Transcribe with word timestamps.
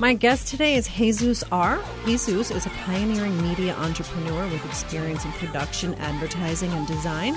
My 0.00 0.14
guest 0.14 0.46
today 0.46 0.76
is 0.76 0.86
Jesus 0.86 1.42
R. 1.50 1.82
Jesus 2.06 2.52
is 2.52 2.66
a 2.66 2.70
pioneering 2.70 3.36
media 3.42 3.74
entrepreneur 3.74 4.46
with 4.46 4.64
experience 4.64 5.24
in 5.24 5.32
production, 5.32 5.94
advertising, 5.96 6.70
and 6.70 6.86
design. 6.86 7.34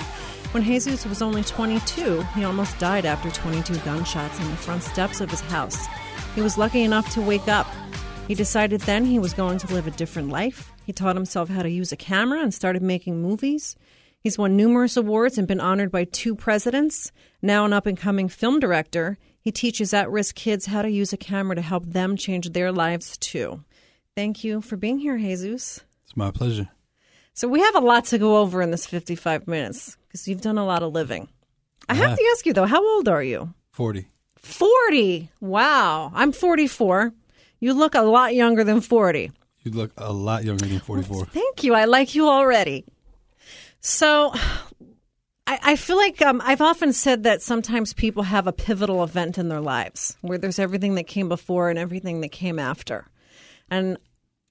When 0.52 0.62
Jesus 0.62 1.04
was 1.04 1.22
only 1.22 1.42
22, 1.42 2.22
he 2.36 2.44
almost 2.44 2.78
died 2.78 3.04
after 3.04 3.30
22 3.30 3.78
gunshots 3.78 4.40
on 4.40 4.48
the 4.48 4.56
front 4.56 4.84
steps 4.84 5.20
of 5.20 5.28
his 5.28 5.40
house. 5.40 5.86
He 6.36 6.40
was 6.40 6.56
lucky 6.56 6.82
enough 6.82 7.12
to 7.14 7.20
wake 7.20 7.48
up. 7.48 7.66
He 8.28 8.36
decided 8.36 8.82
then 8.82 9.06
he 9.06 9.18
was 9.18 9.34
going 9.34 9.58
to 9.58 9.74
live 9.74 9.88
a 9.88 9.90
different 9.90 10.28
life. 10.28 10.70
He 10.86 10.92
taught 10.92 11.16
himself 11.16 11.48
how 11.48 11.64
to 11.64 11.68
use 11.68 11.90
a 11.90 11.96
camera 11.96 12.42
and 12.42 12.54
started 12.54 12.80
making 12.80 13.20
movies. 13.20 13.74
He's 14.20 14.38
won 14.38 14.56
numerous 14.56 14.96
awards 14.96 15.36
and 15.36 15.48
been 15.48 15.60
honored 15.60 15.90
by 15.90 16.04
two 16.04 16.36
presidents. 16.36 17.10
Now, 17.42 17.64
an 17.64 17.72
up 17.72 17.86
and 17.86 17.98
coming 17.98 18.28
film 18.28 18.60
director, 18.60 19.18
he 19.42 19.50
teaches 19.52 19.92
at 19.92 20.10
risk 20.10 20.36
kids 20.36 20.66
how 20.66 20.82
to 20.82 20.90
use 20.90 21.12
a 21.12 21.16
camera 21.16 21.56
to 21.56 21.62
help 21.62 21.84
them 21.84 22.16
change 22.16 22.50
their 22.50 22.70
lives 22.70 23.18
too. 23.18 23.64
Thank 24.14 24.44
you 24.44 24.60
for 24.60 24.76
being 24.76 24.98
here, 24.98 25.18
Jesus. 25.18 25.80
It's 26.04 26.16
my 26.16 26.30
pleasure. 26.30 26.68
So, 27.34 27.48
we 27.48 27.60
have 27.60 27.74
a 27.74 27.80
lot 27.80 28.04
to 28.06 28.18
go 28.18 28.38
over 28.38 28.62
in 28.62 28.70
this 28.70 28.86
55 28.86 29.48
minutes 29.48 29.96
because 30.06 30.28
you've 30.28 30.42
done 30.42 30.58
a 30.58 30.66
lot 30.66 30.82
of 30.82 30.92
living. 30.92 31.28
I 31.88 31.94
have 31.94 32.16
to 32.16 32.24
ask 32.32 32.46
you, 32.46 32.52
though, 32.52 32.66
how 32.66 32.86
old 32.96 33.08
are 33.08 33.22
you? 33.22 33.52
40. 33.72 34.06
40. 34.36 35.30
Wow. 35.40 36.12
I'm 36.14 36.32
44. 36.32 37.12
You 37.58 37.74
look 37.74 37.94
a 37.94 38.02
lot 38.02 38.34
younger 38.34 38.64
than 38.64 38.80
40. 38.80 39.32
You 39.64 39.70
look 39.70 39.92
a 39.96 40.12
lot 40.12 40.44
younger 40.44 40.66
than 40.66 40.80
44. 40.80 41.26
Thank 41.26 41.64
you. 41.64 41.74
I 41.74 41.86
like 41.86 42.14
you 42.14 42.28
already. 42.28 42.84
So 43.80 44.32
I, 45.46 45.58
I 45.62 45.76
feel 45.76 45.96
like 45.96 46.22
um, 46.22 46.40
I've 46.44 46.60
often 46.60 46.92
said 46.92 47.24
that 47.24 47.42
sometimes 47.42 47.92
people 47.92 48.22
have 48.22 48.46
a 48.46 48.52
pivotal 48.52 49.02
event 49.02 49.38
in 49.38 49.48
their 49.48 49.60
lives 49.60 50.16
where 50.20 50.38
there's 50.38 50.58
everything 50.58 50.94
that 50.94 51.06
came 51.06 51.28
before 51.28 51.68
and 51.68 51.78
everything 51.78 52.20
that 52.20 52.30
came 52.30 52.58
after. 52.58 53.06
And 53.70 53.98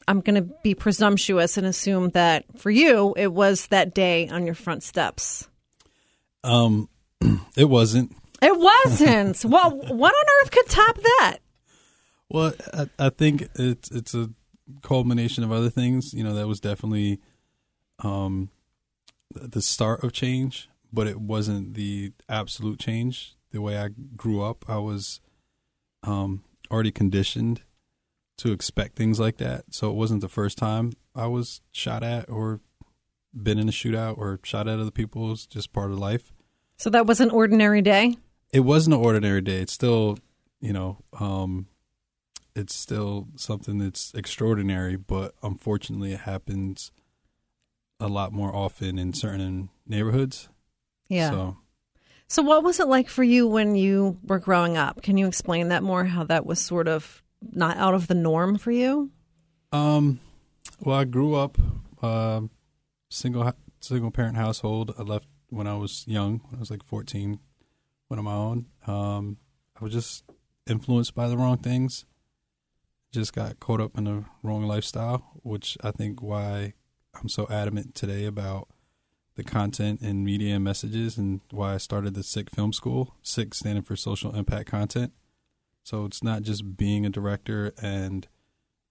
I'm 0.07 0.21
going 0.21 0.35
to 0.35 0.53
be 0.63 0.75
presumptuous 0.75 1.57
and 1.57 1.65
assume 1.65 2.09
that 2.09 2.45
for 2.57 2.71
you, 2.71 3.13
it 3.17 3.31
was 3.31 3.67
that 3.67 3.93
day 3.93 4.27
on 4.27 4.45
your 4.45 4.55
front 4.55 4.83
steps. 4.83 5.47
Um, 6.43 6.89
it 7.55 7.69
wasn't. 7.69 8.15
It 8.41 8.57
wasn't. 8.57 9.45
well, 9.45 9.71
what 9.71 10.13
on 10.13 10.25
earth 10.41 10.51
could 10.51 10.67
top 10.67 10.95
that? 10.95 11.37
Well, 12.29 12.53
I, 12.73 12.89
I 12.97 13.09
think 13.09 13.49
it's 13.55 13.91
it's 13.91 14.15
a 14.15 14.29
culmination 14.81 15.43
of 15.43 15.51
other 15.51 15.69
things. 15.69 16.13
You 16.13 16.23
know, 16.23 16.33
that 16.33 16.47
was 16.47 16.59
definitely 16.59 17.19
um, 17.99 18.49
the 19.33 19.61
start 19.61 20.03
of 20.03 20.13
change, 20.13 20.69
but 20.91 21.07
it 21.07 21.19
wasn't 21.19 21.73
the 21.73 22.13
absolute 22.29 22.79
change. 22.79 23.35
The 23.51 23.61
way 23.61 23.77
I 23.77 23.89
grew 24.15 24.41
up, 24.41 24.65
I 24.67 24.77
was 24.77 25.19
um, 26.03 26.43
already 26.69 26.91
conditioned 26.91 27.61
to 28.37 28.51
expect 28.51 28.95
things 28.95 29.19
like 29.19 29.37
that. 29.37 29.73
So 29.73 29.89
it 29.91 29.95
wasn't 29.95 30.21
the 30.21 30.29
first 30.29 30.57
time 30.57 30.93
I 31.15 31.27
was 31.27 31.61
shot 31.71 32.03
at 32.03 32.29
or 32.29 32.61
been 33.33 33.59
in 33.59 33.69
a 33.69 33.71
shootout 33.71 34.17
or 34.17 34.39
shot 34.43 34.67
at 34.67 34.79
other 34.79 34.91
people. 34.91 35.27
It 35.27 35.29
was 35.29 35.45
just 35.45 35.73
part 35.73 35.91
of 35.91 35.99
life. 35.99 36.33
So 36.77 36.89
that 36.89 37.05
was 37.05 37.19
an 37.19 37.29
ordinary 37.29 37.81
day? 37.81 38.17
It 38.51 38.61
wasn't 38.61 38.95
an 38.95 39.01
ordinary 39.01 39.41
day. 39.41 39.61
It's 39.61 39.73
still, 39.73 40.17
you 40.59 40.73
know, 40.73 40.97
um, 41.19 41.67
it's 42.55 42.75
still 42.75 43.27
something 43.35 43.77
that's 43.77 44.13
extraordinary, 44.13 44.95
but 44.95 45.35
unfortunately 45.43 46.13
it 46.13 46.21
happens 46.21 46.91
a 47.99 48.07
lot 48.07 48.33
more 48.33 48.53
often 48.53 48.97
in 48.97 49.13
certain 49.13 49.69
neighborhoods. 49.85 50.49
Yeah. 51.11 51.29
So 51.29 51.57
So, 52.27 52.41
what 52.41 52.63
was 52.63 52.79
it 52.79 52.87
like 52.87 53.09
for 53.09 53.23
you 53.23 53.47
when 53.47 53.75
you 53.75 54.17
were 54.23 54.39
growing 54.39 54.77
up? 54.77 55.01
Can 55.01 55.17
you 55.17 55.27
explain 55.27 55.67
that 55.67 55.83
more? 55.83 56.05
How 56.05 56.23
that 56.23 56.45
was 56.45 56.59
sort 56.59 56.87
of 56.87 57.21
not 57.41 57.75
out 57.77 57.93
of 57.93 58.07
the 58.07 58.15
norm 58.15 58.57
for 58.57 58.71
you? 58.71 59.11
Um, 59.73 60.19
well, 60.79 60.97
I 60.97 61.03
grew 61.03 61.35
up 61.35 61.57
uh, 62.01 62.41
single 63.09 63.51
single 63.81 64.11
parent 64.11 64.37
household. 64.37 64.93
I 64.97 65.03
left 65.03 65.27
when 65.49 65.67
I 65.67 65.75
was 65.75 66.05
young. 66.07 66.39
When 66.49 66.55
I 66.55 66.59
was 66.59 66.71
like 66.71 66.83
fourteen, 66.85 67.39
went 68.09 68.19
on 68.19 68.25
my 68.25 68.33
own. 68.33 68.65
Um, 68.87 69.37
I 69.79 69.83
was 69.83 69.93
just 69.93 70.23
influenced 70.67 71.13
by 71.13 71.27
the 71.27 71.37
wrong 71.37 71.57
things. 71.57 72.05
Just 73.11 73.33
got 73.33 73.59
caught 73.59 73.81
up 73.81 73.97
in 73.97 74.05
the 74.05 74.23
wrong 74.41 74.63
lifestyle, 74.63 75.31
which 75.43 75.77
I 75.83 75.91
think 75.91 76.21
why 76.21 76.75
I'm 77.13 77.27
so 77.27 77.45
adamant 77.49 77.93
today 77.93 78.23
about 78.25 78.69
the 79.35 79.43
content 79.43 80.01
and 80.01 80.23
media 80.23 80.55
and 80.55 80.63
messages, 80.63 81.17
and 81.17 81.41
why 81.51 81.73
I 81.73 81.77
started 81.77 82.13
the 82.13 82.23
SICK 82.23 82.49
Film 82.49 82.73
School. 82.73 83.15
SICK 83.21 83.53
standing 83.53 83.83
for 83.83 83.95
Social 83.95 84.35
Impact 84.35 84.69
Content. 84.69 85.13
So 85.83 86.05
it's 86.05 86.23
not 86.23 86.43
just 86.43 86.77
being 86.77 87.05
a 87.05 87.09
director 87.09 87.73
and 87.81 88.27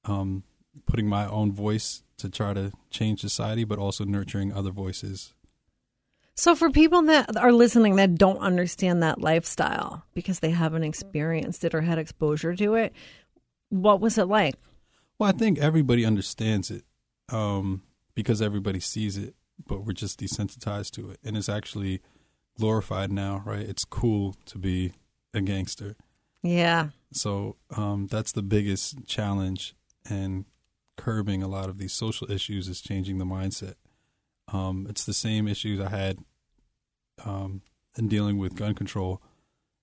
um, 0.05 0.45
putting 0.87 1.09
my 1.09 1.27
own 1.27 1.53
voice 1.53 2.03
to 2.19 2.28
try 2.28 2.53
to 2.55 2.73
change 2.91 3.21
society, 3.21 3.65
but 3.65 3.78
also 3.78 4.05
nurturing 4.05 4.53
other 4.53 4.71
voices. 4.71 5.34
So, 6.34 6.55
for 6.55 6.71
people 6.71 7.03
that 7.03 7.37
are 7.37 7.53
listening 7.53 7.97
that 7.97 8.15
don't 8.15 8.39
understand 8.39 9.03
that 9.03 9.21
lifestyle 9.21 10.05
because 10.15 10.41
they 10.41 10.51
haven't 10.51 10.84
experienced 10.84 11.65
it 11.65 11.75
or 11.75 11.83
had 11.83 11.99
exposure 11.99 12.55
to 12.57 12.75
it, 12.75 12.95
what 13.69 14.01
was 14.01 14.17
it 14.17 14.25
like? 14.25 14.55
Well, 15.19 15.28
I 15.28 15.33
think 15.33 15.59
everybody 15.59 16.07
understands 16.07 16.71
it 16.71 16.84
um, 17.28 17.83
because 18.15 18.41
everybody 18.41 18.81
sees 18.81 19.19
it, 19.19 19.34
but 19.66 19.84
we're 19.84 19.93
just 19.93 20.21
desensitized 20.21 20.91
to 20.93 21.10
it. 21.10 21.19
And 21.25 21.37
it's 21.37 21.48
actually 21.48 22.00
glorified 22.59 23.10
now, 23.10 23.43
right? 23.44 23.66
It's 23.66 23.84
cool 23.84 24.37
to 24.47 24.59
be 24.59 24.93
a 25.34 25.41
gangster. 25.41 25.97
Yeah. 26.43 26.88
So 27.12 27.56
um, 27.76 28.06
that's 28.10 28.32
the 28.32 28.43
biggest 28.43 29.06
challenge 29.06 29.75
and 30.09 30.44
curbing 30.97 31.43
a 31.43 31.48
lot 31.48 31.69
of 31.69 31.78
these 31.78 31.93
social 31.93 32.31
issues 32.31 32.69
is 32.69 32.81
changing 32.81 33.19
the 33.19 33.25
mindset. 33.25 33.75
Um, 34.53 34.87
it's 34.88 35.04
the 35.04 35.15
same 35.15 35.48
issues 35.48 35.81
I 35.81 35.88
had 35.88 36.19
um, 37.25 37.62
in 37.97 38.09
dealing 38.09 38.38
with 38.38 38.54
gun 38.56 38.75
control. 38.75 39.22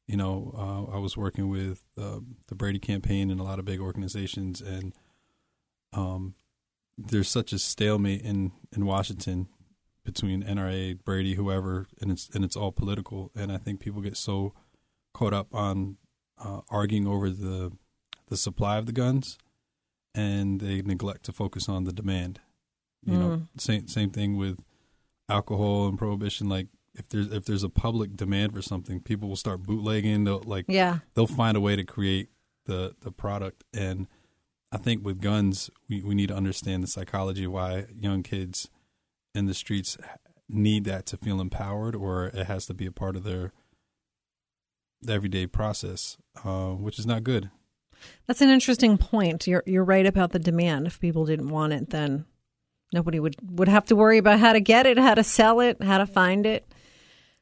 You 0.07 0.17
know, 0.17 0.53
uh, 0.57 0.95
I 0.95 0.99
was 0.99 1.17
working 1.17 1.49
with 1.49 1.83
uh, 1.99 2.19
the 2.47 2.55
Brady 2.55 2.79
campaign 2.79 3.29
and 3.29 3.39
a 3.39 3.43
lot 3.43 3.59
of 3.59 3.65
big 3.65 3.81
organizations, 3.81 4.61
and 4.61 4.93
um, 5.91 6.35
there's 6.97 7.29
such 7.29 7.51
a 7.51 7.59
stalemate 7.59 8.21
in, 8.21 8.51
in 8.75 8.85
Washington 8.85 9.47
between 10.07 10.41
NRA, 10.41 10.97
Brady, 11.03 11.35
whoever, 11.35 11.85
and 12.01 12.09
it's 12.09 12.29
and 12.33 12.45
it's 12.45 12.55
all 12.55 12.71
political. 12.71 13.29
And 13.35 13.51
I 13.51 13.57
think 13.57 13.81
people 13.81 14.01
get 14.01 14.15
so 14.15 14.53
caught 15.13 15.33
up 15.33 15.53
on 15.53 15.97
uh, 16.43 16.61
arguing 16.69 17.05
over 17.05 17.29
the 17.29 17.73
the 18.29 18.37
supply 18.37 18.77
of 18.77 18.85
the 18.85 18.93
guns, 18.93 19.37
and 20.15 20.61
they 20.61 20.81
neglect 20.81 21.23
to 21.25 21.33
focus 21.33 21.67
on 21.67 21.83
the 21.83 21.91
demand. 21.91 22.39
You 23.05 23.17
know, 23.17 23.41
same 23.57 23.87
same 23.89 24.09
thing 24.09 24.37
with 24.37 24.59
alcohol 25.29 25.87
and 25.89 25.97
prohibition. 25.97 26.47
Like 26.49 26.67
if 26.95 27.09
there's 27.09 27.31
if 27.31 27.43
there's 27.45 27.63
a 27.63 27.69
public 27.69 28.15
demand 28.15 28.53
for 28.53 28.61
something, 28.61 29.01
people 29.01 29.27
will 29.29 29.35
start 29.35 29.63
bootlegging. 29.63 30.23
They'll 30.23 30.39
like 30.45 30.65
Yeah. 30.69 30.99
they'll 31.13 31.27
find 31.27 31.55
a 31.57 31.61
way 31.61 31.75
to 31.75 31.83
create 31.83 32.29
the 32.65 32.95
the 33.01 33.11
product. 33.11 33.65
And 33.73 34.07
I 34.71 34.77
think 34.77 35.05
with 35.05 35.21
guns, 35.21 35.69
we 35.89 36.01
we 36.01 36.15
need 36.15 36.27
to 36.29 36.35
understand 36.35 36.81
the 36.83 36.87
psychology 36.87 37.43
of 37.43 37.51
why 37.51 37.85
young 37.93 38.23
kids 38.23 38.69
in 39.37 39.45
the 39.45 39.53
streets 39.53 39.97
need 40.49 40.85
that 40.85 41.05
to 41.07 41.17
feel 41.17 41.39
empowered, 41.39 41.95
or 41.95 42.25
it 42.25 42.47
has 42.47 42.65
to 42.65 42.73
be 42.73 42.85
a 42.85 42.91
part 42.91 43.15
of 43.15 43.23
their 43.23 43.53
everyday 45.07 45.45
process, 45.45 46.17
uh, 46.43 46.71
which 46.71 46.97
is 46.97 47.05
not 47.05 47.23
good. 47.23 47.49
That's 48.27 48.41
an 48.41 48.49
interesting 48.49 48.97
point. 48.97 49.47
You're 49.47 49.63
you're 49.65 49.83
right 49.83 50.05
about 50.05 50.31
the 50.31 50.39
demand. 50.39 50.87
If 50.87 50.99
people 50.99 51.25
didn't 51.25 51.49
want 51.49 51.73
it, 51.73 51.89
then 51.89 52.25
nobody 52.93 53.19
would 53.19 53.35
would 53.41 53.67
have 53.67 53.85
to 53.87 53.95
worry 53.95 54.17
about 54.17 54.39
how 54.39 54.53
to 54.53 54.59
get 54.59 54.85
it, 54.85 54.97
how 54.97 55.15
to 55.15 55.23
sell 55.23 55.59
it, 55.59 55.81
how 55.81 55.97
to 55.97 56.05
find 56.05 56.45
it. 56.45 56.65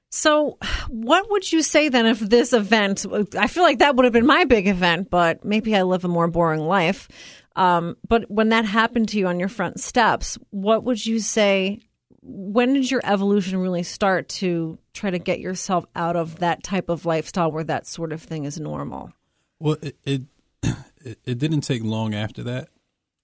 So, 0.09 0.57
what 0.87 1.29
would 1.29 1.51
you 1.51 1.61
say 1.61 1.89
then 1.89 2.05
if 2.05 2.19
this 2.19 2.53
event? 2.53 3.05
I 3.37 3.47
feel 3.47 3.63
like 3.63 3.79
that 3.79 3.95
would 3.95 4.05
have 4.05 4.13
been 4.13 4.25
my 4.25 4.45
big 4.45 4.67
event, 4.67 5.09
but 5.09 5.43
maybe 5.43 5.75
I 5.75 5.81
live 5.83 6.05
a 6.05 6.09
more 6.09 6.27
boring 6.27 6.61
life. 6.61 7.09
Um, 7.55 7.97
but 8.07 8.29
when 8.29 8.49
that 8.49 8.65
happened 8.65 9.09
to 9.09 9.19
you 9.19 9.27
on 9.27 9.39
your 9.39 9.49
front 9.49 9.79
steps, 9.79 10.37
what 10.49 10.83
would 10.83 11.05
you 11.05 11.19
say? 11.19 11.79
When 12.21 12.73
did 12.73 12.89
your 12.89 13.01
evolution 13.03 13.57
really 13.59 13.83
start 13.83 14.27
to 14.29 14.77
try 14.93 15.11
to 15.11 15.19
get 15.19 15.39
yourself 15.39 15.85
out 15.95 16.15
of 16.15 16.39
that 16.39 16.63
type 16.63 16.89
of 16.89 17.05
lifestyle 17.05 17.51
where 17.51 17.63
that 17.63 17.87
sort 17.87 18.11
of 18.11 18.21
thing 18.21 18.45
is 18.45 18.59
normal? 18.59 19.13
Well, 19.59 19.77
it 19.81 19.97
it, 20.03 20.21
it, 21.03 21.37
didn't 21.37 21.61
take 21.61 21.83
long 21.83 22.13
after 22.13 22.43
that. 22.43 22.69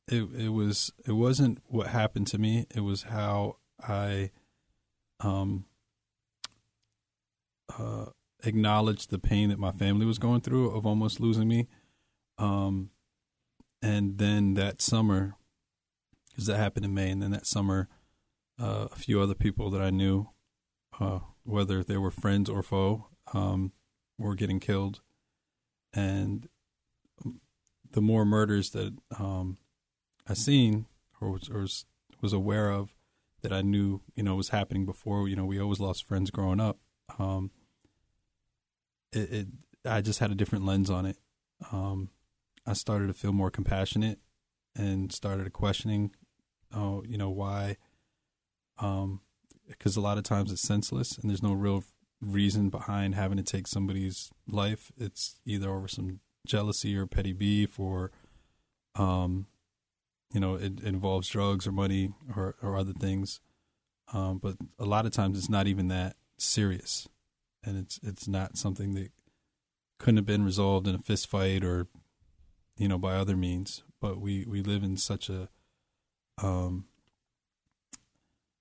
It 0.08 0.24
it 0.38 0.50
was 0.50 0.94
it 1.06 1.14
wasn't 1.14 1.60
what 1.66 1.88
happened 1.88 2.28
to 2.28 2.38
me. 2.38 2.68
It 2.74 2.82
was 2.82 3.04
how 3.04 3.58
I 3.82 4.32
um 5.20 5.66
uh 7.78 8.06
acknowledged 8.44 9.10
the 9.10 9.20
pain 9.20 9.50
that 9.50 9.60
my 9.60 9.72
family 9.72 10.06
was 10.06 10.20
going 10.20 10.42
through 10.42 10.72
of 10.72 10.86
almost 10.86 11.20
losing 11.20 11.48
me. 11.48 11.68
Um 12.38 12.92
and 13.82 14.18
then 14.18 14.54
that 14.56 14.82
summer 14.82 15.36
because 16.30 16.46
that 16.46 16.58
happened 16.58 16.86
in 16.86 16.94
May 16.94 17.10
and 17.10 17.22
then 17.22 17.32
that 17.32 17.46
summer 17.46 17.90
uh, 18.62 18.88
a 18.92 18.96
few 18.96 19.20
other 19.22 19.36
people 19.36 19.70
that 19.72 19.82
I 19.82 19.90
knew 19.90 20.30
uh 21.00 21.20
whether 21.44 21.84
they 21.84 21.98
were 21.98 22.12
friends 22.12 22.50
or 22.50 22.62
foe 22.62 23.08
um 23.34 23.72
were 24.18 24.36
getting 24.36 24.60
killed 24.60 25.02
and 25.94 26.48
the 27.92 28.02
more 28.02 28.26
murders 28.26 28.72
that 28.72 28.94
um, 29.18 29.58
I 30.28 30.34
seen 30.34 30.86
or 31.20 31.32
was, 31.32 31.50
or 31.50 31.68
was 32.22 32.34
aware 32.34 32.72
of 32.72 32.94
that 33.42 33.52
I 33.52 33.62
knew 33.62 34.02
you 34.16 34.24
know 34.24 34.36
was 34.36 34.50
happening 34.50 34.86
before. 34.86 35.28
You 35.28 35.36
know, 35.36 35.46
we 35.46 35.60
always 35.60 35.80
lost 35.80 36.08
friends 36.08 36.32
growing 36.32 36.60
up. 36.60 36.78
Um, 37.20 37.52
it, 39.12 39.32
it 39.32 39.48
I 39.86 40.02
just 40.02 40.20
had 40.20 40.32
a 40.32 40.36
different 40.36 40.66
lens 40.66 40.90
on 40.90 41.06
it. 41.06 41.18
Um, 41.72 42.10
I 42.72 42.74
started 42.74 43.08
to 43.08 43.14
feel 43.14 43.34
more 43.34 43.52
compassionate 43.52 44.20
and 44.78 45.12
started 45.12 45.52
questioning, 45.52 46.12
oh, 46.74 47.04
you 47.06 47.18
know, 47.18 47.30
why? 47.30 47.76
Um, 48.80 49.20
because 49.68 49.98
a 49.98 50.02
lot 50.02 50.18
of 50.18 50.24
times 50.24 50.54
it's 50.54 50.62
senseless 50.62 51.18
and 51.18 51.30
there's 51.30 51.44
no 51.44 51.52
real 51.52 51.84
reason 52.22 52.70
behind 52.70 53.14
having 53.14 53.36
to 53.36 53.44
take 53.44 53.68
somebody's 53.68 54.32
life. 54.48 54.90
It's 54.98 55.36
either 55.46 55.70
over 55.70 55.90
some 55.90 56.22
jealousy 56.48 56.96
or 56.96 57.06
petty 57.06 57.34
beef 57.34 57.78
or, 57.78 58.12
um, 58.96 59.48
you 60.34 60.40
know, 60.40 60.56
it, 60.56 60.80
it 60.80 60.84
involves 60.86 61.28
drugs 61.28 61.68
or 61.68 61.74
money 61.74 62.14
or, 62.38 62.56
or 62.62 62.78
other 62.78 62.94
things. 62.94 63.42
Um, 64.14 64.38
but 64.38 64.56
a 64.80 64.86
lot 64.86 65.06
of 65.06 65.12
times 65.12 65.38
it's 65.38 65.50
not 65.50 65.68
even 65.68 65.90
that 65.90 66.16
serious, 66.38 67.08
and 67.66 67.78
it's 67.78 68.00
it's 68.02 68.28
not 68.28 68.58
something 68.58 68.94
that 68.96 69.12
couldn't 70.00 70.18
have 70.18 70.26
been 70.26 70.46
resolved 70.46 70.88
in 70.88 70.96
a 70.96 71.00
fist 71.00 71.28
fight 71.28 71.64
or, 71.64 71.88
you 72.82 72.88
know, 72.88 72.98
by 72.98 73.14
other 73.14 73.38
means. 73.38 73.84
But 74.00 74.20
we 74.20 74.44
we 74.48 74.64
live 74.64 74.82
in 74.82 74.98
such 74.98 75.30
a, 75.30 75.50
um, 76.42 76.86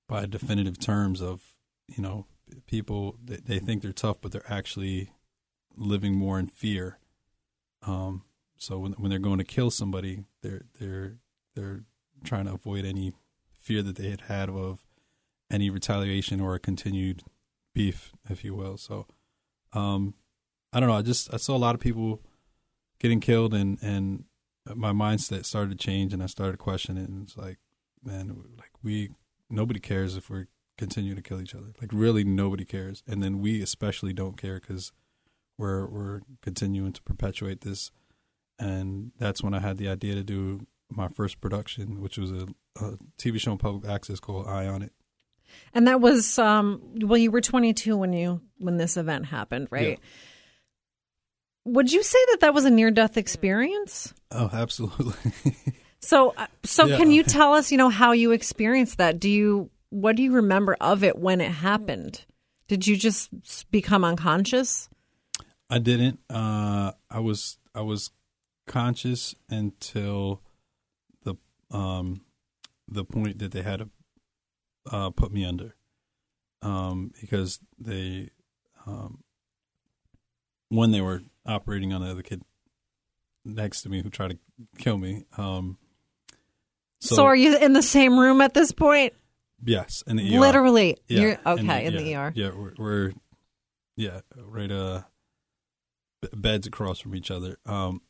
by 0.06 0.26
definitive 0.26 0.78
terms 0.78 1.22
of, 1.22 1.40
you 1.88 2.02
know, 2.02 2.26
people 2.67 3.17
they, 3.25 3.37
they 3.37 3.58
think 3.58 3.81
they're 3.81 3.93
tough, 3.93 4.19
but 4.20 4.31
they're 4.31 4.52
actually 4.52 5.12
living 5.75 6.14
more 6.14 6.38
in 6.38 6.49
fear. 6.49 6.99
Um, 7.82 8.25
so 8.58 8.78
when 8.78 8.93
when 8.93 9.08
they're 9.08 9.19
going 9.19 9.38
to 9.38 9.44
kill 9.44 9.70
somebody, 9.70 10.25
they're 10.43 10.66
they're 10.78 11.16
they're 11.55 11.84
trying 12.23 12.44
to 12.44 12.52
avoid 12.52 12.84
any 12.84 13.14
fear 13.58 13.82
that 13.82 13.96
they 13.96 14.11
had 14.11 14.23
had 14.23 14.50
of 14.50 14.81
any 15.50 15.70
retaliation 15.70 16.43
or 16.43 16.55
a 16.55 16.58
continued 16.58 17.23
beef, 17.75 18.12
if 18.28 18.44
you 18.44 18.55
will. 18.55 18.76
So, 18.76 19.06
um, 19.73 20.12
I 20.75 20.78
don't 20.78 20.90
know. 20.90 20.96
I 20.96 21.02
just 21.02 21.32
I 21.32 21.38
saw 21.38 21.56
a 21.56 21.64
lot 21.64 21.75
of 21.75 21.81
people 21.81 22.20
getting 23.00 23.20
killed, 23.20 23.52
and 23.52 23.79
and 23.82 24.25
my 24.75 24.93
mindset 24.93 25.44
started 25.44 25.70
to 25.70 25.85
change, 25.85 26.12
and 26.12 26.23
I 26.23 26.26
started 26.26 26.58
questioning. 26.58 27.06
And 27.06 27.23
it's 27.25 27.37
like, 27.37 27.58
man, 28.05 28.29
like 28.56 28.70
we 28.82 29.11
nobody 29.49 29.81
cares 29.81 30.17
if 30.17 30.31
we 30.31 30.44
continue 30.79 31.14
to 31.14 31.23
kill 31.23 31.41
each 31.41 31.55
other. 31.55 31.73
Like 31.81 31.91
really, 31.93 32.23
nobody 32.23 32.64
cares, 32.64 33.02
and 33.08 33.23
then 33.23 33.41
we 33.41 33.61
especially 33.62 34.12
don't 34.12 34.37
care 34.37 34.61
because 34.61 34.93
we're 35.58 35.87
we're 35.87 36.20
continuing 36.43 36.93
to 36.93 37.02
perpetuate 37.02 37.62
this. 37.62 37.91
And 38.58 39.12
that's 39.19 39.43
when 39.43 39.55
I 39.55 39.61
had 39.61 39.79
the 39.79 39.88
idea 39.88 40.14
to 40.14 40.23
do 40.23 40.67
my 40.91 41.08
first 41.08 41.41
production, 41.41 42.00
which 42.00 42.19
was 42.19 42.31
a, 42.31 42.47
a 42.76 42.99
TV 43.17 43.41
show 43.41 43.52
on 43.52 43.58
public 43.58 43.91
access 43.91 44.20
called 44.20 44.47
Eye 44.47 44.67
on 44.67 44.82
It. 44.82 44.93
And 45.75 45.87
that 45.88 46.00
was 46.00 46.38
um 46.38 46.81
well 47.00 47.19
you 47.19 47.31
were 47.31 47.41
22 47.41 47.97
when 47.97 48.12
you 48.12 48.41
when 48.58 48.76
this 48.76 48.97
event 48.97 49.26
happened, 49.26 49.69
right? 49.70 49.91
Yeah. 49.91 49.97
Would 51.65 51.93
you 51.93 52.03
say 52.03 52.19
that 52.31 52.41
that 52.41 52.55
was 52.55 52.65
a 52.65 52.71
near 52.71 52.91
death 52.91 53.17
experience? 53.17 54.15
Oh, 54.31 54.51
absolutely. 54.53 55.15
So 56.03 56.33
uh, 56.39 56.47
so 56.65 56.87
Yeah. 56.87 56.97
can 56.97 57.11
you 57.11 57.23
tell 57.23 57.53
us, 57.53 57.71
you 57.71 57.77
know, 57.77 57.91
how 57.91 58.12
you 58.12 58.33
experienced 58.33 58.97
that? 58.97 59.21
Do 59.21 59.29
you 59.29 59.69
what 59.91 60.17
do 60.17 60.23
you 60.23 60.33
remember 60.33 60.75
of 60.81 61.05
it 61.05 61.19
when 61.19 61.43
it 61.43 61.51
happened? 61.51 62.25
Did 62.69 62.87
you 62.87 62.97
just 62.97 63.31
become 63.71 64.03
unconscious? 64.03 64.89
I 65.69 65.79
didn't. 65.79 66.19
Uh, 66.31 66.93
I 67.11 67.21
was 67.21 67.59
I 67.75 67.83
was 67.83 68.12
conscious 68.67 69.35
until 69.51 70.41
the 71.25 71.35
um 71.71 72.23
the 72.89 73.05
point 73.05 73.39
that 73.41 73.53
they 73.53 73.61
had 73.62 73.81
to 73.81 73.89
uh, 74.91 75.11
put 75.11 75.33
me 75.33 75.45
under, 75.45 75.75
um, 76.62 77.12
because 77.21 77.61
they 77.79 78.31
um 78.87 79.23
when 80.70 80.90
they 80.93 81.02
were 81.02 81.22
operating 81.44 81.93
on 81.93 82.00
the 82.00 82.11
other 82.11 82.22
kid 82.22 82.43
next 83.44 83.82
to 83.82 83.88
me 83.90 84.02
who 84.02 84.08
tried 84.08 84.31
to 84.31 84.38
kill 84.78 84.96
me. 84.96 85.25
Um, 85.37 85.76
So, 87.00 87.25
are 87.25 87.37
you 87.37 87.56
in 87.58 87.72
the 87.75 87.82
same 87.82 88.19
room 88.19 88.40
at 88.40 88.55
this 88.55 88.72
point? 88.72 89.12
yes, 89.62 90.02
in 90.06 90.17
the 90.17 90.37
ER. 90.37 90.40
Literally. 90.40 90.96
Yeah, 91.06 91.20
You're 91.20 91.38
okay 91.44 91.84
in 91.84 91.96
the, 91.96 92.02
yeah, 92.02 92.20
ER. 92.26 92.32
Yeah, 92.34 92.50
we're, 92.56 92.75
we're 92.78 93.12
yeah 93.96 94.20
right 94.37 94.70
uh 94.70 95.02
beds 96.34 96.67
across 96.67 96.99
from 97.00 97.14
each 97.14 97.31
other. 97.31 97.58
Um, 97.66 98.00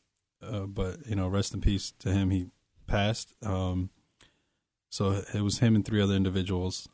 uh, 0.41 0.61
but 0.61 1.05
you 1.07 1.15
know, 1.15 1.27
rest 1.27 1.53
in 1.53 1.61
peace 1.61 1.93
to 1.99 2.11
him. 2.11 2.29
He 2.29 2.47
passed. 2.87 3.33
Um, 3.43 3.89
so 4.89 5.23
it 5.33 5.41
was 5.41 5.59
him 5.59 5.75
and 5.75 5.85
three 5.85 6.01
other 6.01 6.15
individuals. 6.15 6.87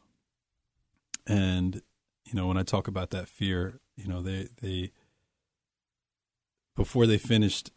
And 1.26 1.82
you 2.26 2.34
know, 2.34 2.48
when 2.48 2.58
I 2.58 2.64
talk 2.64 2.88
about 2.88 3.10
that 3.12 3.28
fear, 3.28 3.80
you 3.96 4.08
know, 4.08 4.22
they 4.22 4.50
they 4.62 4.92
before 6.78 7.06
they 7.06 7.18
finished 7.18 7.72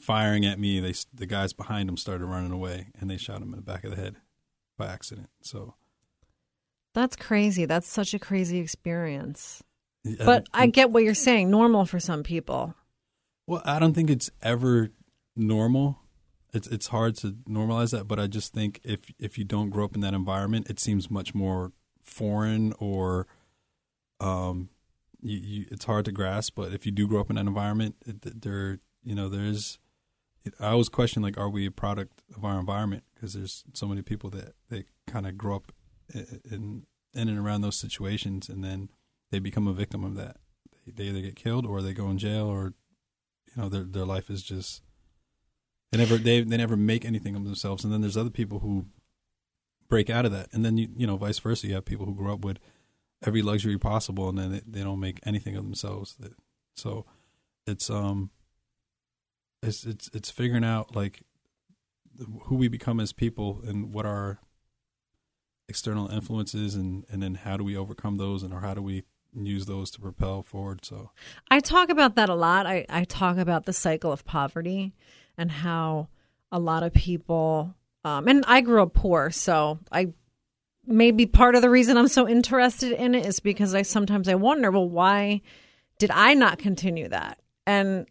firing 0.00 0.46
at 0.46 0.58
me, 0.58 0.80
they 0.80 0.94
the 1.12 1.26
guys 1.26 1.52
behind 1.52 1.90
them 1.90 1.98
started 1.98 2.24
running 2.24 2.52
away, 2.52 2.86
and 2.98 3.10
they 3.10 3.18
shot 3.18 3.42
him 3.42 3.52
in 3.52 3.56
the 3.56 3.62
back 3.62 3.84
of 3.84 3.90
the 3.90 3.96
head 4.00 4.16
by 4.78 4.86
accident. 4.86 5.28
So. 5.42 5.74
That's 6.94 7.16
crazy. 7.16 7.64
That's 7.64 7.88
such 7.88 8.14
a 8.14 8.20
crazy 8.20 8.60
experience. 8.60 9.64
But 10.24 10.46
I 10.54 10.68
get 10.68 10.90
what 10.90 11.02
you're 11.02 11.12
saying, 11.12 11.50
normal 11.50 11.86
for 11.86 11.98
some 11.98 12.22
people. 12.22 12.74
Well, 13.46 13.62
I 13.64 13.78
don't 13.78 13.94
think 13.94 14.10
it's 14.10 14.30
ever 14.42 14.90
normal. 15.34 15.98
It's 16.52 16.68
it's 16.68 16.86
hard 16.86 17.16
to 17.16 17.36
normalize 17.48 17.90
that, 17.90 18.06
but 18.06 18.20
I 18.20 18.28
just 18.28 18.54
think 18.54 18.80
if 18.84 19.00
if 19.18 19.38
you 19.38 19.44
don't 19.44 19.70
grow 19.70 19.84
up 19.84 19.96
in 19.96 20.02
that 20.02 20.14
environment, 20.14 20.70
it 20.70 20.78
seems 20.78 21.10
much 21.10 21.34
more 21.34 21.72
foreign 22.02 22.72
or 22.78 23.26
um 24.20 24.68
you, 25.24 25.38
you 25.38 25.66
it's 25.70 25.86
hard 25.86 26.04
to 26.04 26.12
grasp, 26.12 26.54
but 26.54 26.72
if 26.72 26.86
you 26.86 26.92
do 26.92 27.08
grow 27.08 27.20
up 27.20 27.30
in 27.30 27.36
that 27.36 27.46
environment, 27.46 27.96
it, 28.06 28.42
there 28.42 28.78
you 29.02 29.14
know, 29.14 29.28
there's 29.28 29.78
I 30.60 30.68
always 30.68 30.88
question 30.90 31.22
like 31.22 31.38
are 31.38 31.48
we 31.48 31.66
a 31.66 31.70
product 31.70 32.22
of 32.36 32.44
our 32.44 32.60
environment? 32.60 33.04
Because 33.14 33.32
there's 33.32 33.64
so 33.72 33.86
many 33.86 34.02
people 34.02 34.30
that 34.30 34.52
they 34.70 34.84
kind 35.06 35.26
of 35.26 35.38
grow 35.38 35.56
up 35.56 35.72
i- 36.14 36.26
in 36.50 36.84
in 37.14 37.28
and 37.28 37.38
around 37.38 37.62
those 37.62 37.76
situations 37.76 38.48
and 38.48 38.62
then 38.62 38.90
they 39.30 39.38
become 39.38 39.66
a 39.66 39.72
victim 39.72 40.04
of 40.04 40.14
that. 40.16 40.36
They, 40.86 40.92
they 40.92 41.04
either 41.10 41.20
get 41.22 41.36
killed 41.36 41.64
or 41.66 41.80
they 41.80 41.94
go 41.94 42.10
in 42.10 42.18
jail 42.18 42.46
or 42.46 42.74
you 43.54 43.62
know 43.62 43.68
their 43.68 43.84
their 43.84 44.04
life 44.04 44.28
is 44.30 44.42
just 44.42 44.82
they 45.90 45.98
never 45.98 46.18
they 46.18 46.42
they 46.42 46.56
never 46.58 46.76
make 46.76 47.04
anything 47.04 47.34
of 47.34 47.44
themselves. 47.44 47.82
And 47.84 47.92
then 47.92 48.02
there's 48.02 48.16
other 48.16 48.30
people 48.30 48.58
who 48.58 48.86
break 49.88 50.10
out 50.10 50.26
of 50.26 50.32
that. 50.32 50.48
And 50.52 50.64
then 50.64 50.76
you 50.76 50.88
you 50.96 51.06
know 51.06 51.16
vice 51.16 51.38
versa. 51.38 51.66
You 51.66 51.74
have 51.74 51.84
people 51.86 52.04
who 52.04 52.14
grow 52.14 52.34
up 52.34 52.44
with 52.44 52.58
every 53.24 53.42
luxury 53.42 53.78
possible 53.78 54.28
and 54.28 54.38
then 54.38 54.52
they, 54.52 54.62
they 54.66 54.82
don't 54.82 55.00
make 55.00 55.18
anything 55.24 55.56
of 55.56 55.64
themselves 55.64 56.16
so 56.76 57.04
it's 57.66 57.90
um 57.90 58.30
it's 59.62 59.84
it's 59.84 60.10
it's 60.12 60.30
figuring 60.30 60.64
out 60.64 60.94
like 60.94 61.22
who 62.44 62.54
we 62.54 62.68
become 62.68 63.00
as 63.00 63.12
people 63.12 63.60
and 63.66 63.92
what 63.92 64.06
our 64.06 64.38
external 65.68 66.08
influences 66.08 66.74
and 66.74 67.04
and 67.10 67.22
then 67.22 67.34
how 67.34 67.56
do 67.56 67.64
we 67.64 67.76
overcome 67.76 68.18
those 68.18 68.42
and 68.42 68.52
or 68.52 68.60
how 68.60 68.74
do 68.74 68.82
we 68.82 69.04
use 69.32 69.66
those 69.66 69.90
to 69.90 70.00
propel 70.00 70.42
forward 70.42 70.84
so 70.84 71.10
I 71.50 71.60
talk 71.60 71.88
about 71.88 72.16
that 72.16 72.28
a 72.28 72.34
lot. 72.34 72.66
I, 72.66 72.86
I 72.88 73.04
talk 73.04 73.36
about 73.38 73.64
the 73.64 73.72
cycle 73.72 74.12
of 74.12 74.24
poverty 74.24 74.92
and 75.36 75.50
how 75.50 76.08
a 76.52 76.58
lot 76.58 76.82
of 76.82 76.92
people, 76.92 77.74
um, 78.04 78.28
and 78.28 78.44
I 78.46 78.60
grew 78.60 78.82
up 78.82 78.94
poor, 78.94 79.30
so 79.30 79.80
I 79.90 80.12
maybe 80.86 81.26
part 81.26 81.54
of 81.54 81.62
the 81.62 81.70
reason 81.70 81.96
I'm 81.96 82.08
so 82.08 82.28
interested 82.28 82.92
in 82.92 83.14
it 83.14 83.26
is 83.26 83.40
because 83.40 83.74
I 83.74 83.82
sometimes 83.82 84.28
I 84.28 84.34
wonder, 84.34 84.70
well, 84.70 84.88
why 84.88 85.40
did 85.98 86.10
I 86.10 86.34
not 86.34 86.58
continue 86.58 87.08
that? 87.08 87.38
And 87.66 88.06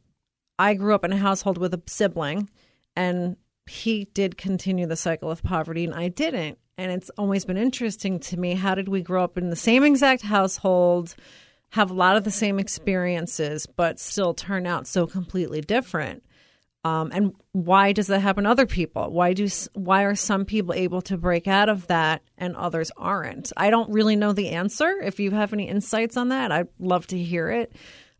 I 0.57 0.73
grew 0.73 0.95
up 0.95 1.03
in 1.03 1.11
a 1.11 1.17
household 1.17 1.57
with 1.57 1.73
a 1.73 1.81
sibling, 1.87 2.49
and 2.95 3.37
he 3.67 4.05
did 4.13 4.37
continue 4.37 4.85
the 4.85 4.95
cycle 4.95 5.31
of 5.31 5.43
poverty, 5.43 5.83
and 5.83 5.93
I 5.93 6.09
didn't. 6.09 6.57
And 6.77 6.91
it's 6.91 7.09
always 7.17 7.45
been 7.45 7.57
interesting 7.57 8.19
to 8.21 8.37
me 8.37 8.55
how 8.55 8.75
did 8.75 8.89
we 8.89 9.01
grow 9.01 9.23
up 9.23 9.37
in 9.37 9.49
the 9.49 9.55
same 9.55 9.83
exact 9.83 10.23
household, 10.23 11.15
have 11.69 11.91
a 11.91 11.95
lot 11.95 12.17
of 12.17 12.23
the 12.23 12.31
same 12.31 12.59
experiences, 12.59 13.65
but 13.65 13.99
still 13.99 14.33
turn 14.33 14.65
out 14.65 14.87
so 14.87 15.05
completely 15.05 15.61
different? 15.61 16.23
Um, 16.85 17.11
and 17.13 17.33
why 17.53 17.93
does 17.93 18.07
that 18.07 18.19
happen 18.19 18.43
to 18.43 18.49
other 18.49 18.65
people? 18.65 19.09
Why 19.09 19.33
do 19.33 19.47
why 19.73 20.03
are 20.03 20.15
some 20.15 20.43
people 20.43 20.73
able 20.73 21.01
to 21.03 21.17
break 21.17 21.47
out 21.47 21.69
of 21.69 21.87
that 21.87 22.21
and 22.37 22.55
others 22.57 22.91
aren't? 22.97 23.53
I 23.55 23.69
don't 23.69 23.89
really 23.89 24.15
know 24.17 24.33
the 24.33 24.49
answer. 24.49 24.99
If 25.01 25.19
you 25.19 25.31
have 25.31 25.53
any 25.53 25.69
insights 25.69 26.17
on 26.17 26.29
that, 26.29 26.51
I'd 26.51 26.67
love 26.79 27.07
to 27.07 27.17
hear 27.17 27.49
it. 27.49 27.73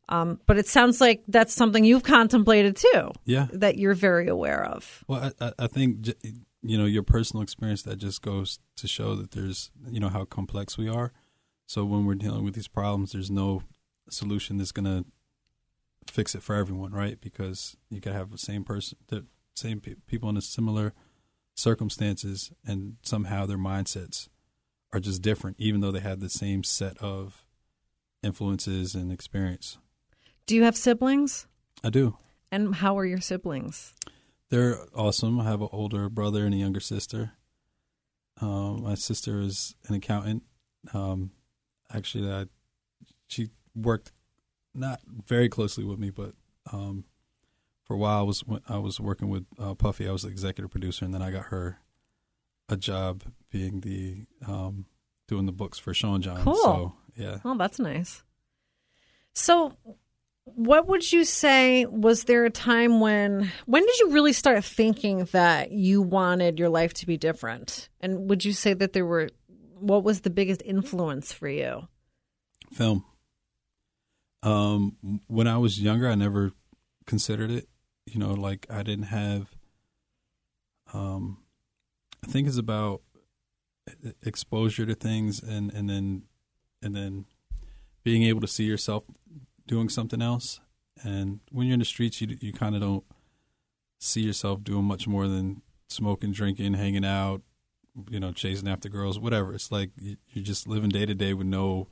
Um, 0.10 0.39
but 0.46 0.58
it 0.58 0.67
sounds 0.67 1.01
like 1.01 1.24
that's 1.27 1.53
something 1.53 1.84
you've 1.84 2.03
contemplated 2.03 2.75
too. 2.77 3.12
Yeah. 3.25 3.48
that 3.53 3.77
you're 3.77 3.93
very 3.96 4.27
aware 4.27 4.63
of. 4.65 5.03
Well, 5.08 5.32
I, 5.41 5.51
I- 5.60 5.67
think 5.67 6.10
you 6.62 6.77
know 6.77 6.86
your 6.86 7.03
personal 7.03 7.43
experience 7.43 7.84
that 7.84 7.98
just 7.98 8.22
goes 8.22 8.60
to 8.77 8.88
show 8.88 9.15
that 9.15 9.32
there's 9.32 9.72
you 9.89 10.00
know 10.00 10.10
how 10.10 10.24
complex 10.24 10.77
we 10.77 10.88
are. 10.88 11.12
So 11.65 11.84
when 11.84 12.05
we're 12.05 12.15
dealing 12.15 12.46
with 12.46 12.53
these 12.55 12.67
problems, 12.70 13.12
there's 13.12 13.32
no 13.32 13.63
solution 14.10 14.58
that's 14.58 14.72
gonna 14.72 15.03
fix 16.10 16.36
it 16.36 16.43
for 16.43 16.55
everyone, 16.55 16.91
right? 16.91 17.19
Because 17.19 17.75
you 17.89 18.01
could 18.01 18.13
have 18.13 18.31
the 18.31 18.38
same 18.38 18.63
person, 18.63 18.98
the 19.07 19.25
same 19.55 19.79
pe- 19.79 19.95
people 20.07 20.29
in 20.29 20.38
a 20.38 20.41
similar 20.41 20.93
circumstances, 21.55 22.51
and 22.65 22.98
somehow 23.03 23.45
their 23.45 23.57
mindsets 23.57 24.29
are 24.91 25.00
just 25.00 25.22
different, 25.22 25.57
even 25.60 25.81
though 25.81 25.91
they 25.91 26.00
have 26.00 26.19
the 26.19 26.29
same 26.29 26.63
set 26.63 26.98
of 27.00 27.45
influences 28.22 28.95
and 28.95 29.12
experience. 29.12 29.77
Do 30.45 30.55
you 30.55 30.63
have 30.63 30.77
siblings? 30.77 31.48
I 31.83 31.89
do. 31.89 32.17
And 32.51 32.75
how 32.75 32.98
are 32.98 33.05
your 33.05 33.22
siblings? 33.22 33.93
They're 34.50 34.79
awesome. 34.95 35.39
I 35.39 35.45
have 35.45 35.62
an 35.62 35.69
older 35.72 36.10
brother 36.10 36.45
and 36.45 36.53
a 36.53 36.57
younger 36.57 36.79
sister. 36.79 37.31
Um, 38.39 38.83
my 38.83 38.95
sister 38.95 39.39
is 39.39 39.75
an 39.88 39.95
accountant. 39.95 40.43
Um, 40.93 41.31
actually, 41.91 42.31
I, 42.31 42.45
she 43.27 43.50
worked 43.75 44.12
not 44.73 45.01
very 45.27 45.49
closely 45.49 45.83
with 45.83 45.99
me, 45.99 46.09
but 46.09 46.33
um, 46.71 47.05
for 47.83 47.95
a 47.95 47.97
while 47.97 48.19
I 48.19 48.23
was 48.23 48.43
I 48.67 48.77
was 48.77 48.99
working 48.99 49.29
with 49.29 49.45
uh, 49.59 49.75
Puffy. 49.75 50.07
I 50.07 50.11
was 50.11 50.23
the 50.23 50.29
executive 50.29 50.71
producer, 50.71 51.05
and 51.05 51.13
then 51.13 51.21
I 51.21 51.31
got 51.31 51.45
her 51.45 51.79
a 52.69 52.77
job 52.77 53.23
being 53.51 53.81
the 53.81 54.25
um, 54.47 54.85
doing 55.27 55.45
the 55.45 55.51
books 55.51 55.77
for 55.79 55.93
Sean 55.93 56.21
John. 56.21 56.41
Cool. 56.43 56.55
So 56.55 56.93
yeah. 57.15 57.39
Oh, 57.45 57.57
that's 57.57 57.79
nice. 57.79 58.23
So, 59.33 59.73
what 60.45 60.87
would 60.87 61.11
you 61.11 61.23
say 61.23 61.85
was 61.85 62.25
there 62.25 62.45
a 62.45 62.49
time 62.49 62.99
when 62.99 63.51
when 63.65 63.85
did 63.85 63.99
you 63.99 64.11
really 64.11 64.33
start 64.33 64.63
thinking 64.63 65.25
that 65.31 65.71
you 65.71 66.01
wanted 66.01 66.59
your 66.59 66.69
life 66.69 66.93
to 66.95 67.05
be 67.05 67.17
different? 67.17 67.89
And 68.01 68.29
would 68.29 68.45
you 68.45 68.53
say 68.53 68.73
that 68.73 68.93
there 68.93 69.05
were 69.05 69.29
what 69.79 70.03
was 70.03 70.21
the 70.21 70.29
biggest 70.29 70.61
influence 70.63 71.31
for 71.31 71.47
you? 71.47 71.87
Film. 72.71 73.05
Um, 74.43 75.21
when 75.27 75.47
I 75.47 75.57
was 75.57 75.81
younger, 75.81 76.09
I 76.09 76.15
never 76.15 76.51
considered 77.05 77.50
it. 77.50 77.67
You 78.05 78.19
know, 78.19 78.33
like 78.33 78.67
I 78.69 78.83
didn't 78.83 79.05
have. 79.05 79.55
Um, 80.93 81.39
I 82.23 82.27
think 82.27 82.47
it's 82.47 82.57
about 82.57 83.01
exposure 84.21 84.85
to 84.85 84.95
things, 84.95 85.41
and 85.41 85.73
and 85.73 85.89
then 85.89 86.23
and 86.81 86.93
then 86.93 87.25
being 88.03 88.23
able 88.23 88.41
to 88.41 88.47
see 88.47 88.65
yourself 88.65 89.03
doing 89.65 89.89
something 89.89 90.21
else. 90.21 90.59
And 91.03 91.39
when 91.51 91.67
you're 91.67 91.73
in 91.75 91.79
the 91.79 91.85
streets, 91.85 92.21
you 92.21 92.38
you 92.41 92.51
kind 92.53 92.75
of 92.75 92.81
don't 92.81 93.03
see 94.00 94.21
yourself 94.21 94.63
doing 94.63 94.83
much 94.83 95.07
more 95.07 95.27
than 95.27 95.62
smoking, 95.89 96.33
drinking, 96.33 96.73
hanging 96.73 97.05
out, 97.05 97.41
you 98.09 98.19
know, 98.19 98.33
chasing 98.33 98.67
after 98.67 98.89
girls, 98.89 99.17
whatever. 99.17 99.53
It's 99.53 99.71
like 99.71 99.91
you- 99.95 100.17
you're 100.29 100.43
just 100.43 100.67
living 100.67 100.89
day 100.89 101.05
to 101.05 101.15
day 101.15 101.33
with 101.33 101.47
no, 101.47 101.88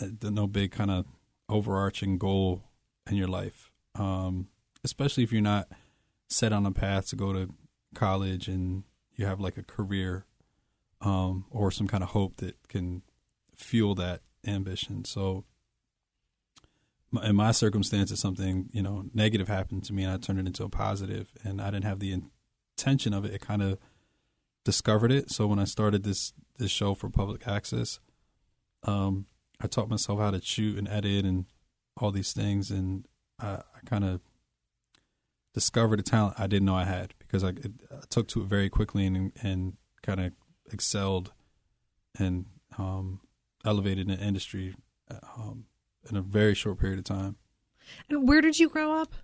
uh, 0.00 0.06
no 0.22 0.46
big 0.46 0.70
kind 0.70 0.90
of 0.90 1.06
overarching 1.48 2.18
goal 2.18 2.64
in 3.08 3.16
your 3.16 3.28
life. 3.28 3.70
Um, 3.94 4.48
especially 4.82 5.22
if 5.22 5.32
you're 5.32 5.42
not 5.42 5.68
set 6.28 6.52
on 6.52 6.66
a 6.66 6.72
path 6.72 7.08
to 7.08 7.16
go 7.16 7.32
to 7.32 7.48
college 7.94 8.48
and 8.48 8.84
you 9.14 9.26
have 9.26 9.40
like 9.40 9.56
a 9.56 9.62
career, 9.62 10.26
um, 11.00 11.44
or 11.50 11.70
some 11.70 11.86
kind 11.86 12.02
of 12.02 12.10
hope 12.10 12.36
that 12.36 12.56
can 12.68 13.02
fuel 13.54 13.94
that 13.94 14.22
ambition. 14.46 15.04
So, 15.04 15.44
in 17.22 17.36
my 17.36 17.52
circumstances, 17.52 18.18
something 18.18 18.68
you 18.72 18.82
know 18.82 19.04
negative 19.14 19.46
happened 19.46 19.84
to 19.84 19.92
me, 19.92 20.02
and 20.02 20.12
I 20.12 20.16
turned 20.16 20.40
it 20.40 20.46
into 20.46 20.64
a 20.64 20.68
positive, 20.68 21.32
and 21.44 21.60
I 21.60 21.70
didn't 21.70 21.84
have 21.84 22.00
the 22.00 22.20
intention 22.76 23.14
of 23.14 23.24
it. 23.24 23.32
It 23.32 23.40
kind 23.40 23.62
of 23.62 23.78
discovered 24.64 25.12
it. 25.12 25.30
So 25.30 25.46
when 25.46 25.58
I 25.58 25.64
started 25.64 26.02
this 26.02 26.32
this 26.58 26.70
show 26.70 26.94
for 26.94 27.08
public 27.08 27.46
access, 27.46 28.00
um, 28.82 29.26
I 29.64 29.66
taught 29.66 29.88
myself 29.88 30.18
how 30.20 30.30
to 30.30 30.40
shoot 30.42 30.78
and 30.78 30.86
edit 30.88 31.24
and 31.24 31.46
all 31.96 32.10
these 32.10 32.32
things, 32.32 32.70
and 32.70 33.06
I, 33.40 33.54
I 33.54 33.80
kind 33.86 34.04
of 34.04 34.20
discovered 35.54 36.00
a 36.00 36.02
talent 36.02 36.34
I 36.38 36.46
didn't 36.46 36.66
know 36.66 36.74
I 36.74 36.84
had 36.84 37.14
because 37.18 37.42
I, 37.44 37.48
it, 37.50 37.72
I 37.90 38.04
took 38.10 38.28
to 38.28 38.42
it 38.42 38.46
very 38.46 38.68
quickly 38.68 39.06
and 39.06 39.32
and 39.42 39.74
kind 40.02 40.20
of 40.20 40.32
excelled 40.72 41.32
and 42.18 42.46
um, 42.76 43.20
elevated 43.64 44.08
in 44.10 44.16
the 44.16 44.22
industry 44.22 44.74
um, 45.36 45.64
in 46.10 46.16
a 46.16 46.20
very 46.22 46.54
short 46.54 46.78
period 46.80 46.98
of 46.98 47.04
time 47.04 47.36
And 48.10 48.28
where 48.28 48.40
did 48.40 48.58
you 48.58 48.68
grow 48.68 48.92
up? 49.00 49.14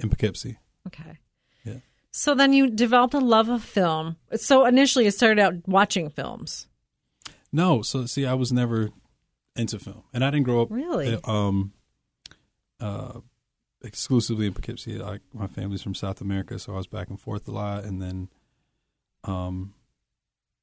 in 0.00 0.08
Poughkeepsie. 0.10 0.58
Okay. 0.86 1.18
Yeah. 1.64 1.78
So 2.10 2.34
then 2.34 2.52
you 2.52 2.70
developed 2.70 3.14
a 3.14 3.18
love 3.20 3.48
of 3.48 3.62
film. 3.62 4.16
So 4.36 4.64
initially, 4.66 5.04
you 5.04 5.10
started 5.10 5.40
out 5.40 5.54
watching 5.68 6.08
films. 6.10 6.66
No, 7.52 7.82
so 7.82 8.06
see, 8.06 8.26
I 8.26 8.34
was 8.34 8.52
never 8.52 8.90
into 9.56 9.78
film, 9.78 10.02
and 10.12 10.24
I 10.24 10.30
didn't 10.30 10.44
grow 10.44 10.62
up 10.62 10.68
Really? 10.70 11.14
uh, 11.22 11.30
um, 11.30 11.72
uh, 12.80 13.20
exclusively 13.82 14.46
in 14.46 14.54
Poughkeepsie. 14.54 14.98
Like 14.98 15.20
my 15.32 15.46
family's 15.46 15.82
from 15.82 15.94
South 15.94 16.20
America, 16.20 16.58
so 16.58 16.72
I 16.74 16.76
was 16.76 16.86
back 16.86 17.08
and 17.08 17.20
forth 17.20 17.46
a 17.48 17.52
lot, 17.52 17.84
and 17.84 18.00
then, 18.02 18.28
um, 19.24 19.74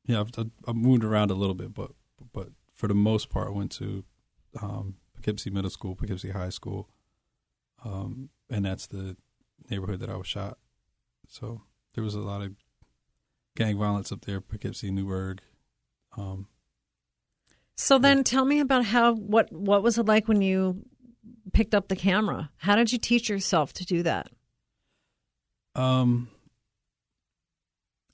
yeah, 0.06 0.20
I've, 0.22 0.32
I've 0.68 0.76
moved 0.76 1.04
around 1.04 1.32
a 1.32 1.36
little 1.36 1.56
bit, 1.56 1.74
but 1.74 1.92
but 2.34 2.50
for 2.74 2.88
the 2.88 2.94
most 2.96 3.30
part, 3.30 3.48
I 3.48 3.52
went 3.52 3.72
to 3.74 4.04
um, 4.62 4.96
Poughkeepsie 5.14 5.50
Middle 5.52 5.70
School, 5.70 5.96
Poughkeepsie 5.96 6.32
High 6.32 6.50
School, 6.50 6.90
um, 7.86 8.30
and 8.50 8.66
that's 8.66 8.88
the 8.88 9.16
neighborhood 9.70 10.00
that 10.02 10.10
I 10.10 10.18
was 10.18 10.28
shot. 10.28 10.58
So 11.28 11.62
there 11.94 12.04
was 12.04 12.16
a 12.16 12.20
lot 12.20 12.42
of 12.42 12.54
gang 13.56 13.78
violence 13.78 14.12
up 14.12 14.26
there, 14.26 14.42
Poughkeepsie, 14.42 14.92
Newburgh. 14.92 15.40
Um, 16.18 16.48
So 17.82 17.98
then, 17.98 18.24
tell 18.24 18.46
me 18.46 18.60
about 18.60 18.86
how 18.86 19.16
what 19.16 19.52
what 19.52 19.82
was 19.82 19.98
it 19.98 20.06
like 20.06 20.28
when 20.28 20.42
you 20.42 20.84
picked 21.52 21.74
up 21.74 21.88
the 21.88 21.96
camera? 21.96 22.52
How 22.58 22.76
did 22.76 22.92
you 22.94 23.00
teach 23.00 23.28
yourself 23.28 23.74
to 23.74 23.86
do 23.86 24.04
that? 24.04 24.30
um, 25.76 26.30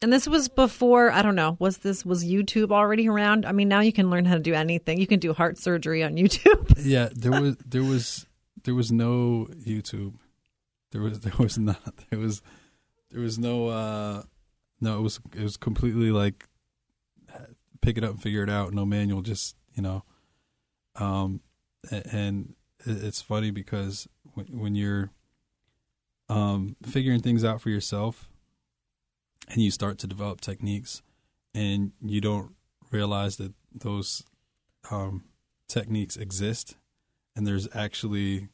And 0.01 0.13
this 0.13 0.27
was 0.27 0.47
before 0.47 1.11
I 1.11 1.21
don't 1.21 1.35
know. 1.35 1.57
Was 1.59 1.79
this 1.79 2.05
was 2.05 2.23
YouTube 2.23 2.71
already 2.71 3.09
around? 3.09 3.45
I 3.45 3.51
mean, 3.51 3.67
now 3.67 3.81
you 3.81 3.91
can 3.91 4.09
learn 4.09 4.25
how 4.25 4.35
to 4.35 4.39
do 4.41 4.53
anything. 4.53 4.99
You 4.99 5.07
can 5.07 5.19
do 5.19 5.33
heart 5.33 5.57
surgery 5.57 6.01
on 6.03 6.15
YouTube. 6.21 6.73
yeah 6.79 7.09
there 7.13 7.41
was 7.41 7.57
there 7.65 7.83
was 7.83 8.25
there 8.63 8.73
was 8.75 8.91
no 8.91 9.47
youtube 9.65 10.13
there 10.91 11.01
was 11.01 11.19
there 11.21 11.33
was 11.39 11.57
not 11.57 11.93
there 12.09 12.19
was 12.19 12.41
there 13.11 13.21
was 13.21 13.37
no 13.37 13.67
uh 13.67 14.23
no 14.81 14.99
it 14.99 15.01
was 15.01 15.19
it 15.35 15.41
was 15.43 15.57
completely 15.57 16.11
like 16.11 16.47
pick 17.81 17.97
it 17.97 18.03
up 18.03 18.11
and 18.11 18.21
figure 18.21 18.43
it 18.43 18.49
out 18.49 18.73
no 18.73 18.85
manual 18.85 19.21
just 19.21 19.55
you 19.77 19.83
know? 19.83 20.03
Um 20.95 21.39
and 22.11 22.55
it's 22.85 23.21
funny 23.21 23.51
because 23.51 24.07
when, 24.33 24.75
you're 24.75 25.11
um 26.29 26.75
figuring 26.85 27.21
things 27.21 27.45
out 27.45 27.61
for 27.61 27.69
yourself 27.69 28.27
and 29.47 29.61
you 29.61 29.71
start 29.71 29.97
to 29.99 30.07
develop 30.07 30.41
techniques 30.41 31.01
and 31.53 31.93
you 32.03 32.19
don't 32.19 32.51
realize 32.91 33.37
that 33.37 33.53
those 33.73 34.23
um 34.91 35.23
techniques 35.69 36.17
exist 36.17 36.75
and 37.35 37.47
there's 37.47 37.67
actually 37.73 38.49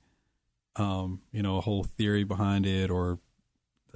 um 0.75 1.21
you 1.31 1.41
know 1.41 1.57
a 1.57 1.61
whole 1.61 1.83
theory 1.83 2.23
behind 2.23 2.65
it 2.65 2.91
or 2.91 3.19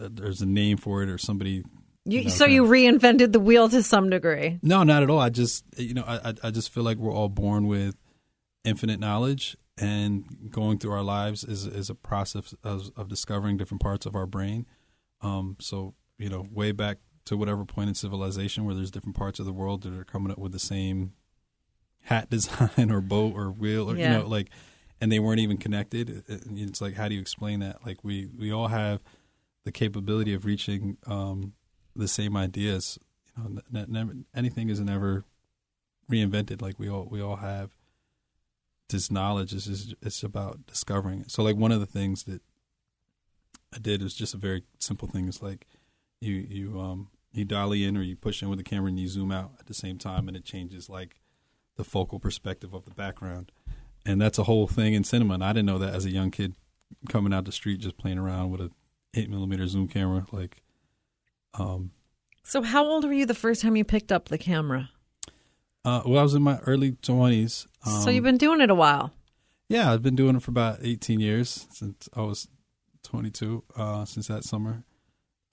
uh, 0.02 0.10
there's 0.12 0.42
a 0.42 0.46
name 0.46 0.78
for 0.78 1.04
it 1.04 1.10
or 1.10 1.18
somebody 1.18 1.64
You, 2.10 2.24
know, 2.24 2.30
so 2.30 2.46
you 2.46 2.64
reinvented 2.64 3.32
the 3.34 3.40
wheel 3.40 3.68
to 3.70 3.84
some 3.84 4.10
degree. 4.10 4.60
no 4.62 4.84
not 4.84 5.04
at 5.04 5.10
all. 5.10 5.20
I 5.20 5.30
just 5.30 5.64
you 5.78 5.94
know 5.94 6.04
i 6.08 6.34
I- 6.44 6.52
just 6.52 6.74
feel 6.74 6.84
like 6.84 6.98
we're 6.98 7.12
all 7.14 7.30
born 7.30 7.68
with 7.68 7.96
infinite 8.64 9.00
knowledge 9.00 9.56
and 9.78 10.24
going 10.50 10.78
through 10.80 10.92
our 10.94 11.04
lives 11.04 11.44
is 11.44 11.66
is 11.68 11.90
a 11.90 11.96
process 11.96 12.54
of, 12.64 12.90
of 12.96 13.08
discovering 13.08 13.58
different 13.58 13.82
parts 13.82 14.06
of 14.06 14.16
our 14.16 14.26
brain. 14.26 14.66
Um 15.22 15.58
so 15.60 15.94
you 16.18 16.30
know 16.30 16.48
way 16.52 16.72
back 16.72 16.98
to 17.26 17.36
whatever 17.38 17.66
point 17.66 17.90
in 17.90 17.96
civilization 17.96 18.64
where 18.66 18.74
there's 18.74 18.90
different 18.92 19.16
parts 19.18 19.40
of 19.40 19.46
the 19.46 19.54
world 19.54 19.84
that 19.84 19.94
are 19.94 20.06
coming 20.06 20.32
up 20.32 20.38
with 20.38 20.54
the 20.54 20.60
same 20.60 21.12
hat 22.04 22.30
design 22.36 22.90
or 22.92 23.02
boat 23.02 23.34
or 23.36 23.52
wheel 23.52 23.92
or 23.92 23.96
Yeah. 23.98 24.14
you 24.14 24.18
know 24.24 24.28
like 24.28 24.50
and 25.00 25.12
they 25.12 25.20
weren't 25.20 25.40
even 25.42 25.58
connected. 25.58 26.10
It- 26.10 26.26
it- 26.28 26.44
it's 26.48 26.82
like 26.82 26.96
how 26.96 27.08
do 27.10 27.16
you 27.16 27.22
explain 27.22 27.60
that? 27.60 27.86
Like 27.86 28.04
we 28.04 28.28
we 28.38 28.52
all 28.52 28.68
have 28.70 29.02
the 29.66 29.72
capability 29.72 30.34
of 30.34 30.46
reaching 30.46 30.98
um 31.06 31.54
the 31.98 32.08
same 32.08 32.38
ideas 32.38 33.00
you 33.36 33.44
know 33.44 33.50
ne- 33.50 33.82
ne- 33.82 33.86
never 33.88 34.14
anything 34.36 34.70
is 34.70 34.80
never 34.80 35.26
reinvented 36.10 36.62
like 36.62 36.80
we 36.80 36.90
all 36.90 37.08
we 37.10 37.22
all 37.22 37.38
have. 37.38 37.72
This 38.90 39.12
knowledge 39.12 39.54
is 39.54 39.66
just 39.66 39.96
it's 40.02 40.24
about 40.24 40.66
discovering 40.66 41.22
it. 41.22 41.32
So 41.32 41.44
like 41.44 41.58
one 41.58 41.72
of 41.72 41.80
the 41.80 41.86
things 41.86 42.24
that 42.24 42.42
i 43.74 43.80
did 43.80 44.02
was 44.02 44.14
just 44.14 44.34
a 44.34 44.38
very 44.38 44.64
simple 44.80 45.08
thing. 45.08 45.28
It's 45.28 45.42
like 45.42 45.68
you 46.22 46.34
you 46.34 46.80
um 46.80 47.10
you 47.34 47.46
dial 47.46 47.74
in 47.74 47.98
or 47.98 48.02
you 48.02 48.16
push 48.16 48.42
in 48.42 48.50
with 48.50 48.58
the 48.58 48.64
camera 48.64 48.88
and 48.88 49.00
you 49.00 49.08
zoom 49.08 49.32
out 49.32 49.52
at 49.60 49.68
the 49.68 49.74
same 49.74 49.98
time 49.98 50.28
and 50.28 50.38
it 50.38 50.46
changes 50.46 50.90
like 50.90 51.20
the 51.76 51.84
focal 51.84 52.20
perspective 52.20 52.74
of 52.74 52.86
the 52.86 52.92
background. 52.92 53.52
And 54.06 54.22
that's 54.22 54.40
a 54.40 54.44
whole 54.44 54.68
thing 54.68 54.94
in 54.94 55.04
cinema. 55.04 55.36
And 55.36 55.44
i 55.44 55.52
didn't 55.52 55.66
know 55.66 55.80
that 55.80 55.94
as 55.94 56.06
a 56.06 56.12
young 56.12 56.32
kid 56.32 56.56
coming 57.10 57.34
out 57.34 57.44
the 57.44 57.52
street 57.52 57.82
just 57.82 57.98
playing 57.98 58.18
around 58.18 58.52
with 58.52 58.62
a 58.62 58.72
8 59.14 59.30
millimeter 59.30 59.68
zoom 59.68 59.90
camera 59.90 60.26
like 60.32 60.62
um 61.58 61.92
So 62.44 62.62
how 62.62 62.86
old 62.86 63.04
were 63.06 63.14
you 63.14 63.26
the 63.26 63.34
first 63.34 63.62
time 63.62 63.76
you 63.76 63.84
picked 63.84 64.12
up 64.12 64.30
the 64.30 64.38
camera? 64.38 64.90
uh 65.86 66.02
well 66.06 66.20
i 66.20 66.24
was 66.24 66.34
in 66.34 66.42
my 66.42 66.58
early 66.60 66.92
20s 66.94 67.66
um, 67.86 68.02
so 68.02 68.10
you've 68.10 68.24
been 68.24 68.38
doing 68.38 68.62
it 68.62 68.70
a 68.70 68.76
while. 68.76 69.14
yeah 69.70 69.92
i've 69.92 70.02
been 70.04 70.16
doing 70.16 70.36
it 70.36 70.42
for 70.42 70.52
about 70.52 70.80
18 70.82 71.20
years 71.20 71.68
since 71.72 72.10
i 72.14 72.22
was 72.22 72.48
22 73.04 73.64
uh 73.76 74.04
since 74.06 74.28
that 74.28 74.44
summer 74.44 74.84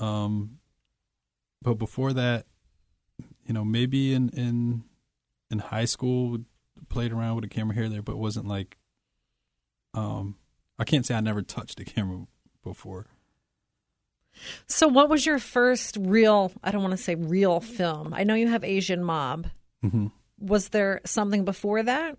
Um, 0.00 0.58
but 1.62 1.74
before 1.74 2.12
that, 2.14 2.46
you 3.46 3.54
know, 3.54 3.64
maybe 3.64 4.12
in 4.12 4.28
in 4.30 4.82
in 5.50 5.58
high 5.60 5.84
school, 5.86 6.38
played 6.88 7.12
around 7.12 7.36
with 7.36 7.44
a 7.44 7.48
camera 7.48 7.74
here 7.74 7.84
and 7.84 7.92
there, 7.94 8.02
but 8.02 8.16
wasn't 8.18 8.46
like. 8.48 8.76
Um, 9.94 10.36
I 10.78 10.84
can't 10.84 11.06
say 11.06 11.14
I 11.14 11.20
never 11.20 11.42
touched 11.42 11.78
a 11.80 11.84
camera 11.84 12.26
before. 12.64 13.06
So, 14.66 14.88
what 14.88 15.08
was 15.08 15.26
your 15.26 15.38
first 15.38 15.96
real? 16.00 16.52
I 16.62 16.70
don't 16.70 16.82
want 16.82 16.92
to 16.92 17.02
say 17.02 17.14
real 17.14 17.60
film. 17.60 18.12
I 18.14 18.24
know 18.24 18.34
you 18.34 18.48
have 18.48 18.64
Asian 18.64 19.02
Mob. 19.02 19.48
Mm-hmm. 19.84 20.08
Was 20.38 20.70
there 20.70 21.00
something 21.04 21.44
before 21.44 21.82
that? 21.82 22.16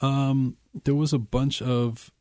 Um, 0.00 0.56
there 0.84 0.94
was 0.94 1.12
a 1.12 1.18
bunch 1.18 1.60
of 1.60 2.12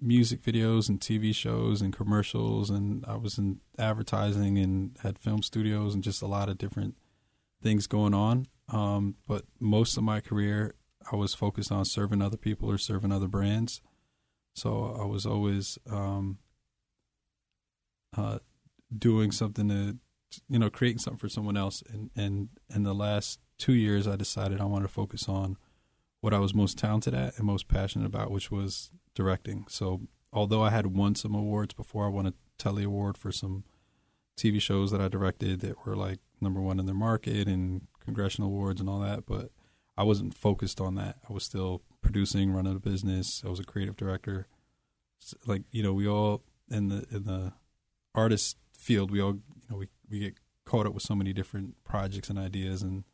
music 0.00 0.42
videos 0.42 0.88
and 0.88 1.00
TV 1.00 1.34
shows 1.34 1.80
and 1.80 1.94
commercials, 1.94 2.70
and 2.70 3.04
I 3.06 3.16
was 3.16 3.38
in 3.38 3.60
advertising 3.78 4.58
and 4.58 4.96
had 5.02 5.18
film 5.18 5.42
studios 5.42 5.94
and 5.94 6.02
just 6.02 6.22
a 6.22 6.26
lot 6.26 6.48
of 6.48 6.58
different 6.58 6.96
things 7.62 7.86
going 7.86 8.14
on. 8.14 8.46
Um, 8.68 9.16
but 9.26 9.44
most 9.58 9.96
of 9.96 10.02
my 10.02 10.20
career, 10.20 10.74
I 11.12 11.16
was 11.16 11.34
focused 11.34 11.72
on 11.72 11.84
serving 11.84 12.22
other 12.22 12.36
people 12.36 12.70
or 12.70 12.78
serving 12.78 13.12
other 13.12 13.28
brands. 13.28 13.80
So 14.54 14.96
I 15.00 15.04
was 15.04 15.26
always 15.26 15.78
um, 15.90 16.38
uh, 18.16 18.38
doing 18.96 19.32
something 19.32 19.68
to, 19.68 19.96
you 20.48 20.58
know, 20.58 20.70
creating 20.70 20.98
something 20.98 21.18
for 21.18 21.28
someone 21.28 21.56
else. 21.56 21.82
And 21.92 22.10
and 22.16 22.48
in 22.74 22.82
the 22.82 22.94
last 22.94 23.40
two 23.58 23.74
years, 23.74 24.06
I 24.06 24.16
decided 24.16 24.60
I 24.60 24.64
wanted 24.64 24.88
to 24.88 24.92
focus 24.92 25.28
on 25.28 25.56
what 26.20 26.34
I 26.34 26.38
was 26.38 26.54
most 26.54 26.78
talented 26.78 27.14
at 27.14 27.36
and 27.38 27.46
most 27.46 27.68
passionate 27.68 28.06
about, 28.06 28.30
which 28.30 28.50
was 28.50 28.90
directing. 29.14 29.66
So 29.68 30.02
although 30.32 30.62
I 30.62 30.70
had 30.70 30.88
won 30.88 31.14
some 31.14 31.34
awards 31.34 31.74
before, 31.74 32.06
I 32.06 32.10
won 32.10 32.26
a 32.26 32.34
Telly 32.58 32.84
Award 32.84 33.16
for 33.16 33.32
some 33.32 33.64
TV 34.36 34.60
shows 34.60 34.90
that 34.90 35.00
I 35.00 35.08
directed 35.08 35.60
that 35.60 35.86
were 35.86 35.96
like 35.96 36.18
number 36.40 36.60
one 36.60 36.78
in 36.78 36.86
their 36.86 36.94
market 36.94 37.46
and 37.46 37.86
congressional 38.04 38.48
awards 38.50 38.80
and 38.80 38.88
all 38.88 39.00
that, 39.00 39.26
but 39.26 39.50
I 39.96 40.02
wasn't 40.02 40.34
focused 40.34 40.80
on 40.80 40.94
that. 40.94 41.16
I 41.28 41.32
was 41.32 41.44
still 41.44 41.82
producing, 42.00 42.52
running 42.52 42.74
a 42.74 42.80
business. 42.80 43.42
I 43.44 43.50
was 43.50 43.60
a 43.60 43.64
creative 43.64 43.96
director. 43.96 44.46
Like 45.46 45.62
you 45.70 45.82
know, 45.82 45.92
we 45.92 46.08
all 46.08 46.42
in 46.70 46.88
the 46.88 47.06
in 47.10 47.24
the 47.24 47.52
artist 48.14 48.56
field, 48.76 49.10
we 49.10 49.20
all 49.20 49.34
you 49.34 49.42
know 49.70 49.76
we 49.76 49.88
we 50.08 50.18
get 50.20 50.34
caught 50.64 50.86
up 50.86 50.94
with 50.94 51.02
so 51.02 51.14
many 51.14 51.32
different 51.32 51.74
projects 51.84 52.30
and 52.30 52.38
ideas, 52.38 52.82
and 52.82 53.04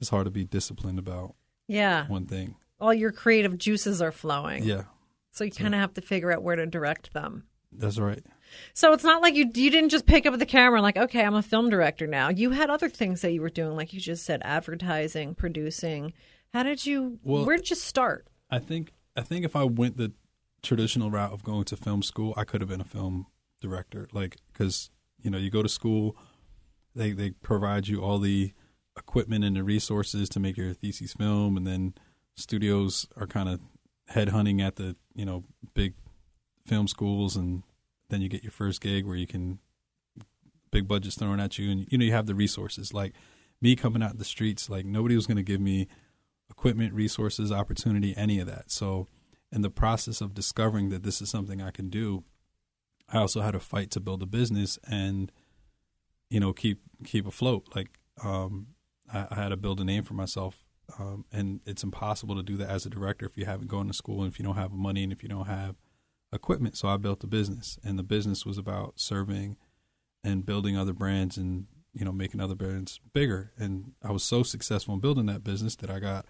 it's 0.00 0.10
hard 0.10 0.24
to 0.24 0.30
be 0.30 0.44
disciplined 0.44 0.98
about 0.98 1.34
Yeah. 1.68 2.06
one 2.08 2.26
thing. 2.26 2.56
All 2.80 2.92
your 2.94 3.12
creative 3.12 3.56
juices 3.58 4.00
are 4.02 4.12
flowing. 4.12 4.64
Yeah, 4.64 4.84
So 5.30 5.44
you 5.44 5.50
kind 5.50 5.74
of 5.74 5.80
have 5.80 5.94
to 5.94 6.00
figure 6.00 6.32
out 6.32 6.42
where 6.42 6.56
to 6.56 6.66
direct 6.66 7.12
them. 7.12 7.44
that's 7.72 7.98
right. 7.98 8.22
So 8.72 8.92
it's 8.92 9.02
not 9.04 9.20
like 9.22 9.34
you 9.34 9.50
you 9.54 9.70
didn't 9.70 9.88
just 9.90 10.06
pick 10.06 10.26
up 10.26 10.38
the 10.38 10.46
camera 10.46 10.78
and 10.78 10.82
like, 10.84 10.96
okay, 10.96 11.24
I'm 11.24 11.34
a 11.34 11.42
film 11.42 11.70
director 11.70 12.06
now. 12.06 12.28
You 12.28 12.50
had 12.50 12.70
other 12.70 12.88
things 12.88 13.20
that 13.22 13.32
you 13.32 13.40
were 13.40 13.50
doing, 13.50 13.76
like 13.76 13.92
you 13.92 14.00
just 14.00 14.24
said, 14.24 14.40
advertising, 14.44 15.34
producing. 15.34 16.12
How 16.52 16.62
did 16.62 16.84
you? 16.86 17.18
Well- 17.22 17.44
where 17.44 17.56
did 17.56 17.70
you 17.70 17.76
start? 17.76 18.28
I 18.50 18.58
think 18.60 18.92
I 19.16 19.22
think 19.22 19.44
if 19.44 19.56
I 19.56 19.64
went 19.64 19.96
the 19.96 20.12
traditional 20.62 21.10
route 21.10 21.32
of 21.32 21.42
going 21.42 21.64
to 21.64 21.76
film 21.76 22.02
school, 22.02 22.32
I 22.36 22.44
could 22.44 22.60
have 22.60 22.68
been 22.70 22.80
a 22.80 22.84
film 22.84 23.26
director. 23.64 24.08
Like 24.12 24.36
because 24.52 24.90
you 25.20 25.30
know 25.30 25.38
you 25.38 25.50
go 25.50 25.62
to 25.62 25.68
school, 25.68 26.16
they 26.94 27.12
they 27.12 27.30
provide 27.30 27.88
you 27.88 28.02
all 28.02 28.18
the 28.18 28.52
equipment 28.96 29.44
and 29.44 29.56
the 29.56 29.64
resources 29.64 30.28
to 30.30 30.40
make 30.40 30.56
your 30.56 30.72
thesis 30.74 31.14
film, 31.14 31.56
and 31.56 31.66
then 31.66 31.94
studios 32.36 33.06
are 33.16 33.26
kind 33.26 33.48
of 33.48 33.60
headhunting 34.10 34.60
at 34.60 34.76
the 34.76 34.96
you 35.14 35.24
know 35.24 35.44
big 35.74 35.94
film 36.66 36.88
schools, 36.88 37.36
and 37.36 37.62
then 38.10 38.20
you 38.20 38.28
get 38.28 38.42
your 38.42 38.52
first 38.52 38.80
gig 38.80 39.06
where 39.06 39.16
you 39.16 39.26
can 39.26 39.58
big 40.70 40.88
budgets 40.88 41.16
thrown 41.16 41.40
at 41.40 41.58
you, 41.58 41.70
and 41.70 41.86
you 41.90 41.98
know 41.98 42.04
you 42.04 42.12
have 42.12 42.26
the 42.26 42.34
resources. 42.34 42.92
Like 42.92 43.14
me 43.60 43.76
coming 43.76 44.02
out 44.02 44.18
the 44.18 44.24
streets, 44.24 44.68
like 44.68 44.84
nobody 44.84 45.16
was 45.16 45.26
going 45.26 45.36
to 45.36 45.42
give 45.42 45.60
me 45.60 45.88
equipment, 46.50 46.92
resources, 46.92 47.50
opportunity, 47.50 48.14
any 48.16 48.38
of 48.38 48.46
that. 48.46 48.70
So, 48.70 49.08
in 49.50 49.62
the 49.62 49.70
process 49.70 50.20
of 50.20 50.34
discovering 50.34 50.88
that 50.90 51.02
this 51.02 51.22
is 51.22 51.30
something 51.30 51.62
I 51.62 51.70
can 51.70 51.88
do, 51.88 52.24
I 53.08 53.18
also 53.18 53.40
had 53.40 53.52
to 53.52 53.60
fight 53.60 53.90
to 53.92 54.00
build 54.00 54.22
a 54.22 54.26
business 54.26 54.78
and, 54.88 55.30
you 56.30 56.40
know, 56.40 56.52
keep 56.52 56.80
keep 57.04 57.26
afloat. 57.26 57.68
Like, 57.74 57.98
um, 58.22 58.68
I, 59.12 59.26
I 59.30 59.34
had 59.34 59.48
to 59.50 59.56
build 59.56 59.80
a 59.80 59.84
name 59.84 60.02
for 60.02 60.14
myself, 60.14 60.64
um, 60.98 61.24
and 61.32 61.60
it's 61.66 61.84
impossible 61.84 62.36
to 62.36 62.42
do 62.42 62.56
that 62.56 62.70
as 62.70 62.86
a 62.86 62.90
director 62.90 63.26
if 63.26 63.36
you 63.36 63.44
haven't 63.44 63.68
gone 63.68 63.86
to 63.88 63.92
school 63.92 64.22
and 64.22 64.32
if 64.32 64.38
you 64.38 64.44
don't 64.44 64.56
have 64.56 64.72
money 64.72 65.02
and 65.02 65.12
if 65.12 65.22
you 65.22 65.28
don't 65.28 65.46
have 65.46 65.76
equipment. 66.32 66.76
So 66.76 66.88
I 66.88 66.96
built 66.96 67.24
a 67.24 67.26
business, 67.26 67.78
and 67.84 67.98
the 67.98 68.02
business 68.02 68.44
was 68.46 68.58
about 68.58 68.94
serving 68.96 69.56
and 70.22 70.46
building 70.46 70.76
other 70.76 70.94
brands 70.94 71.36
and 71.36 71.66
you 71.92 72.04
know 72.04 72.12
making 72.12 72.40
other 72.40 72.54
brands 72.54 73.00
bigger. 73.12 73.52
And 73.58 73.92
I 74.02 74.12
was 74.12 74.24
so 74.24 74.42
successful 74.42 74.94
in 74.94 75.00
building 75.00 75.26
that 75.26 75.44
business 75.44 75.76
that 75.76 75.90
I 75.90 76.00
got 76.00 76.26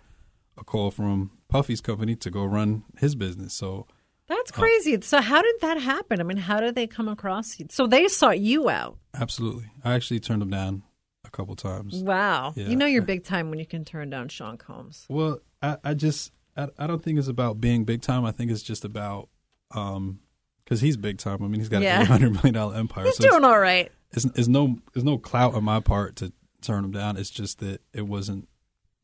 a 0.59 0.65
call 0.65 0.91
from 0.91 1.33
Puffy's 1.49 1.81
company 1.81 2.15
to 2.17 2.31
go 2.31 2.45
run 2.45 2.85
his 2.99 3.15
business. 3.15 3.55
So 3.55 3.87
That's 4.27 4.51
crazy. 4.51 4.99
so 5.03 5.21
how 5.21 5.43
did 5.43 5.55
that 5.61 5.79
happen? 5.79 6.21
I 6.21 6.25
mean, 6.25 6.39
how 6.39 6.61
did 6.61 6.75
they 6.75 6.87
come 6.87 7.09
across 7.09 7.59
you? 7.61 7.67
So 7.71 7.87
they 7.87 8.09
sought 8.09 8.41
you 8.41 8.69
out. 8.71 8.97
absolutely, 9.15 9.67
I 9.85 9.95
actually 9.95 10.21
turned 10.21 10.41
them 10.43 10.51
down 10.51 10.83
a 11.27 11.31
couple 11.31 11.55
times. 11.57 12.03
Wow. 12.03 12.53
Yeah. 12.57 12.69
You 12.69 12.77
know 12.77 12.87
you're 12.87 13.03
big 13.03 13.25
time 13.25 13.51
when 13.51 13.59
you 13.59 13.67
can 13.67 13.85
turn 13.85 14.11
down 14.11 14.29
Sean 14.29 14.57
Combs. 14.57 15.07
Well, 15.09 15.41
I, 15.63 15.77
I 15.85 15.95
just 15.95 16.33
I, 16.57 16.69
I 16.79 16.87
don't 16.87 17.03
think 17.03 17.19
it's 17.19 17.29
about 17.29 17.61
being 17.61 17.85
big 17.85 18.01
time. 18.03 18.25
I 18.25 18.31
think 18.31 18.51
it's 18.51 18.63
just 18.63 18.85
about 18.85 19.29
um 19.73 20.21
because 20.65 20.81
he's 20.81 20.97
big 20.97 21.19
time. 21.19 21.43
I 21.43 21.47
mean, 21.49 21.61
he's 21.61 21.69
got 21.69 21.83
Yeah. 21.83 22.01
a 22.01 22.05
hundred 22.07 22.33
million 22.33 22.55
dollar 22.55 22.77
empire. 22.77 23.05
He's 23.05 23.17
so 23.17 23.29
doing 23.29 23.45
all 23.45 23.59
right. 23.59 23.91
it's, 24.13 24.25
it's 24.25 24.49
no 24.49 24.79
it's 24.95 25.05
no 25.05 25.19
clout 25.19 25.55
on 25.55 25.65
my 25.65 25.81
part 25.81 26.17
to 26.17 26.33
turn 26.63 26.85
him 26.85 26.93
down. 26.93 27.17
It's 27.19 27.31
just 27.31 27.59
that 27.61 27.83
it 27.93 28.03
wasn't 28.07 28.49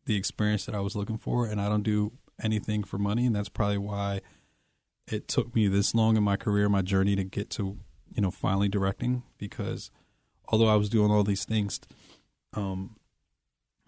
the 0.06 0.16
experience 0.16 0.64
that 0.66 0.74
I 0.74 0.80
was 0.80 0.96
looking 0.96 1.18
for, 1.18 1.44
and 1.46 1.60
I 1.60 1.68
don't 1.68 1.82
do 1.82 2.12
anything 2.42 2.84
for 2.84 2.96
money, 2.98 3.26
and 3.26 3.36
that's 3.36 3.50
probably 3.50 3.76
why 3.78 4.22
it 5.10 5.28
took 5.28 5.54
me 5.54 5.68
this 5.68 5.94
long 5.94 6.16
in 6.16 6.22
my 6.22 6.36
career, 6.36 6.68
my 6.68 6.82
journey 6.82 7.16
to 7.16 7.24
get 7.24 7.50
to 7.50 7.78
you 8.14 8.22
know 8.22 8.30
finally 8.30 8.68
directing. 8.68 9.22
Because 9.38 9.90
although 10.48 10.68
I 10.68 10.76
was 10.76 10.88
doing 10.88 11.10
all 11.10 11.24
these 11.24 11.44
things, 11.44 11.80
um, 12.54 12.96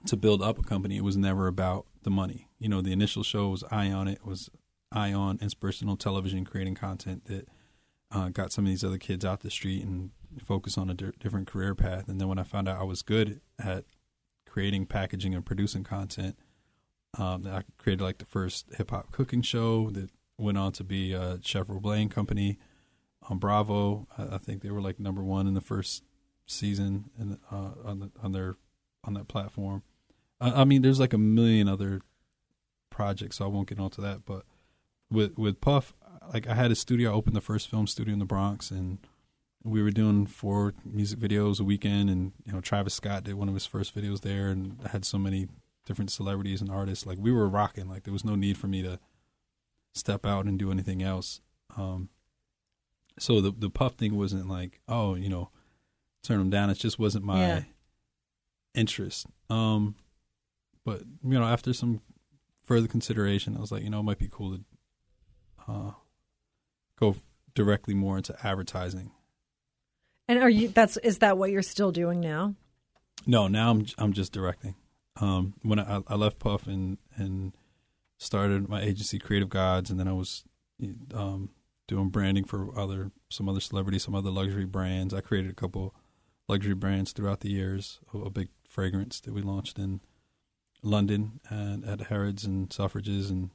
to 0.06 0.16
build 0.16 0.42
up 0.42 0.58
a 0.58 0.62
company, 0.62 0.96
it 0.96 1.04
was 1.04 1.16
never 1.16 1.46
about 1.46 1.86
the 2.02 2.10
money. 2.10 2.48
You 2.58 2.68
know, 2.68 2.80
the 2.80 2.92
initial 2.92 3.22
show 3.22 3.48
was 3.48 3.64
Ion. 3.70 4.08
It 4.08 4.24
was 4.24 4.50
Ion 4.90 5.38
inspirational 5.40 5.96
television, 5.96 6.44
creating 6.44 6.74
content 6.74 7.24
that 7.26 7.48
uh, 8.10 8.28
got 8.28 8.52
some 8.52 8.64
of 8.64 8.70
these 8.70 8.84
other 8.84 8.98
kids 8.98 9.24
out 9.24 9.40
the 9.40 9.50
street 9.50 9.84
and 9.84 10.10
focus 10.44 10.76
on 10.76 10.90
a 10.90 10.94
di- 10.94 11.12
different 11.18 11.46
career 11.46 11.74
path. 11.74 12.08
And 12.08 12.20
then 12.20 12.28
when 12.28 12.38
I 12.38 12.42
found 12.42 12.68
out 12.68 12.80
I 12.80 12.84
was 12.84 13.02
good 13.02 13.40
at 13.58 13.84
creating, 14.46 14.86
packaging, 14.86 15.34
and 15.34 15.44
producing 15.44 15.84
content, 15.84 16.36
um, 17.18 17.46
I 17.46 17.62
created 17.78 18.02
like 18.02 18.18
the 18.18 18.24
first 18.24 18.66
hip 18.76 18.90
hop 18.90 19.12
cooking 19.12 19.42
show 19.42 19.90
that 19.90 20.10
went 20.42 20.58
on 20.58 20.72
to 20.72 20.84
be 20.84 21.12
a 21.12 21.38
Chef 21.42 21.66
company 22.10 22.58
on 23.28 23.38
Bravo. 23.38 24.06
I, 24.18 24.34
I 24.34 24.38
think 24.38 24.62
they 24.62 24.70
were 24.70 24.80
like 24.80 24.98
number 24.98 25.22
one 25.22 25.46
in 25.46 25.54
the 25.54 25.60
first 25.60 26.02
season 26.46 27.10
and 27.18 27.38
uh, 27.50 27.70
on 27.84 28.00
the 28.00 28.10
on 28.22 28.32
their 28.32 28.56
on 29.04 29.14
that 29.14 29.28
platform. 29.28 29.82
I, 30.40 30.62
I 30.62 30.64
mean, 30.64 30.82
there's 30.82 31.00
like 31.00 31.12
a 31.12 31.18
million 31.18 31.68
other 31.68 32.00
projects, 32.90 33.36
so 33.36 33.44
I 33.44 33.48
won't 33.48 33.68
get 33.68 33.78
onto 33.80 34.02
that. 34.02 34.24
But 34.24 34.44
with 35.10 35.38
with 35.38 35.60
Puff, 35.60 35.94
like 36.32 36.46
I 36.46 36.54
had 36.54 36.70
a 36.70 36.76
studio. 36.76 37.10
I 37.10 37.14
opened 37.14 37.36
the 37.36 37.40
first 37.40 37.68
film 37.68 37.86
studio 37.86 38.12
in 38.12 38.18
the 38.18 38.24
Bronx, 38.24 38.70
and 38.70 38.98
we 39.64 39.82
were 39.82 39.90
doing 39.90 40.26
four 40.26 40.74
music 40.84 41.18
videos 41.18 41.60
a 41.60 41.64
weekend. 41.64 42.10
And 42.10 42.32
you 42.44 42.52
know, 42.52 42.60
Travis 42.60 42.94
Scott 42.94 43.24
did 43.24 43.34
one 43.34 43.48
of 43.48 43.54
his 43.54 43.66
first 43.66 43.94
videos 43.94 44.20
there, 44.20 44.48
and 44.48 44.78
I 44.84 44.88
had 44.88 45.04
so 45.04 45.18
many 45.18 45.48
different 45.84 46.10
celebrities 46.10 46.60
and 46.60 46.70
artists. 46.70 47.06
Like 47.06 47.18
we 47.20 47.32
were 47.32 47.48
rocking. 47.48 47.88
Like 47.88 48.04
there 48.04 48.12
was 48.12 48.24
no 48.24 48.34
need 48.34 48.56
for 48.56 48.66
me 48.66 48.82
to 48.82 48.98
step 49.92 50.24
out 50.26 50.46
and 50.46 50.58
do 50.58 50.70
anything 50.70 51.02
else. 51.02 51.40
Um, 51.76 52.08
so 53.18 53.40
the 53.40 53.50
the 53.50 53.70
Puff 53.70 53.94
thing 53.94 54.16
wasn't 54.16 54.48
like, 54.48 54.80
oh, 54.88 55.14
you 55.14 55.28
know, 55.28 55.50
turn 56.22 56.38
them 56.38 56.50
down. 56.50 56.70
It 56.70 56.74
just 56.78 56.98
wasn't 56.98 57.24
my 57.24 57.38
Yeah. 57.40 57.62
interest. 58.74 59.26
Um, 59.50 59.94
but 60.84 61.02
you 61.22 61.38
know, 61.38 61.44
after 61.44 61.72
some 61.72 62.00
further 62.62 62.88
consideration, 62.88 63.56
I 63.56 63.60
was 63.60 63.70
like, 63.72 63.82
you 63.82 63.90
know, 63.90 64.00
it 64.00 64.04
might 64.04 64.18
be 64.18 64.28
cool 64.30 64.56
to 64.56 64.64
uh, 65.68 65.90
go 66.98 67.16
directly 67.54 67.94
more 67.94 68.16
into 68.16 68.34
advertising. 68.46 69.10
And 70.28 70.38
are 70.38 70.48
you 70.50 70.68
that's 70.68 70.96
is 70.98 71.18
that 71.18 71.36
what 71.36 71.50
you're 71.50 71.62
still 71.62 71.92
doing 71.92 72.20
now? 72.20 72.54
No, 73.26 73.46
now 73.48 73.70
I'm 73.70 73.86
I'm 73.98 74.12
just 74.12 74.32
directing. 74.32 74.74
Um, 75.20 75.54
when 75.62 75.78
I, 75.78 76.00
I 76.08 76.14
left 76.14 76.38
Puff 76.38 76.66
and 76.66 76.96
and 77.16 77.52
started 78.22 78.68
my 78.68 78.80
agency, 78.82 79.18
Creative 79.18 79.48
Gods, 79.48 79.90
and 79.90 79.98
then 79.98 80.08
I 80.08 80.12
was 80.12 80.44
um, 81.14 81.50
doing 81.88 82.08
branding 82.08 82.44
for 82.44 82.78
other 82.78 83.10
some 83.28 83.48
other 83.48 83.60
celebrities, 83.60 84.02
some 84.04 84.14
other 84.14 84.30
luxury 84.30 84.64
brands. 84.66 85.12
I 85.14 85.20
created 85.20 85.50
a 85.50 85.54
couple 85.54 85.94
luxury 86.48 86.74
brands 86.74 87.12
throughout 87.12 87.40
the 87.40 87.50
years. 87.50 88.00
A, 88.14 88.18
a 88.18 88.30
big 88.30 88.48
fragrance 88.68 89.20
that 89.20 89.32
we 89.34 89.42
launched 89.42 89.78
in 89.78 90.00
London 90.82 91.40
and 91.48 91.84
at 91.84 92.02
Harrods 92.02 92.44
and 92.44 92.68
Selfridges, 92.70 93.30
and 93.30 93.50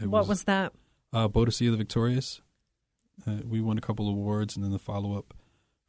it 0.00 0.06
what 0.06 0.26
was 0.26 0.44
that? 0.44 0.72
uh, 1.12 1.28
Boadicea 1.28 1.70
the 1.70 1.76
Victorious. 1.76 2.40
Uh, 3.26 3.36
we 3.48 3.60
won 3.60 3.78
a 3.78 3.80
couple 3.80 4.08
awards, 4.08 4.56
and 4.56 4.64
then 4.64 4.72
the 4.72 4.78
follow 4.78 5.16
up 5.16 5.34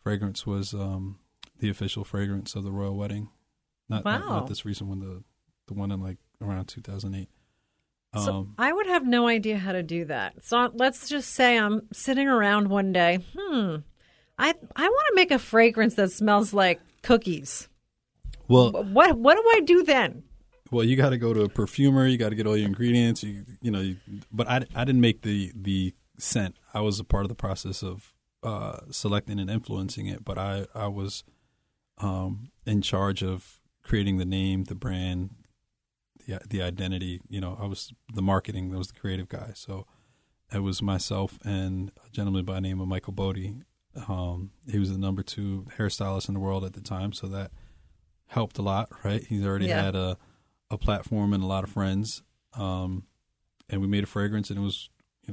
fragrance 0.04 0.46
was 0.46 0.74
um, 0.76 1.18
the 1.58 1.70
official 1.70 2.04
fragrance 2.04 2.54
of 2.56 2.64
the 2.64 2.72
royal 2.72 2.96
wedding. 2.96 3.30
Not, 3.90 4.06
not, 4.06 4.22
Wow. 4.22 4.28
not 4.30 4.48
this 4.48 4.66
recent 4.66 4.90
one, 4.90 5.00
the 5.00 5.24
the 5.68 5.74
one 5.74 5.92
in 5.92 6.00
like 6.02 6.18
around 6.42 6.66
2008. 6.68 7.28
So 8.24 8.32
Um, 8.34 8.54
I 8.58 8.72
would 8.72 8.88
have 8.88 9.06
no 9.06 9.28
idea 9.28 9.58
how 9.58 9.72
to 9.74 9.84
do 9.84 10.06
that. 10.06 10.44
So 10.44 10.72
let's 10.74 11.10
just 11.10 11.34
say 11.34 11.58
I'm 11.58 11.88
sitting 11.92 12.28
around 12.28 12.70
one 12.70 12.92
day. 12.94 13.20
Hmm. 13.38 13.78
I 14.38 14.54
I 14.76 14.88
want 14.88 15.06
to 15.10 15.16
make 15.16 15.32
a 15.32 15.40
fragrance 15.40 15.96
that 15.96 16.12
smells 16.12 16.54
like 16.54 16.80
cookies. 17.04 17.68
well, 18.48 18.72
What 18.72 19.18
what 19.18 19.36
do 19.36 19.44
I 19.56 19.60
do 19.62 19.84
then? 19.84 20.24
well, 20.72 20.84
you 20.84 20.96
got 20.96 21.12
to 21.12 21.18
go 21.18 21.34
to 21.34 21.44
a 21.44 21.50
perfumer. 21.50 22.08
You 22.08 22.18
got 22.18 22.30
to 22.30 22.36
get 22.36 22.48
all 22.48 22.58
your 22.58 22.68
ingredients. 22.68 23.24
You 23.24 23.46
you 23.62 23.72
know, 23.72 23.82
you, 23.82 23.98
but 24.32 24.48
I, 24.50 24.66
I 24.76 24.84
didn't 24.86 25.02
make 25.02 25.22
the 25.22 25.52
the 25.56 25.94
scent. 26.18 26.56
I 26.74 26.82
was 26.82 27.00
a 27.00 27.04
part 27.04 27.24
of 27.26 27.30
the 27.30 27.36
process 27.36 27.84
of 27.84 28.14
uh, 28.44 28.80
selecting 28.92 29.40
and 29.40 29.50
influencing 29.50 30.08
it. 30.08 30.24
But 30.26 30.38
I 30.38 30.66
I 30.74 30.88
was 30.88 31.24
um, 32.00 32.50
in 32.66 32.82
charge 32.82 33.24
of 33.24 33.60
creating 33.84 34.18
the 34.18 34.26
name, 34.26 34.64
the 34.66 34.76
brand, 34.76 35.30
the 36.26 36.40
the 36.50 36.62
identity. 36.62 37.22
You 37.30 37.42
know, 37.42 37.58
I 37.60 37.66
was 37.66 37.94
the 38.14 38.22
marketing. 38.22 38.74
I 38.74 38.78
was 38.78 38.88
the 38.90 39.00
creative 39.00 39.30
guy. 39.30 39.52
So 39.56 39.86
it 40.54 40.60
was 40.60 40.82
myself 40.82 41.40
and 41.44 41.92
a 42.06 42.10
gentleman 42.10 42.46
by 42.46 42.56
the 42.56 42.62
name 42.62 42.80
of 42.80 42.88
Michael 42.88 43.14
Boadi. 43.14 43.62
Um, 44.08 44.52
he 44.70 44.78
was 44.78 44.92
the 44.92 44.98
number 44.98 45.24
two 45.24 45.66
hairstylist 45.78 46.28
in 46.28 46.34
the 46.34 46.40
world 46.40 46.64
at 46.66 46.74
the 46.74 46.82
time, 46.82 47.14
so 47.14 47.28
that 47.28 47.52
helped 48.28 48.58
a 48.58 48.62
lot. 48.62 48.90
Right? 49.04 49.24
He's 49.26 49.46
already 49.46 49.68
Yeah. 49.68 49.84
had 49.84 49.96
a 49.96 50.18
a 50.72 50.78
platform 50.78 51.32
and 51.34 51.44
a 51.44 51.48
lot 51.48 51.64
of 51.64 51.70
friends. 51.70 52.24
Um, 52.54 53.04
and 53.70 53.82
we 53.82 53.88
made 53.88 54.04
a 54.04 54.08
fragrance, 54.08 54.50
and 54.50 54.60
it 54.60 54.62
was 54.64 54.90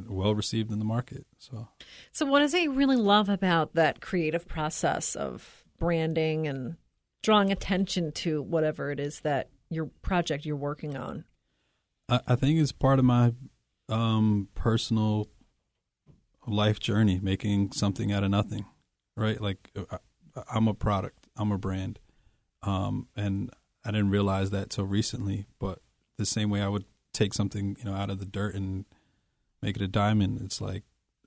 well 0.09 0.35
received 0.35 0.71
in 0.73 0.79
the 0.79 0.85
market. 0.85 1.27
So 1.39 1.69
So 2.13 2.25
what 2.27 2.41
is 2.43 2.55
it 2.55 2.63
you 2.63 2.73
really 2.73 2.97
love 2.97 3.29
about 3.29 3.75
that 3.75 4.01
creative 4.01 4.47
process 4.49 5.15
of 5.15 5.65
branding 5.79 6.47
and 6.47 6.77
drawing 7.23 7.51
attention 7.53 8.11
to 8.13 8.43
whatever 8.43 8.91
it 8.91 8.99
is 9.01 9.21
that 9.21 9.49
your 9.75 9.87
project 10.03 10.45
you're 10.45 10.57
working 10.57 10.97
on? 10.97 11.25
I, 12.09 12.21
I 12.29 12.37
think 12.37 12.59
it's 12.59 12.73
part 12.73 12.99
of 12.99 13.05
my 13.05 13.33
um, 13.89 14.49
personal 14.55 15.29
life 16.47 16.81
journey, 16.81 17.21
making 17.23 17.73
something 17.73 18.13
out 18.13 18.25
of 18.25 18.31
nothing, 18.31 18.67
right? 19.17 19.41
Like 19.41 19.71
I, 19.91 19.99
I'm 20.53 20.69
a 20.69 20.75
product, 20.75 21.27
I'm 21.37 21.53
a 21.53 21.59
brand, 21.59 21.99
um, 22.63 23.09
and 23.17 23.51
I 23.85 23.91
didn't 23.91 24.11
realize 24.11 24.51
that 24.51 24.71
till 24.71 24.85
recently. 24.85 25.47
But 25.59 25.81
the 26.19 26.27
same 26.27 26.51
way 26.51 26.63
I 26.63 26.69
would 26.69 26.85
take 27.13 27.35
something, 27.35 27.77
you 27.79 27.85
know, 27.85 27.95
out 27.95 28.11
of 28.11 28.19
the 28.19 28.27
dirt 28.27 28.55
and 28.55 28.85
make 29.61 29.77
it 29.77 29.83
a 29.83 29.89
diamond, 29.89 30.41
it's 30.43 30.61
like, 30.61 30.85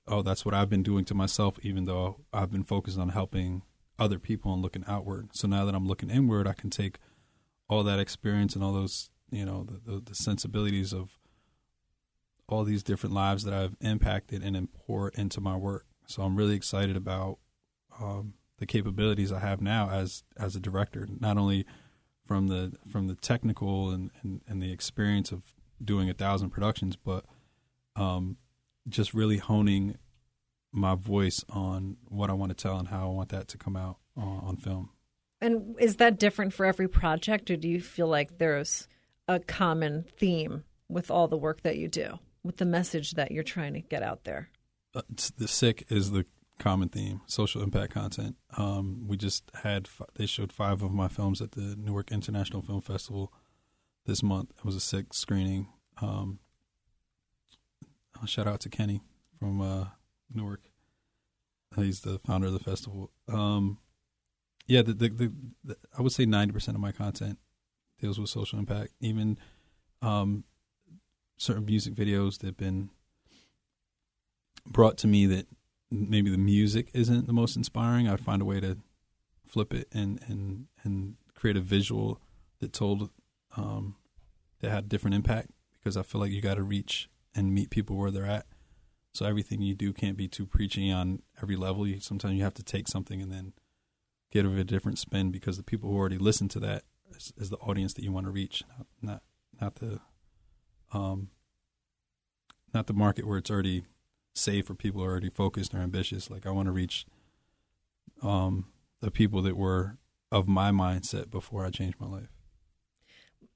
oh, 0.08 0.22
that's 0.22 0.44
what 0.44 0.54
I've 0.54 0.70
been 0.70 0.82
doing 0.82 1.04
to 1.06 1.14
myself, 1.14 1.58
even 1.62 1.84
though 1.84 2.20
I've 2.32 2.50
been 2.50 2.64
focused 2.64 2.98
on 2.98 3.10
helping 3.10 3.62
other 3.98 4.18
people 4.18 4.52
and 4.52 4.62
looking 4.62 4.84
outward. 4.86 5.30
So 5.32 5.48
now 5.48 5.64
that 5.64 5.74
I'm 5.74 5.86
looking 5.86 6.10
inward, 6.10 6.46
I 6.46 6.52
can 6.52 6.70
take 6.70 6.98
all 7.68 7.82
that 7.84 7.98
experience 7.98 8.54
and 8.54 8.64
all 8.64 8.72
those, 8.72 9.10
you 9.30 9.44
know, 9.44 9.64
the, 9.64 9.92
the, 9.92 10.00
the 10.00 10.14
sensibilities 10.14 10.92
of 10.92 11.18
all 12.48 12.64
these 12.64 12.82
different 12.82 13.14
lives 13.14 13.44
that 13.44 13.54
I've 13.54 13.76
impacted 13.80 14.42
and 14.42 14.72
pour 14.72 15.08
into 15.10 15.40
my 15.40 15.56
work. 15.56 15.86
So 16.06 16.22
I'm 16.22 16.36
really 16.36 16.54
excited 16.54 16.96
about 16.96 17.38
um, 18.00 18.34
the 18.58 18.66
capabilities 18.66 19.32
I 19.32 19.40
have 19.40 19.60
now 19.60 19.90
as 19.90 20.22
as 20.36 20.54
a 20.54 20.60
director, 20.60 21.08
not 21.20 21.36
only 21.36 21.66
from 22.26 22.48
the 22.48 22.72
from 22.88 23.08
the 23.08 23.14
technical 23.14 23.90
and, 23.90 24.10
and, 24.22 24.42
and 24.46 24.62
the 24.62 24.72
experience 24.72 25.32
of 25.32 25.42
doing 25.82 26.08
a 26.08 26.14
thousand 26.14 26.50
productions, 26.50 26.96
but 26.96 27.24
um, 27.96 28.36
just 28.88 29.14
really 29.14 29.38
honing 29.38 29.96
my 30.72 30.94
voice 30.94 31.44
on 31.48 31.96
what 32.08 32.30
I 32.30 32.34
want 32.34 32.50
to 32.50 32.62
tell 32.62 32.78
and 32.78 32.88
how 32.88 33.08
I 33.08 33.10
want 33.10 33.30
that 33.30 33.48
to 33.48 33.58
come 33.58 33.76
out 33.76 33.98
uh, 34.16 34.20
on 34.20 34.56
film. 34.56 34.90
And 35.40 35.76
is 35.78 35.96
that 35.96 36.18
different 36.18 36.52
for 36.52 36.64
every 36.64 36.88
project, 36.88 37.50
or 37.50 37.56
do 37.56 37.68
you 37.68 37.80
feel 37.80 38.08
like 38.08 38.38
there's 38.38 38.88
a 39.28 39.38
common 39.38 40.04
theme 40.18 40.64
with 40.88 41.10
all 41.10 41.28
the 41.28 41.36
work 41.36 41.62
that 41.62 41.76
you 41.76 41.88
do, 41.88 42.18
with 42.42 42.56
the 42.56 42.64
message 42.64 43.12
that 43.12 43.32
you're 43.32 43.42
trying 43.42 43.74
to 43.74 43.80
get 43.80 44.02
out 44.02 44.24
there? 44.24 44.50
uh, 44.96 45.02
the 45.36 45.46
sick 45.46 45.84
is 45.90 46.10
the 46.10 46.24
common 46.58 46.88
theme 46.88 47.20
social 47.26 47.62
impact 47.62 47.92
content. 47.92 48.36
Um, 48.56 49.04
we 49.06 49.16
just 49.16 49.50
had 49.62 49.86
fi- 49.86 50.06
they 50.14 50.26
showed 50.26 50.52
five 50.52 50.82
of 50.82 50.90
my 50.92 51.06
films 51.06 51.42
at 51.42 51.52
the 51.52 51.76
newark 51.76 52.10
international 52.10 52.62
film 52.62 52.80
festival 52.80 53.32
this 54.06 54.22
month. 54.22 54.52
It 54.56 54.64
was 54.64 54.74
a 54.74 54.80
sick 54.80 55.12
screening. 55.12 55.68
Um, 56.00 56.38
shout 58.24 58.46
out 58.46 58.60
to 58.60 58.70
kenny 58.70 59.02
from 59.38 59.60
uh, 59.60 59.86
newark. 60.32 60.62
He's 61.76 62.00
the 62.00 62.18
founder 62.18 62.46
of 62.46 62.54
the 62.54 62.58
festival. 62.58 63.10
Um, 63.28 63.78
yeah 64.66 64.82
the, 64.82 64.92
the, 64.92 65.08
the, 65.08 65.32
the 65.64 65.76
i 65.98 66.02
would 66.02 66.12
say 66.12 66.24
90% 66.24 66.68
of 66.68 66.80
my 66.80 66.92
content 66.92 67.38
deals 68.00 68.18
with 68.18 68.28
social 68.28 68.58
impact 68.58 68.92
even 69.00 69.38
um, 70.02 70.44
certain 71.38 71.64
music 71.64 71.94
videos 71.94 72.38
that 72.38 72.46
have 72.46 72.56
been 72.56 72.90
brought 74.66 74.98
to 74.98 75.06
me 75.06 75.26
that 75.26 75.46
maybe 75.90 76.30
the 76.30 76.38
music 76.38 76.90
isn't 76.94 77.26
the 77.26 77.32
most 77.32 77.56
inspiring, 77.56 78.08
I'd 78.08 78.20
find 78.20 78.42
a 78.42 78.44
way 78.44 78.60
to 78.60 78.78
flip 79.46 79.72
it 79.72 79.88
and 79.92 80.20
and 80.26 80.66
and 80.82 81.14
create 81.34 81.56
a 81.56 81.60
visual 81.60 82.20
that 82.60 82.72
told 82.72 83.10
um, 83.56 83.96
that 84.60 84.70
had 84.70 84.88
different 84.88 85.14
impact 85.14 85.50
because 85.72 85.96
I 85.96 86.02
feel 86.02 86.20
like 86.20 86.32
you 86.32 86.40
got 86.40 86.54
to 86.54 86.62
reach 86.62 87.08
and 87.34 87.54
meet 87.54 87.70
people 87.70 87.96
where 87.96 88.10
they're 88.10 88.26
at. 88.26 88.46
So 89.14 89.24
everything 89.24 89.62
you 89.62 89.74
do 89.74 89.92
can't 89.92 90.16
be 90.16 90.28
too 90.28 90.46
preachy 90.46 90.90
on 90.90 91.22
every 91.42 91.56
level. 91.56 91.86
You, 91.86 92.00
sometimes 92.00 92.34
you 92.34 92.44
have 92.44 92.54
to 92.54 92.62
take 92.62 92.88
something 92.88 93.22
and 93.22 93.32
then 93.32 93.52
give 94.30 94.46
it 94.46 94.58
a 94.58 94.64
different 94.64 94.98
spin 94.98 95.30
because 95.30 95.56
the 95.56 95.62
people 95.62 95.90
who 95.90 95.96
already 95.96 96.18
listen 96.18 96.48
to 96.48 96.60
that 96.60 96.84
is, 97.16 97.32
is 97.36 97.50
the 97.50 97.56
audience 97.58 97.94
that 97.94 98.04
you 98.04 98.12
want 98.12 98.26
to 98.26 98.32
reach, 98.32 98.62
not 98.76 98.86
not, 99.02 99.22
not 99.60 99.74
the 99.76 100.00
um 100.92 101.28
not 102.74 102.86
the 102.86 102.92
market 102.92 103.26
where 103.26 103.38
it's 103.38 103.50
already 103.50 103.84
safe 104.34 104.66
for 104.66 104.74
people 104.74 105.00
who 105.00 105.06
are 105.06 105.10
already 105.10 105.30
focused 105.30 105.74
or 105.74 105.78
ambitious. 105.78 106.30
Like 106.30 106.46
I 106.46 106.50
want 106.50 106.66
to 106.66 106.72
reach 106.72 107.06
um, 108.22 108.66
the 109.00 109.10
people 109.10 109.42
that 109.42 109.56
were 109.56 109.98
of 110.30 110.48
my 110.48 110.70
mindset 110.70 111.30
before 111.30 111.64
I 111.64 111.70
changed 111.70 112.00
my 112.00 112.06
life. 112.06 112.28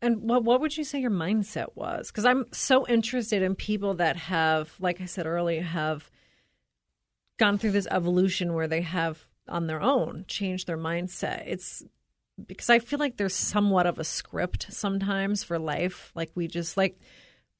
And 0.02 0.22
what 0.22 0.44
what 0.44 0.60
would 0.62 0.76
you 0.76 0.84
say 0.84 0.98
your 0.98 1.10
mindset 1.10 1.74
was? 1.74 2.10
Because 2.10 2.24
I'm 2.24 2.46
so 2.52 2.86
interested 2.86 3.42
in 3.42 3.54
people 3.54 3.94
that 3.94 4.16
have, 4.16 4.74
like 4.80 5.00
I 5.00 5.04
said 5.04 5.26
earlier, 5.26 5.62
have 5.62 6.10
gone 7.38 7.58
through 7.58 7.72
this 7.72 7.88
evolution 7.90 8.54
where 8.54 8.68
they 8.68 8.80
have 8.80 9.26
on 9.50 9.66
their 9.66 9.80
own 9.80 10.24
change 10.28 10.64
their 10.64 10.78
mindset. 10.78 11.44
It's 11.46 11.82
because 12.46 12.70
I 12.70 12.78
feel 12.78 12.98
like 12.98 13.16
there's 13.16 13.34
somewhat 13.34 13.86
of 13.86 13.98
a 13.98 14.04
script 14.04 14.66
sometimes 14.70 15.44
for 15.44 15.58
life. 15.58 16.12
Like 16.14 16.30
we 16.34 16.48
just 16.48 16.76
like 16.76 16.98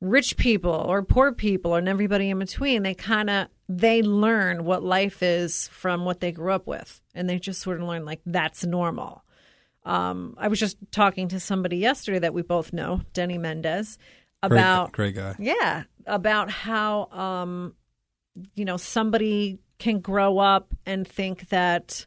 rich 0.01 0.37
people 0.37 0.73
or 0.73 1.03
poor 1.03 1.33
people 1.33 1.75
and 1.75 1.89
everybody 1.89 2.31
in 2.31 2.39
between. 2.39 2.83
They 2.83 2.95
kind 2.95 3.31
of 3.31 3.49
they 3.69 4.03
learn 4.03 4.65
what 4.65 4.83
life 4.83 5.23
is 5.23 5.69
from 5.69 6.05
what 6.05 6.21
they 6.21 6.33
grew 6.33 6.53
up 6.53 6.67
with, 6.67 7.01
and 7.15 7.29
they 7.29 7.39
just 7.39 7.61
sort 7.61 7.81
of 7.81 7.87
learn 7.87 8.05
like 8.05 8.21
that's 8.27 8.65
normal. 8.65 9.25
Um, 9.85 10.35
I 10.39 10.49
was 10.49 10.59
just 10.59 10.77
talking 10.91 11.29
to 11.29 11.41
somebody 11.41 11.79
yesterday 11.79 12.19
that 12.19 12.35
we 12.35 12.43
both 12.43 12.73
know, 12.73 13.01
Denny 13.15 13.39
Mendez, 13.39 13.97
about 14.43 14.93
great, 14.93 15.15
great 15.15 15.23
guy. 15.23 15.37
yeah, 15.39 15.85
about 16.07 16.51
how 16.51 17.07
um, 17.13 17.75
you 18.55 18.65
know 18.65 18.77
somebody 18.77 19.59
can 19.81 19.99
grow 19.99 20.39
up 20.39 20.73
and 20.87 21.07
think 21.07 21.49
that 21.49 22.07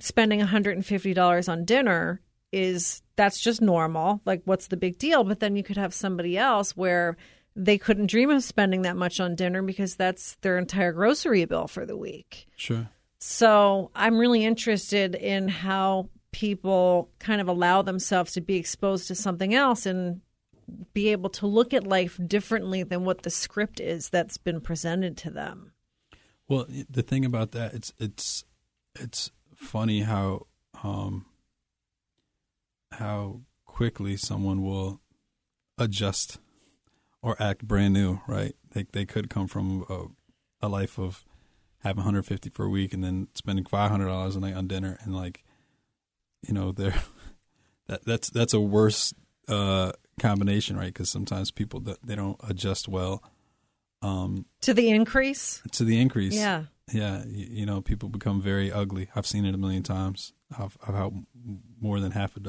spending 0.00 0.40
$150 0.40 1.48
on 1.48 1.64
dinner 1.64 2.20
is 2.50 3.02
that's 3.16 3.40
just 3.40 3.60
normal. 3.60 4.20
Like, 4.24 4.42
what's 4.44 4.68
the 4.68 4.76
big 4.76 4.98
deal? 4.98 5.22
But 5.22 5.40
then 5.40 5.54
you 5.54 5.62
could 5.62 5.76
have 5.76 5.94
somebody 5.94 6.36
else 6.36 6.76
where 6.76 7.16
they 7.54 7.78
couldn't 7.78 8.06
dream 8.06 8.30
of 8.30 8.42
spending 8.42 8.82
that 8.82 8.96
much 8.96 9.20
on 9.20 9.34
dinner 9.34 9.62
because 9.62 9.96
that's 9.96 10.36
their 10.42 10.58
entire 10.58 10.92
grocery 10.92 11.44
bill 11.44 11.66
for 11.66 11.84
the 11.84 11.96
week. 11.96 12.46
Sure. 12.56 12.88
So 13.18 13.90
I'm 13.94 14.18
really 14.18 14.44
interested 14.44 15.14
in 15.14 15.48
how 15.48 16.08
people 16.30 17.10
kind 17.18 17.40
of 17.40 17.48
allow 17.48 17.82
themselves 17.82 18.32
to 18.32 18.40
be 18.40 18.56
exposed 18.56 19.08
to 19.08 19.14
something 19.14 19.54
else 19.54 19.86
and 19.86 20.20
be 20.92 21.08
able 21.08 21.30
to 21.30 21.46
look 21.46 21.74
at 21.74 21.86
life 21.86 22.20
differently 22.26 22.82
than 22.82 23.04
what 23.04 23.22
the 23.22 23.30
script 23.30 23.80
is 23.80 24.08
that's 24.10 24.38
been 24.38 24.60
presented 24.60 25.16
to 25.16 25.30
them. 25.30 25.72
Well, 26.48 26.66
the 26.88 27.02
thing 27.02 27.24
about 27.24 27.52
that, 27.52 27.74
it's 27.74 27.92
it's 27.98 28.44
it's 28.98 29.30
funny 29.54 30.00
how 30.00 30.46
um, 30.82 31.26
how 32.92 33.42
quickly 33.66 34.16
someone 34.16 34.62
will 34.62 35.00
adjust 35.76 36.38
or 37.20 37.40
act 37.40 37.66
brand 37.66 37.92
new, 37.92 38.20
right? 38.26 38.54
They 38.72 38.86
they 38.90 39.04
could 39.04 39.28
come 39.28 39.46
from 39.46 39.84
a, 39.90 40.66
a 40.66 40.68
life 40.68 40.98
of 40.98 41.24
having 41.80 41.98
150 41.98 42.50
for 42.50 42.64
a 42.64 42.70
week 42.70 42.92
and 42.94 43.04
then 43.04 43.28
spending 43.34 43.66
500 43.66 44.06
dollars 44.06 44.34
a 44.34 44.40
night 44.40 44.54
on 44.54 44.68
dinner, 44.68 44.98
and 45.02 45.14
like, 45.14 45.44
you 46.46 46.54
know, 46.54 46.72
they're 46.72 47.02
that 47.88 48.06
that's 48.06 48.30
that's 48.30 48.54
a 48.54 48.60
worse 48.60 49.12
uh, 49.48 49.92
combination, 50.18 50.78
right? 50.78 50.94
Because 50.94 51.10
sometimes 51.10 51.50
people 51.50 51.80
they 52.02 52.14
don't 52.14 52.40
adjust 52.48 52.88
well 52.88 53.22
um, 54.02 54.46
To 54.62 54.74
the 54.74 54.90
increase? 54.90 55.62
to 55.72 55.84
the 55.84 56.00
increase. 56.00 56.34
Yeah. 56.34 56.64
Yeah, 56.92 57.22
you, 57.26 57.46
you, 57.50 57.66
know, 57.66 57.82
people 57.82 58.08
become 58.08 58.40
very 58.40 58.72
ugly. 58.72 59.08
I've 59.14 59.26
seen 59.26 59.44
it 59.44 59.54
a 59.54 59.58
million 59.58 59.82
times. 59.82 60.32
I've, 60.58 60.78
I've 60.86 60.94
helped 60.94 61.18
more 61.80 62.00
than 62.00 62.12
half 62.12 62.34
a 62.36 62.40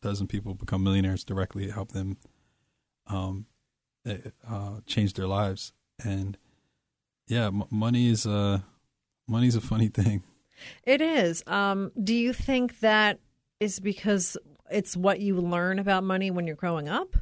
dozen 0.00 0.26
people 0.26 0.54
become 0.54 0.82
millionaires 0.84 1.24
directly, 1.24 1.70
help 1.70 1.92
them 1.92 2.18
um, 3.06 3.46
eh, 4.06 4.18
uh, 4.48 4.80
change 4.86 5.14
their 5.14 5.26
lives. 5.26 5.72
And 6.04 6.36
yeah, 7.26 7.46
m- 7.46 7.64
money 7.70 8.08
is 8.08 8.26
a 8.26 8.64
money's 9.26 9.56
a 9.56 9.60
funny 9.60 9.88
thing. 10.00 10.22
It 10.84 11.00
is. 11.00 11.42
Um, 11.46 11.92
do 12.02 12.14
you 12.14 12.32
think 12.32 12.80
that 12.80 13.18
is 13.60 13.80
because 13.80 14.36
it's 14.70 14.96
what 14.96 15.20
you 15.20 15.36
learn 15.36 15.78
about 15.78 16.04
money 16.04 16.30
when 16.30 16.46
you're 16.46 16.56
growing 16.56 16.88
up? 16.88 17.16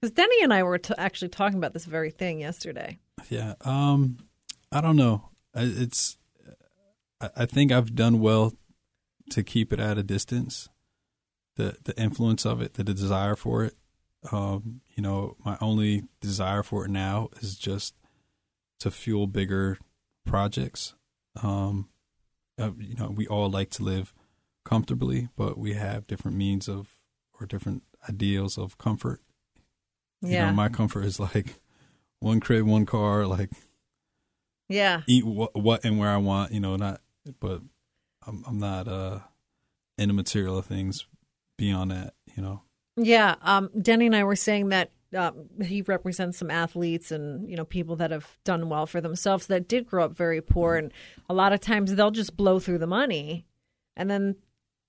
Because 0.00 0.12
Denny 0.12 0.42
and 0.42 0.52
I 0.52 0.62
were 0.62 0.78
t- 0.78 0.94
actually 0.96 1.28
talking 1.28 1.58
about 1.58 1.72
this 1.74 1.84
very 1.84 2.10
thing 2.10 2.40
yesterday. 2.40 2.98
Yeah. 3.28 3.54
Um, 3.62 4.18
I 4.72 4.80
don't 4.80 4.96
know. 4.96 5.30
It's. 5.54 6.16
I 7.36 7.44
think 7.44 7.70
I've 7.70 7.94
done 7.94 8.20
well 8.20 8.54
to 9.30 9.42
keep 9.42 9.74
it 9.74 9.80
at 9.80 9.98
a 9.98 10.02
distance. 10.02 10.68
The 11.56 11.76
the 11.84 12.00
influence 12.00 12.46
of 12.46 12.62
it, 12.62 12.74
the 12.74 12.84
desire 12.84 13.36
for 13.36 13.64
it. 13.64 13.74
Um, 14.32 14.80
you 14.94 15.02
know, 15.02 15.36
my 15.44 15.58
only 15.60 16.04
desire 16.20 16.62
for 16.62 16.86
it 16.86 16.90
now 16.90 17.28
is 17.40 17.56
just 17.56 17.94
to 18.78 18.90
fuel 18.90 19.26
bigger 19.26 19.78
projects. 20.24 20.94
Um, 21.42 21.88
uh, 22.58 22.70
you 22.78 22.94
know, 22.94 23.10
we 23.10 23.26
all 23.26 23.50
like 23.50 23.70
to 23.70 23.82
live 23.82 24.14
comfortably, 24.64 25.28
but 25.36 25.58
we 25.58 25.74
have 25.74 26.06
different 26.06 26.36
means 26.36 26.68
of 26.68 26.96
or 27.38 27.46
different 27.46 27.82
ideals 28.08 28.58
of 28.58 28.78
comfort. 28.78 29.20
Yeah. 30.22 30.44
You 30.44 30.46
know, 30.46 30.52
my 30.52 30.68
comfort 30.68 31.04
is 31.04 31.18
like 31.18 31.60
one 32.20 32.40
crib, 32.40 32.66
one 32.66 32.86
car, 32.86 33.26
like 33.26 33.50
yeah, 34.68 35.02
eat 35.06 35.24
what, 35.24 35.54
what 35.54 35.84
and 35.84 35.98
where 35.98 36.10
I 36.10 36.18
want. 36.18 36.52
You 36.52 36.60
know, 36.60 36.76
not 36.76 37.00
but 37.40 37.62
I'm 38.26 38.44
I'm 38.46 38.58
not 38.58 38.86
uh 38.88 39.20
into 39.98 40.14
material 40.14 40.62
things 40.62 41.06
beyond 41.58 41.90
that. 41.90 42.14
You 42.36 42.42
know. 42.42 42.62
Yeah, 42.96 43.36
um, 43.42 43.70
Denny 43.80 44.06
and 44.06 44.16
I 44.16 44.24
were 44.24 44.36
saying 44.36 44.68
that 44.70 44.90
um, 45.16 45.48
he 45.62 45.82
represents 45.82 46.38
some 46.38 46.50
athletes 46.50 47.10
and 47.10 47.48
you 47.48 47.56
know 47.56 47.64
people 47.64 47.96
that 47.96 48.10
have 48.10 48.36
done 48.44 48.68
well 48.68 48.86
for 48.86 49.00
themselves 49.00 49.46
that 49.46 49.68
did 49.68 49.86
grow 49.86 50.04
up 50.04 50.12
very 50.12 50.40
poor, 50.40 50.76
and 50.76 50.92
a 51.28 51.34
lot 51.34 51.52
of 51.52 51.60
times 51.60 51.94
they'll 51.94 52.10
just 52.10 52.36
blow 52.36 52.60
through 52.60 52.78
the 52.78 52.86
money, 52.86 53.46
and 53.96 54.10
then 54.10 54.36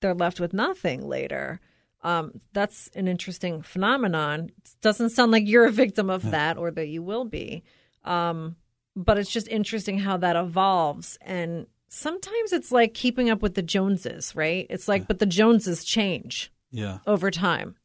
they're 0.01 0.13
left 0.13 0.39
with 0.39 0.53
nothing 0.53 1.07
later. 1.07 1.59
Um, 2.03 2.41
that's 2.53 2.89
an 2.95 3.07
interesting 3.07 3.61
phenomenon. 3.61 4.51
It 4.57 4.75
doesn't 4.81 5.11
sound 5.11 5.31
like 5.31 5.47
you're 5.47 5.65
a 5.65 5.71
victim 5.71 6.09
of 6.09 6.29
that 6.31 6.57
or 6.57 6.71
that 6.71 6.87
you 6.87 7.03
will 7.03 7.25
be. 7.25 7.63
Um, 8.03 8.55
but 8.95 9.17
it's 9.17 9.31
just 9.31 9.47
interesting 9.47 9.99
how 9.99 10.17
that 10.17 10.35
evolves. 10.35 11.17
And 11.21 11.67
sometimes 11.89 12.53
it's 12.53 12.71
like 12.71 12.93
keeping 12.93 13.29
up 13.29 13.41
with 13.41 13.55
the 13.55 13.61
Joneses, 13.61 14.35
right? 14.35 14.65
It's 14.69 14.87
like, 14.87 15.03
yeah. 15.03 15.07
but 15.07 15.19
the 15.19 15.25
Joneses 15.25 15.83
change 15.83 16.51
yeah. 16.71 16.99
over 17.05 17.29
time. 17.29 17.75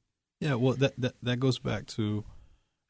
Yeah, 0.41 0.55
well, 0.55 0.75
that, 0.75 0.99
that, 0.99 1.15
that 1.23 1.41
goes 1.41 1.59
back 1.59 1.87
to, 1.89 2.25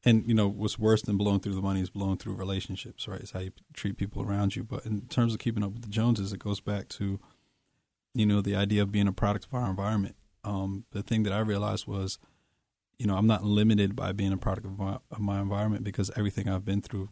and 0.03 0.27
you 0.27 0.33
know, 0.33 0.47
what's 0.47 0.79
worse 0.79 1.01
than 1.01 1.17
blowing 1.17 1.39
through 1.39 1.55
the 1.55 1.61
money 1.61 1.81
is 1.81 1.89
blowing 1.89 2.17
through 2.17 2.35
relationships, 2.35 3.07
right? 3.07 3.19
It's 3.19 3.31
how 3.31 3.39
you 3.39 3.51
treat 3.73 3.97
people 3.97 4.21
around 4.21 4.55
you. 4.55 4.63
But 4.63 4.85
in 4.85 5.01
terms 5.07 5.33
of 5.33 5.39
keeping 5.39 5.63
up 5.63 5.73
with 5.73 5.81
the 5.81 5.89
Joneses, 5.89 6.33
it 6.33 6.39
goes 6.39 6.59
back 6.59 6.87
to 6.89 7.19
you 8.17 8.25
know, 8.25 8.41
the 8.41 8.55
idea 8.55 8.81
of 8.81 8.91
being 8.91 9.07
a 9.07 9.13
product 9.13 9.45
of 9.45 9.53
our 9.53 9.69
environment. 9.69 10.15
Um, 10.47 10.85
the 10.91 11.03
thing 11.03 11.23
that 11.23 11.33
I 11.33 11.39
realized 11.39 11.87
was, 11.87 12.19
you 12.97 13.05
know, 13.05 13.17
I'm 13.17 13.27
not 13.27 13.43
limited 13.43 13.95
by 13.95 14.13
being 14.13 14.31
a 14.31 14.37
product 14.37 14.65
of 14.65 14.79
my, 14.79 14.97
of 15.11 15.19
my 15.19 15.41
environment 15.41 15.83
because 15.83 16.09
everything 16.15 16.47
I've 16.47 16.63
been 16.63 16.81
through 16.81 17.09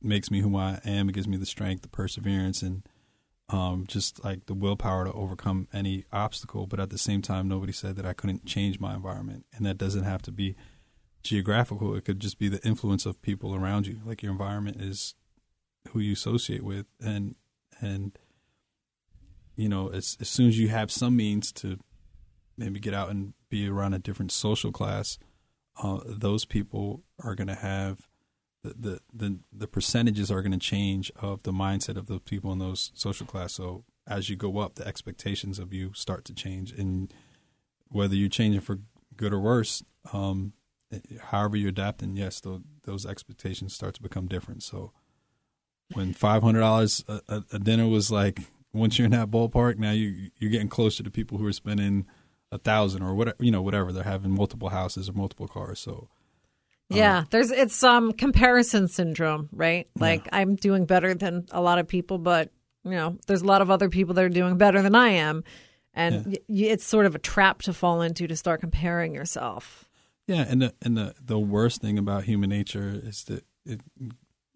makes 0.00 0.30
me 0.30 0.40
who 0.40 0.56
I 0.56 0.80
am. 0.84 1.08
It 1.08 1.14
gives 1.14 1.28
me 1.28 1.36
the 1.36 1.46
strength, 1.46 1.82
the 1.82 1.88
perseverance, 1.88 2.62
and 2.62 2.82
um, 3.50 3.84
just 3.86 4.24
like 4.24 4.46
the 4.46 4.54
willpower 4.54 5.04
to 5.04 5.12
overcome 5.12 5.68
any 5.72 6.06
obstacle. 6.12 6.66
But 6.66 6.80
at 6.80 6.88
the 6.88 6.98
same 6.98 7.20
time, 7.20 7.46
nobody 7.46 7.72
said 7.72 7.96
that 7.96 8.06
I 8.06 8.14
couldn't 8.14 8.46
change 8.46 8.80
my 8.80 8.94
environment, 8.94 9.44
and 9.54 9.66
that 9.66 9.76
doesn't 9.76 10.04
have 10.04 10.22
to 10.22 10.32
be 10.32 10.56
geographical. 11.22 11.94
It 11.94 12.06
could 12.06 12.20
just 12.20 12.38
be 12.38 12.48
the 12.48 12.66
influence 12.66 13.04
of 13.04 13.20
people 13.20 13.54
around 13.54 13.86
you. 13.86 14.00
Like 14.04 14.22
your 14.22 14.32
environment 14.32 14.80
is 14.80 15.14
who 15.90 16.00
you 16.00 16.14
associate 16.14 16.64
with, 16.64 16.86
and 17.00 17.34
and 17.80 18.18
you 19.56 19.68
know, 19.68 19.88
as 19.88 20.16
as 20.20 20.28
soon 20.30 20.48
as 20.48 20.58
you 20.58 20.68
have 20.68 20.90
some 20.90 21.16
means 21.16 21.52
to 21.52 21.78
maybe 22.58 22.80
get 22.80 22.94
out 22.94 23.08
and 23.08 23.32
be 23.48 23.68
around 23.68 23.94
a 23.94 23.98
different 23.98 24.32
social 24.32 24.72
class, 24.72 25.18
uh, 25.82 26.00
those 26.04 26.44
people 26.44 27.02
are 27.24 27.34
going 27.34 27.48
to 27.48 27.54
have 27.54 28.08
the, 28.64 28.74
the 28.78 29.00
the 29.14 29.38
the 29.52 29.66
percentages 29.68 30.30
are 30.30 30.42
going 30.42 30.52
to 30.52 30.58
change 30.58 31.12
of 31.16 31.42
the 31.44 31.52
mindset 31.52 31.96
of 31.96 32.06
the 32.06 32.18
people 32.18 32.52
in 32.52 32.58
those 32.58 32.90
social 32.94 33.26
class. 33.26 33.52
So 33.52 33.84
as 34.06 34.28
you 34.28 34.36
go 34.36 34.58
up, 34.58 34.74
the 34.74 34.86
expectations 34.86 35.58
of 35.58 35.72
you 35.72 35.92
start 35.94 36.24
to 36.24 36.34
change, 36.34 36.72
and 36.72 37.12
whether 37.88 38.16
you're 38.16 38.28
changing 38.28 38.60
for 38.60 38.78
good 39.16 39.32
or 39.32 39.40
worse, 39.40 39.84
um, 40.12 40.52
however 41.20 41.56
you're 41.56 41.68
adapting, 41.68 42.16
yes, 42.16 42.40
those, 42.40 42.60
those 42.84 43.06
expectations 43.06 43.74
start 43.74 43.94
to 43.94 44.02
become 44.02 44.26
different. 44.26 44.62
So 44.62 44.92
when 45.92 46.12
five 46.12 46.42
hundred 46.42 46.60
dollars 46.60 47.04
a, 47.08 47.44
a 47.52 47.58
dinner 47.58 47.86
was 47.86 48.10
like 48.10 48.40
once 48.72 48.98
you're 48.98 49.06
in 49.06 49.12
that 49.12 49.30
ballpark, 49.30 49.78
now 49.78 49.92
you 49.92 50.30
you're 50.38 50.50
getting 50.50 50.68
closer 50.68 51.02
to 51.02 51.10
people 51.10 51.38
who 51.38 51.46
are 51.46 51.52
spending 51.52 52.06
a 52.50 52.58
thousand 52.58 53.02
or 53.02 53.14
whatever 53.14 53.36
you 53.40 53.50
know 53.50 53.62
whatever 53.62 53.92
they're 53.92 54.04
having 54.04 54.30
multiple 54.30 54.68
houses 54.70 55.08
or 55.08 55.12
multiple 55.12 55.48
cars. 55.48 55.80
So 55.80 56.08
yeah, 56.88 57.18
um, 57.18 57.26
there's 57.30 57.50
it's 57.50 57.82
um 57.82 58.12
comparison 58.12 58.88
syndrome, 58.88 59.48
right? 59.52 59.88
Like 59.98 60.24
yeah. 60.26 60.38
I'm 60.38 60.56
doing 60.56 60.86
better 60.86 61.14
than 61.14 61.46
a 61.50 61.60
lot 61.60 61.78
of 61.78 61.88
people, 61.88 62.18
but 62.18 62.50
you 62.84 62.92
know, 62.92 63.18
there's 63.26 63.42
a 63.42 63.46
lot 63.46 63.62
of 63.62 63.70
other 63.70 63.88
people 63.88 64.14
that 64.14 64.24
are 64.24 64.30
doing 64.30 64.56
better 64.56 64.80
than 64.80 64.94
I 64.94 65.10
am, 65.10 65.44
and 65.92 66.32
yeah. 66.32 66.38
y- 66.48 66.72
it's 66.72 66.84
sort 66.84 67.06
of 67.06 67.14
a 67.14 67.18
trap 67.18 67.62
to 67.62 67.72
fall 67.72 68.00
into 68.02 68.26
to 68.26 68.36
start 68.36 68.60
comparing 68.60 69.14
yourself. 69.14 69.88
Yeah, 70.26 70.44
and 70.48 70.62
the 70.62 70.74
and 70.82 70.96
the 70.96 71.14
the 71.20 71.38
worst 71.38 71.82
thing 71.82 71.98
about 71.98 72.24
human 72.24 72.50
nature 72.50 73.00
is 73.02 73.24
that 73.24 73.44
it 73.66 73.80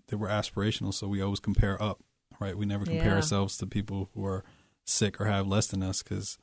that 0.09 0.17
we're 0.17 0.29
aspirational, 0.29 0.95
so 0.95 1.09
we 1.09 1.21
always 1.21 1.41
compare 1.41 1.83
up 1.83 2.03
right? 2.43 2.59
We 2.59 2.67
never 2.67 2.85
compare 2.85 3.09
yeah. 3.09 3.17
ourselves 3.17 3.57
to 3.59 3.67
people 3.67 4.11
who 4.15 4.25
are 4.27 4.45
sick 4.85 5.21
or 5.21 5.27
have 5.27 5.47
less 5.47 5.69
than 5.69 5.83
us 5.83 6.03
because 6.03 6.39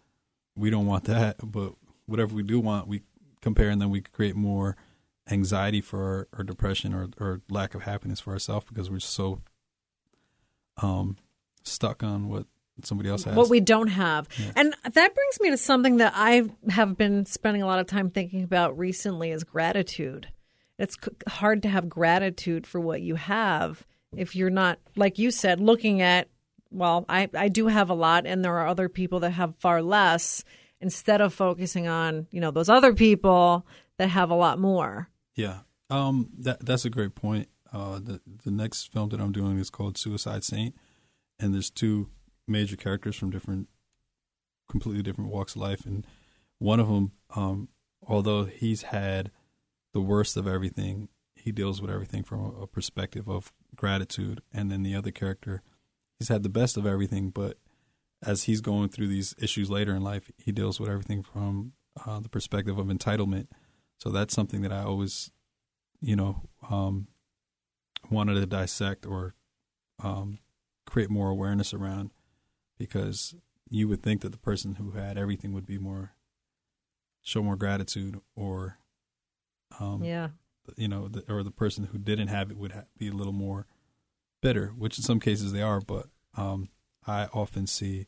we 0.55 0.69
don't 0.69 0.85
want 0.85 1.05
that. 1.05 1.37
But 1.43 1.73
whatever 2.05 2.35
we 2.35 2.43
do 2.43 2.59
want, 2.59 2.87
we 2.87 3.01
compare 3.41 3.69
and 3.69 3.81
then 3.81 3.89
we 3.89 4.01
create 4.01 4.35
more 4.35 4.75
anxiety 5.29 5.81
for 5.81 6.03
our, 6.03 6.39
or 6.39 6.43
depression 6.43 6.93
or, 6.93 7.09
or 7.19 7.41
lack 7.49 7.75
of 7.75 7.83
happiness 7.83 8.19
for 8.19 8.33
ourselves 8.33 8.65
because 8.67 8.89
we're 8.89 8.99
so 8.99 9.41
um, 10.77 11.17
stuck 11.63 12.03
on 12.03 12.27
what 12.27 12.45
somebody 12.83 13.09
else 13.09 13.23
has. 13.23 13.35
What 13.35 13.49
we 13.49 13.59
don't 13.59 13.87
have. 13.87 14.27
Yeah. 14.37 14.51
And 14.55 14.75
that 14.83 14.93
brings 15.15 15.39
me 15.39 15.49
to 15.51 15.57
something 15.57 15.97
that 15.97 16.13
I 16.15 16.49
have 16.69 16.97
been 16.97 17.25
spending 17.25 17.61
a 17.61 17.65
lot 17.65 17.79
of 17.79 17.87
time 17.87 18.09
thinking 18.09 18.43
about 18.43 18.77
recently 18.77 19.31
is 19.31 19.43
gratitude. 19.43 20.29
It's 20.77 20.97
hard 21.27 21.63
to 21.63 21.69
have 21.69 21.89
gratitude 21.89 22.65
for 22.65 22.79
what 22.79 23.01
you 23.01 23.15
have 23.15 23.85
if 24.15 24.35
you're 24.35 24.49
not 24.49 24.79
like 24.95 25.19
you 25.19 25.29
said 25.29 25.59
looking 25.59 26.01
at 26.01 26.29
well 26.71 27.05
I, 27.09 27.29
I 27.33 27.47
do 27.47 27.67
have 27.67 27.89
a 27.89 27.93
lot 27.93 28.25
and 28.25 28.43
there 28.43 28.57
are 28.57 28.67
other 28.67 28.89
people 28.89 29.19
that 29.21 29.31
have 29.31 29.55
far 29.57 29.81
less 29.81 30.43
instead 30.81 31.21
of 31.21 31.33
focusing 31.33 31.87
on 31.87 32.27
you 32.31 32.39
know 32.39 32.51
those 32.51 32.69
other 32.69 32.93
people 32.93 33.65
that 33.97 34.09
have 34.09 34.29
a 34.29 34.35
lot 34.35 34.59
more. 34.59 35.09
Yeah. 35.35 35.59
Um 35.89 36.29
that 36.39 36.65
that's 36.65 36.85
a 36.85 36.89
great 36.89 37.15
point. 37.15 37.49
Uh 37.71 37.99
the 37.99 38.21
the 38.43 38.51
next 38.51 38.91
film 38.91 39.09
that 39.09 39.21
i'm 39.21 39.31
doing 39.31 39.57
is 39.59 39.69
called 39.69 39.97
suicide 39.97 40.43
saint 40.43 40.75
and 41.39 41.53
there's 41.53 41.69
two 41.69 42.09
major 42.47 42.75
characters 42.75 43.15
from 43.15 43.29
different 43.29 43.67
completely 44.67 45.03
different 45.03 45.31
walks 45.31 45.55
of 45.55 45.61
life 45.61 45.85
and 45.85 46.05
one 46.57 46.79
of 46.79 46.87
them 46.87 47.11
um 47.35 47.67
although 48.07 48.45
he's 48.45 48.83
had 48.83 49.29
the 49.93 50.01
worst 50.01 50.35
of 50.35 50.47
everything 50.47 51.09
he 51.39 51.51
deals 51.51 51.81
with 51.81 51.89
everything 51.89 52.23
from 52.23 52.55
a 52.61 52.67
perspective 52.67 53.27
of 53.27 53.51
gratitude, 53.75 54.41
and 54.53 54.71
then 54.71 54.83
the 54.83 54.95
other 54.95 55.11
character, 55.11 55.61
he's 56.19 56.27
had 56.29 56.43
the 56.43 56.49
best 56.49 56.77
of 56.77 56.85
everything, 56.85 57.29
but 57.29 57.57
as 58.21 58.43
he's 58.43 58.61
going 58.61 58.89
through 58.89 59.07
these 59.07 59.33
issues 59.41 59.69
later 59.69 59.95
in 59.95 60.03
life, 60.03 60.29
he 60.37 60.51
deals 60.51 60.79
with 60.79 60.89
everything 60.89 61.23
from 61.23 61.71
uh, 62.05 62.19
the 62.19 62.29
perspective 62.29 62.77
of 62.77 62.87
entitlement. 62.87 63.47
So 63.97 64.09
that's 64.09 64.33
something 64.33 64.61
that 64.61 64.73
I 64.73 64.83
always, 64.83 65.31
you 66.01 66.15
know, 66.15 66.41
um, 66.69 67.07
wanted 68.11 68.35
to 68.35 68.45
dissect 68.45 69.05
or 69.05 69.33
um, 70.03 70.39
create 70.85 71.09
more 71.09 71.29
awareness 71.29 71.73
around, 71.73 72.11
because 72.77 73.35
you 73.69 73.87
would 73.87 74.01
think 74.01 74.21
that 74.21 74.31
the 74.31 74.37
person 74.37 74.75
who 74.75 74.91
had 74.91 75.17
everything 75.17 75.53
would 75.53 75.65
be 75.65 75.77
more 75.77 76.13
show 77.21 77.43
more 77.43 77.57
gratitude 77.57 78.19
or 78.35 78.79
um, 79.79 80.03
yeah 80.03 80.29
you 80.77 80.87
know, 80.87 81.07
the, 81.07 81.23
or 81.27 81.43
the 81.43 81.51
person 81.51 81.85
who 81.85 81.97
didn't 81.97 82.27
have 82.27 82.51
it 82.51 82.57
would 82.57 82.71
ha- 82.71 82.83
be 82.97 83.07
a 83.07 83.13
little 83.13 83.33
more 83.33 83.65
bitter, 84.41 84.73
which 84.77 84.97
in 84.97 85.03
some 85.03 85.19
cases 85.19 85.51
they 85.51 85.61
are. 85.61 85.81
But 85.81 86.07
um, 86.35 86.69
I 87.05 87.25
often 87.33 87.67
see 87.67 88.07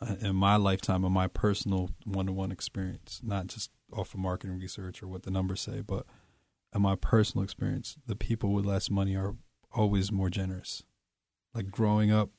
uh, 0.00 0.16
in 0.20 0.36
my 0.36 0.56
lifetime, 0.56 1.04
in 1.04 1.12
my 1.12 1.28
personal 1.28 1.90
one-to-one 2.04 2.52
experience, 2.52 3.20
not 3.22 3.46
just 3.46 3.70
off 3.92 4.14
of 4.14 4.20
marketing 4.20 4.58
research 4.58 5.02
or 5.02 5.08
what 5.08 5.22
the 5.24 5.30
numbers 5.30 5.60
say, 5.60 5.80
but 5.80 6.06
in 6.74 6.82
my 6.82 6.94
personal 6.94 7.44
experience, 7.44 7.96
the 8.06 8.16
people 8.16 8.52
with 8.52 8.64
less 8.64 8.90
money 8.90 9.16
are 9.16 9.34
always 9.72 10.12
more 10.12 10.30
generous. 10.30 10.84
like 11.54 11.70
growing 11.70 12.10
up, 12.10 12.30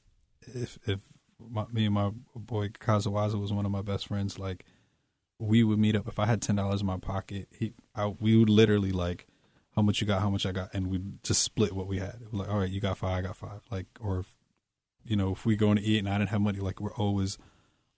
if 0.54 0.78
if 0.86 1.00
my, 1.40 1.66
me 1.72 1.86
and 1.86 1.94
my 1.94 2.12
boy 2.36 2.70
Kazawaza 2.70 3.40
was 3.40 3.54
one 3.54 3.66
of 3.66 3.72
my 3.72 3.82
best 3.82 4.08
friends, 4.08 4.40
like 4.40 4.66
we 5.40 5.64
would 5.64 5.80
meet 5.80 5.96
up. 5.96 6.08
If 6.08 6.20
I 6.20 6.26
had 6.26 6.42
ten 6.42 6.56
dollars 6.56 6.82
in 6.82 6.88
my 6.88 6.98
pocket, 6.98 7.48
he 7.52 7.74
I, 7.96 8.08
we 8.08 8.38
would 8.38 8.50
literally 8.50 8.92
like 8.92 9.28
how 9.76 9.82
much 9.82 10.02
you 10.02 10.08
got, 10.08 10.22
how 10.22 10.30
much 10.30 10.46
I 10.46 10.52
got, 10.52 10.74
and 10.74 10.88
we'd 10.88 11.24
just 11.24 11.42
split 11.42 11.74
what 11.74 11.88
we 11.88 12.00
had. 12.00 12.20
Like, 12.32 12.50
all 12.50 12.60
right, 12.60 12.70
you 12.70 12.82
got 12.82 12.98
five, 12.98 13.20
I 13.20 13.22
got 13.22 13.38
five. 13.38 13.62
Like, 13.70 13.88
or 14.00 14.20
if, 14.20 14.36
you 15.04 15.16
know, 15.16 15.32
if 15.32 15.46
we 15.46 15.56
going 15.56 15.78
to 15.78 15.84
eat 15.84 16.00
and 16.00 16.10
I 16.10 16.18
didn't 16.18 16.30
have 16.30 16.42
money, 16.42 16.60
like 16.60 16.82
we're 16.82 16.94
always 16.94 17.38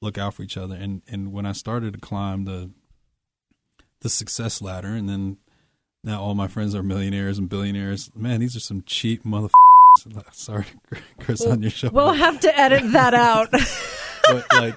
look 0.02 0.18
out 0.18 0.36
for 0.36 0.44
each 0.44 0.58
other. 0.58 0.76
And 0.76 1.02
and 1.08 1.32
when 1.32 1.46
I 1.46 1.54
started 1.54 1.94
to 1.94 2.00
climb 2.00 2.46
the 2.46 2.72
the 4.02 4.10
success 4.10 4.62
ladder, 4.62 4.90
and 4.90 5.10
then 5.10 5.38
now 6.04 6.22
all 6.22 6.36
my 6.36 6.48
friends 6.48 6.76
are 6.76 6.84
millionaires 6.84 7.40
and 7.40 7.50
billionaires. 7.50 8.12
Man, 8.16 8.40
these 8.40 8.56
are 8.56 8.62
some 8.62 8.84
cheap 8.86 9.24
motherfuckers. 9.24 9.52
Sorry, 10.32 10.66
Chris, 11.20 11.46
on 11.46 11.62
your 11.62 11.72
show. 11.72 11.90
We'll 11.92 12.14
have 12.14 12.40
to 12.42 12.60
edit 12.60 12.92
that 12.92 13.14
out. 13.14 13.50
but 14.28 14.46
like, 14.54 14.76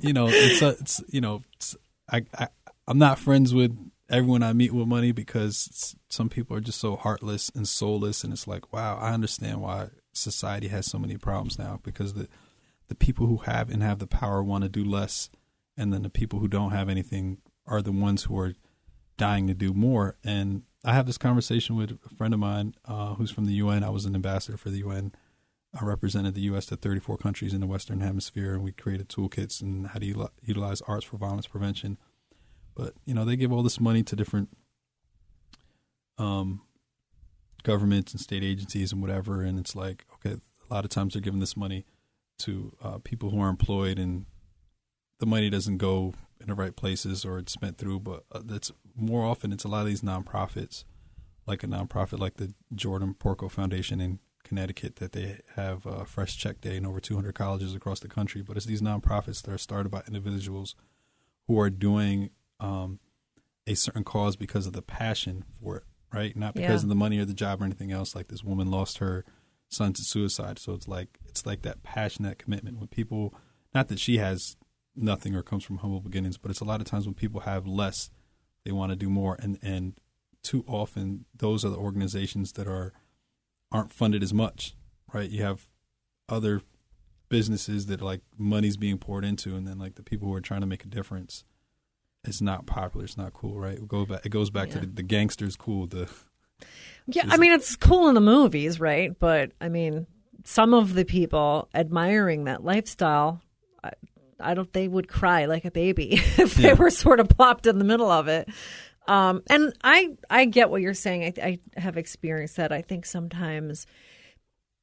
you 0.00 0.12
know, 0.12 0.28
it's, 0.28 0.62
a, 0.62 0.68
it's 0.80 1.02
you 1.08 1.20
know, 1.20 1.42
it's, 1.54 1.76
I, 2.10 2.24
I 2.38 2.48
I'm 2.88 2.98
not 2.98 3.18
friends 3.18 3.52
with 3.52 3.76
everyone 4.10 4.42
I 4.42 4.52
meet 4.52 4.72
with 4.72 4.88
money 4.88 5.12
because 5.12 5.94
some 6.08 6.28
people 6.28 6.56
are 6.56 6.60
just 6.60 6.80
so 6.80 6.96
heartless 6.96 7.50
and 7.54 7.66
soulless, 7.66 8.24
and 8.24 8.32
it's 8.32 8.46
like, 8.46 8.72
wow, 8.72 8.98
I 8.98 9.12
understand 9.12 9.62
why 9.62 9.88
society 10.12 10.68
has 10.68 10.86
so 10.86 10.98
many 10.98 11.16
problems 11.16 11.58
now 11.58 11.80
because 11.82 12.14
the 12.14 12.28
the 12.88 12.94
people 12.96 13.26
who 13.26 13.36
have 13.38 13.70
and 13.70 13.84
have 13.84 14.00
the 14.00 14.06
power 14.06 14.42
want 14.42 14.64
to 14.64 14.68
do 14.68 14.84
less, 14.84 15.30
and 15.76 15.92
then 15.92 16.02
the 16.02 16.10
people 16.10 16.40
who 16.40 16.48
don't 16.48 16.72
have 16.72 16.88
anything 16.88 17.38
are 17.64 17.80
the 17.80 17.92
ones 17.92 18.24
who 18.24 18.36
are 18.38 18.54
dying 19.16 19.46
to 19.46 19.54
do 19.54 19.72
more. 19.72 20.16
And 20.24 20.64
I 20.84 20.94
have 20.94 21.06
this 21.06 21.18
conversation 21.18 21.76
with 21.76 21.98
a 22.04 22.14
friend 22.16 22.34
of 22.34 22.40
mine 22.40 22.74
uh, 22.86 23.14
who's 23.14 23.30
from 23.30 23.46
the 23.46 23.52
UN. 23.52 23.84
I 23.84 23.90
was 23.90 24.06
an 24.06 24.16
ambassador 24.16 24.56
for 24.58 24.70
the 24.70 24.78
UN. 24.78 25.12
I 25.80 25.84
represented 25.84 26.34
the 26.34 26.40
U.S. 26.42 26.66
to 26.66 26.76
34 26.76 27.16
countries 27.18 27.54
in 27.54 27.60
the 27.60 27.66
Western 27.66 28.00
Hemisphere, 28.00 28.54
and 28.54 28.64
we 28.64 28.72
created 28.72 29.08
toolkits 29.08 29.62
and 29.62 29.86
how 29.86 30.00
to 30.00 30.30
utilize 30.42 30.80
arts 30.82 31.04
for 31.04 31.16
violence 31.16 31.46
prevention. 31.46 31.96
But 32.80 32.94
you 33.04 33.12
know, 33.12 33.26
they 33.26 33.36
give 33.36 33.52
all 33.52 33.62
this 33.62 33.78
money 33.78 34.02
to 34.04 34.16
different 34.16 34.48
um, 36.16 36.62
governments 37.62 38.12
and 38.12 38.20
state 38.20 38.42
agencies 38.42 38.90
and 38.90 39.02
whatever, 39.02 39.42
and 39.42 39.58
it's 39.58 39.76
like, 39.76 40.06
okay, 40.14 40.36
a 40.38 40.74
lot 40.74 40.84
of 40.84 40.90
times 40.90 41.12
they're 41.12 41.20
giving 41.20 41.40
this 41.40 41.58
money 41.58 41.84
to 42.38 42.74
uh, 42.82 42.96
people 43.04 43.28
who 43.28 43.40
are 43.42 43.50
employed, 43.50 43.98
and 43.98 44.24
the 45.18 45.26
money 45.26 45.50
doesn't 45.50 45.76
go 45.76 46.14
in 46.40 46.46
the 46.46 46.54
right 46.54 46.74
places 46.74 47.22
or 47.22 47.38
it's 47.38 47.52
spent 47.52 47.76
through. 47.76 48.00
But 48.00 48.24
uh, 48.32 48.40
that's 48.42 48.72
more 48.96 49.26
often 49.26 49.52
it's 49.52 49.64
a 49.64 49.68
lot 49.68 49.82
of 49.82 49.86
these 49.86 50.00
nonprofits, 50.00 50.84
like 51.46 51.62
a 51.62 51.66
nonprofit 51.66 52.18
like 52.18 52.38
the 52.38 52.54
Jordan 52.74 53.12
Porco 53.12 53.50
Foundation 53.50 54.00
in 54.00 54.20
Connecticut, 54.42 54.96
that 54.96 55.12
they 55.12 55.40
have 55.54 55.84
a 55.84 56.06
Fresh 56.06 56.38
Check 56.38 56.62
Day 56.62 56.78
in 56.78 56.86
over 56.86 56.98
200 56.98 57.34
colleges 57.34 57.74
across 57.74 58.00
the 58.00 58.08
country. 58.08 58.40
But 58.40 58.56
it's 58.56 58.64
these 58.64 58.80
nonprofits 58.80 59.42
that 59.42 59.52
are 59.52 59.58
started 59.58 59.90
by 59.90 60.02
individuals 60.06 60.76
who 61.46 61.60
are 61.60 61.68
doing 61.68 62.30
um, 62.60 63.00
a 63.66 63.74
certain 63.74 64.04
cause 64.04 64.36
because 64.36 64.66
of 64.66 64.72
the 64.72 64.82
passion 64.82 65.44
for 65.60 65.78
it, 65.78 65.84
right? 66.12 66.36
Not 66.36 66.54
because 66.54 66.82
yeah. 66.82 66.86
of 66.86 66.88
the 66.88 66.94
money 66.94 67.18
or 67.18 67.24
the 67.24 67.34
job 67.34 67.60
or 67.60 67.64
anything 67.64 67.92
else. 67.92 68.14
Like 68.14 68.28
this 68.28 68.44
woman 68.44 68.70
lost 68.70 68.98
her 68.98 69.24
son 69.68 69.92
to 69.94 70.02
suicide, 70.02 70.58
so 70.58 70.74
it's 70.74 70.88
like 70.88 71.18
it's 71.26 71.46
like 71.46 71.62
that 71.62 71.82
passion, 71.82 72.24
that 72.24 72.38
commitment. 72.38 72.78
When 72.78 72.88
people, 72.88 73.34
not 73.74 73.88
that 73.88 73.98
she 73.98 74.18
has 74.18 74.56
nothing 74.94 75.34
or 75.34 75.42
comes 75.42 75.64
from 75.64 75.78
humble 75.78 76.00
beginnings, 76.00 76.36
but 76.36 76.50
it's 76.50 76.60
a 76.60 76.64
lot 76.64 76.80
of 76.80 76.86
times 76.86 77.06
when 77.06 77.14
people 77.14 77.40
have 77.40 77.66
less, 77.66 78.10
they 78.64 78.72
want 78.72 78.90
to 78.90 78.96
do 78.96 79.08
more, 79.08 79.36
and 79.40 79.58
and 79.62 79.94
too 80.42 80.64
often 80.66 81.26
those 81.34 81.64
are 81.64 81.70
the 81.70 81.76
organizations 81.76 82.52
that 82.52 82.66
are 82.66 82.92
aren't 83.72 83.92
funded 83.92 84.22
as 84.22 84.34
much, 84.34 84.74
right? 85.12 85.30
You 85.30 85.42
have 85.42 85.68
other 86.28 86.62
businesses 87.28 87.86
that 87.86 88.00
like 88.00 88.22
money's 88.36 88.76
being 88.76 88.98
poured 88.98 89.24
into, 89.24 89.54
and 89.54 89.66
then 89.66 89.78
like 89.78 89.94
the 89.94 90.02
people 90.02 90.28
who 90.28 90.34
are 90.34 90.40
trying 90.40 90.60
to 90.60 90.66
make 90.66 90.84
a 90.84 90.88
difference, 90.88 91.44
it's 92.24 92.40
not 92.40 92.66
popular, 92.66 93.04
it's 93.04 93.16
not 93.16 93.32
cool, 93.32 93.58
right? 93.58 93.78
It 93.78 93.88
goes 93.88 94.06
back, 94.06 94.26
it 94.26 94.30
goes 94.30 94.50
back 94.50 94.68
yeah. 94.68 94.74
to 94.74 94.80
the, 94.80 94.86
the 94.86 95.02
gangsters 95.02 95.56
cool. 95.56 95.86
The 95.86 96.10
yeah, 97.06 97.24
I 97.28 97.36
mean 97.36 97.52
it's 97.52 97.76
cool 97.76 98.08
in 98.08 98.14
the 98.14 98.20
movies, 98.20 98.78
right? 98.80 99.18
But 99.18 99.52
I 99.60 99.68
mean, 99.68 100.06
some 100.44 100.74
of 100.74 100.94
the 100.94 101.04
people 101.04 101.68
admiring 101.74 102.44
that 102.44 102.64
lifestyle 102.64 103.42
I 104.42 104.54
don't 104.54 104.72
they 104.72 104.88
would 104.88 105.08
cry 105.08 105.46
like 105.46 105.64
a 105.64 105.70
baby 105.70 106.14
if 106.38 106.54
they 106.54 106.74
were 106.74 106.90
sort 106.90 107.20
of 107.20 107.28
plopped 107.28 107.66
in 107.66 107.78
the 107.78 107.84
middle 107.84 108.10
of 108.10 108.28
it. 108.28 108.48
Um, 109.06 109.42
and 109.48 109.72
I 109.82 110.16
I 110.28 110.44
get 110.44 110.70
what 110.70 110.82
you're 110.82 110.94
saying. 110.94 111.34
I, 111.42 111.58
I 111.76 111.80
have 111.80 111.96
experienced 111.96 112.56
that. 112.56 112.72
I 112.72 112.82
think 112.82 113.06
sometimes 113.06 113.86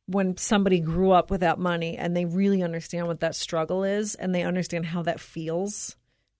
when 0.06 0.38
somebody 0.38 0.80
grew 0.80 1.12
up 1.12 1.30
without 1.30 1.60
money 1.60 1.98
and 1.98 2.16
they 2.16 2.26
really 2.26 2.64
understand 2.64 3.08
what 3.08 3.20
that 3.20 3.36
struggle 3.36 3.84
is 3.84 4.16
and 4.16 4.34
they 4.34 4.44
understand 4.44 4.86
how 4.86 5.02
that 5.04 5.20
feels 5.20 5.98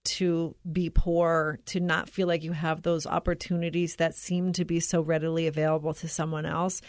to 0.08 0.54
be 0.70 0.90
poor, 0.90 1.58
to 1.66 1.80
not 1.80 2.08
feel 2.08 2.26
like 2.26 2.42
you 2.42 2.52
have 2.52 2.82
those 2.82 3.06
opportunities 3.06 3.96
that 3.96 4.14
seem 4.14 4.52
to 4.52 4.64
be 4.64 4.80
so 4.80 5.00
readily 5.00 5.46
available 5.46 5.94
to 5.94 6.08
someone 6.08 6.46
else, 6.46 6.80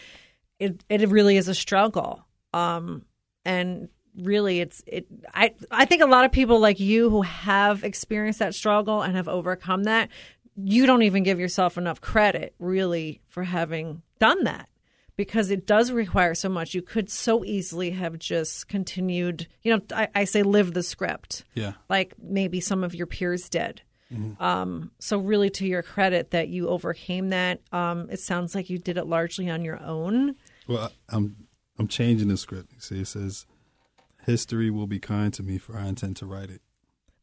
it 0.58 0.84
it 0.88 1.08
really 1.08 1.36
is 1.36 1.48
a 1.48 1.54
struggle. 1.54 2.26
Um, 2.52 3.04
and 3.44 3.88
really 4.16 4.60
it's 4.60 4.82
it 4.86 5.06
I 5.32 5.54
I 5.70 5.84
think 5.84 6.02
a 6.02 6.06
lot 6.06 6.24
of 6.24 6.32
people 6.32 6.58
like 6.58 6.80
you 6.80 7.10
who 7.10 7.22
have 7.22 7.84
experienced 7.84 8.40
that 8.40 8.54
struggle 8.54 9.02
and 9.02 9.16
have 9.16 9.28
overcome 9.28 9.84
that 9.84 10.08
you 10.56 10.86
don't 10.86 11.02
even 11.02 11.22
give 11.22 11.38
yourself 11.38 11.78
enough 11.78 12.00
credit 12.00 12.54
really 12.58 13.20
for 13.28 13.44
having 13.44 14.02
done 14.18 14.44
that 14.44 14.68
because 15.20 15.50
it 15.50 15.66
does 15.66 15.92
require 15.92 16.34
so 16.34 16.48
much 16.48 16.72
you 16.72 16.80
could 16.80 17.10
so 17.10 17.44
easily 17.44 17.90
have 17.90 18.18
just 18.18 18.68
continued 18.68 19.46
you 19.62 19.76
know 19.76 19.82
I, 19.94 20.08
I 20.14 20.24
say 20.24 20.42
live 20.42 20.72
the 20.72 20.82
script 20.82 21.44
yeah 21.54 21.72
like 21.90 22.14
maybe 22.18 22.60
some 22.60 22.82
of 22.82 22.94
your 22.94 23.06
peers 23.06 23.50
did 23.50 23.82
mm-hmm. 24.10 24.42
um, 24.42 24.92
so 24.98 25.18
really 25.18 25.50
to 25.50 25.66
your 25.66 25.82
credit 25.82 26.30
that 26.30 26.48
you 26.48 26.68
overcame 26.68 27.28
that 27.28 27.60
um, 27.70 28.08
it 28.10 28.20
sounds 28.20 28.54
like 28.54 28.70
you 28.70 28.78
did 28.78 28.96
it 28.96 29.06
largely 29.06 29.50
on 29.50 29.62
your 29.62 29.78
own 29.82 30.36
well 30.66 30.90
I'm 31.10 31.36
I'm 31.78 31.86
changing 31.86 32.28
the 32.28 32.38
script 32.38 32.72
you 32.72 32.80
see 32.80 33.00
it 33.00 33.08
says 33.08 33.44
History 34.26 34.70
will 34.70 34.86
be 34.86 34.98
kind 34.98 35.32
to 35.34 35.42
me, 35.42 35.58
for 35.58 35.76
I 35.76 35.86
intend 35.86 36.16
to 36.18 36.26
write 36.26 36.50
it. 36.50 36.60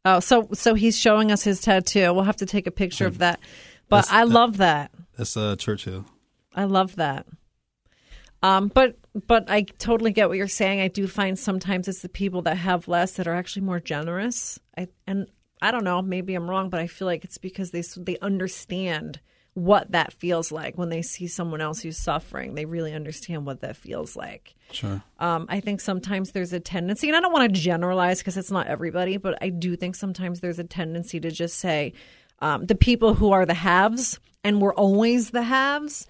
Oh, 0.06 0.20
so 0.20 0.50
so 0.54 0.74
he's 0.74 0.98
showing 0.98 1.32
us 1.32 1.44
his 1.44 1.62
tattoo. 1.62 2.14
We'll 2.14 2.24
have 2.24 2.38
to 2.38 2.46
take 2.46 2.68
a 2.68 2.72
picture 2.72 3.06
of 3.06 3.20
that. 3.20 3.40
But 3.90 3.98
that's, 3.98 4.12
I 4.12 4.24
love 4.24 4.58
that. 4.58 4.92
That's 5.18 5.36
uh, 5.38 5.56
Churchill. 5.58 6.06
I 6.56 6.66
love 6.66 6.96
that. 6.96 7.26
Um, 8.48 8.70
but 8.70 8.98
but 9.26 9.50
I 9.50 9.64
totally 9.64 10.12
get 10.12 10.30
what 10.30 10.38
you're 10.38 10.48
saying. 10.48 10.80
I 10.80 10.88
do 10.88 11.08
find 11.08 11.38
sometimes 11.38 11.88
it's 11.88 12.02
the 12.02 12.10
people 12.10 12.44
that 12.44 12.56
have 12.58 12.88
less 12.88 13.14
that 13.14 13.28
are 13.28 13.34
actually 13.34 13.64
more 13.64 13.80
generous. 13.80 14.60
I 14.78 14.88
and 15.06 15.28
I 15.62 15.72
don't 15.72 15.84
know. 15.84 16.02
Maybe 16.02 16.34
I'm 16.34 16.50
wrong, 16.50 16.70
but 16.70 16.80
I 16.80 16.88
feel 16.88 17.08
like 17.08 17.26
it's 17.26 17.38
because 17.38 17.72
they 17.72 17.84
they 17.98 18.18
understand 18.20 19.20
what 19.54 19.92
that 19.92 20.14
feels 20.14 20.52
like 20.52 20.78
when 20.78 20.90
they 20.90 21.02
see 21.02 21.28
someone 21.28 21.62
else 21.62 21.82
who's 21.82 21.98
suffering. 21.98 22.54
They 22.54 22.66
really 22.66 22.94
understand 22.94 23.46
what 23.46 23.62
that 23.62 23.76
feels 23.76 24.16
like. 24.16 24.54
Sure. 24.72 25.02
Um, 25.20 25.48
I 25.50 25.60
think 25.60 25.82
sometimes 25.82 26.32
there's 26.32 26.54
a 26.54 26.60
tendency, 26.60 27.08
and 27.08 27.18
I 27.18 27.20
don't 27.20 27.34
want 27.34 27.54
to 27.54 27.60
generalize 27.60 28.20
because 28.20 28.38
it's 28.38 28.52
not 28.52 28.68
everybody, 28.68 29.18
but 29.18 29.38
I 29.42 29.50
do 29.50 29.76
think 29.76 29.96
sometimes 29.96 30.40
there's 30.40 30.60
a 30.60 30.64
tendency 30.64 31.20
to 31.20 31.32
just 31.32 31.58
say 31.58 31.94
um, 32.40 32.66
the 32.68 32.76
people 32.76 33.16
who 33.16 33.32
are 33.32 33.46
the 33.46 33.56
haves 33.56 34.20
and 34.44 34.62
we're 34.62 34.76
always 34.76 35.32
the 35.32 35.44
haves. 35.44 36.08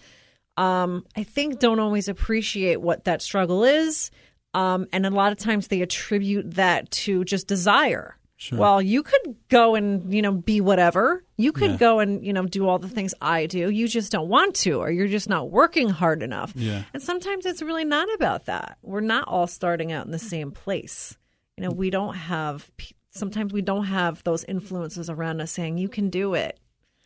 Um, 0.57 1.05
I 1.15 1.23
think 1.23 1.59
don't 1.59 1.79
always 1.79 2.07
appreciate 2.07 2.81
what 2.81 3.05
that 3.05 3.21
struggle 3.21 3.63
is. 3.63 4.11
Um, 4.53 4.87
and 4.91 5.05
a 5.05 5.11
lot 5.11 5.31
of 5.31 5.37
times 5.37 5.67
they 5.67 5.81
attribute 5.81 6.55
that 6.55 6.89
to 6.91 7.23
just 7.23 7.47
desire. 7.47 8.17
Sure. 8.39 8.59
Well, 8.59 8.81
you 8.81 9.01
could 9.01 9.35
go 9.49 9.73
and, 9.73 10.13
you 10.13 10.21
know, 10.21 10.31
be 10.31 10.61
whatever. 10.61 11.23
You 11.37 11.51
could 11.51 11.71
yeah. 11.71 11.77
go 11.77 11.99
and, 11.99 12.23
you 12.23 12.33
know, 12.33 12.45
do 12.45 12.67
all 12.67 12.77
the 12.77 12.87
things 12.87 13.15
I 13.19 13.47
do. 13.47 13.71
You 13.71 13.87
just 13.87 14.11
don't 14.11 14.29
want 14.29 14.55
to, 14.57 14.73
or 14.73 14.91
you're 14.91 15.07
just 15.07 15.27
not 15.27 15.49
working 15.49 15.89
hard 15.89 16.21
enough. 16.21 16.53
Yeah. 16.55 16.83
And 16.93 17.01
sometimes 17.01 17.47
it's 17.47 17.63
really 17.63 17.85
not 17.85 18.07
about 18.13 18.45
that. 18.45 18.77
We're 18.83 19.01
not 19.01 19.27
all 19.27 19.47
starting 19.47 19.91
out 19.91 20.05
in 20.05 20.11
the 20.11 20.19
same 20.19 20.51
place. 20.51 21.17
You 21.57 21.63
know, 21.63 21.71
we 21.71 21.89
don't 21.89 22.13
have, 22.13 22.69
sometimes 23.09 23.53
we 23.53 23.63
don't 23.63 23.85
have 23.85 24.23
those 24.23 24.43
influences 24.43 25.09
around 25.09 25.41
us 25.41 25.51
saying, 25.51 25.79
you 25.79 25.89
can 25.89 26.11
do 26.11 26.35
it. 26.35 26.59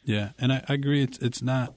Yeah. 0.04 0.32
And 0.38 0.52
I, 0.52 0.66
I 0.68 0.74
agree. 0.74 1.02
It's, 1.04 1.18
it's 1.20 1.42
not, 1.42 1.76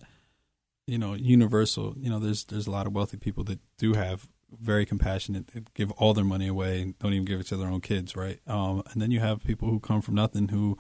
you 0.87 0.99
know, 0.99 1.15
universal. 1.15 1.95
You 1.97 2.11
know, 2.11 2.19
there's, 2.19 2.45
there's 2.45 2.67
a 2.67 2.71
lot 2.71 2.87
of 2.87 2.93
wealthy 2.93 3.17
people 3.17 3.45
that 3.45 3.61
do 3.79 3.95
have 3.95 4.29
very 4.61 4.87
compassionate, 4.87 5.75
give 5.75 5.91
all 5.93 6.15
their 6.15 6.25
money 6.25 6.47
away 6.47 6.81
and 6.83 6.99
don't 6.99 7.13
even 7.13 7.25
give 7.25 7.41
it 7.41 7.47
to 7.49 7.57
their 7.57 7.69
own 7.69 7.81
kids, 7.81 8.17
right? 8.17 8.41
Um, 8.47 8.83
and 8.93 9.03
then 9.03 9.11
you 9.11 9.21
have 9.21 9.43
people 9.45 9.69
who 9.69 9.81
come 9.81 10.01
from 10.01 10.15
nothing 10.15 10.49
who 10.49 10.79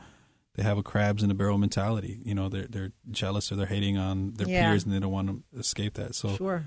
they 0.54 0.62
have 0.62 0.78
a 0.78 0.82
crabs 0.82 1.22
in 1.22 1.30
a 1.30 1.34
barrel 1.34 1.58
mentality. 1.58 2.20
You 2.24 2.34
know, 2.34 2.48
they're 2.48 2.66
they're 2.68 2.92
jealous 3.10 3.50
or 3.50 3.56
they're 3.56 3.66
hating 3.66 3.98
on 3.98 4.34
their 4.34 4.48
yeah. 4.48 4.70
peers 4.70 4.84
and 4.84 4.94
they 4.94 5.00
don't 5.00 5.12
want 5.12 5.28
to 5.28 5.58
escape 5.58 5.94
that. 5.94 6.14
So, 6.14 6.36
sure. 6.36 6.64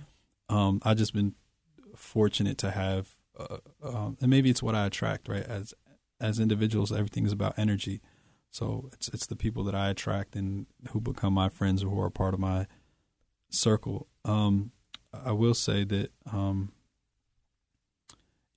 um, 0.49 0.81
I've 0.83 0.97
just 0.97 1.13
been 1.13 1.35
fortunate 1.95 2.57
to 2.59 2.71
have, 2.71 3.15
uh, 3.39 3.57
um, 3.81 4.17
and 4.21 4.29
maybe 4.29 4.49
it's 4.49 4.61
what 4.61 4.75
I 4.75 4.85
attract, 4.85 5.29
right? 5.29 5.43
As 5.43 5.73
as 6.19 6.39
individuals, 6.39 6.91
everything 6.91 7.25
is 7.25 7.31
about 7.31 7.57
energy. 7.57 8.01
So 8.49 8.89
it's 8.93 9.07
it's 9.09 9.27
the 9.27 9.35
people 9.35 9.63
that 9.65 9.75
I 9.75 9.89
attract 9.89 10.35
and 10.35 10.65
who 10.89 10.99
become 10.99 11.33
my 11.33 11.47
friends 11.49 11.83
or 11.83 11.89
who 11.89 12.01
are 12.01 12.09
part 12.09 12.33
of 12.33 12.39
my 12.39 12.67
circle. 13.49 14.07
Um, 14.25 14.71
I 15.13 15.31
will 15.31 15.53
say 15.53 15.83
that 15.85 16.11
um, 16.31 16.71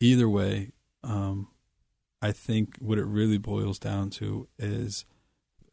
either 0.01 0.29
way, 0.29 0.73
um, 1.03 1.49
I 2.23 2.33
think 2.33 2.77
what 2.81 2.99
it 2.99 3.05
really 3.05 3.39
boils 3.39 3.79
down 3.79 4.11
to 4.11 4.49
is 4.59 5.05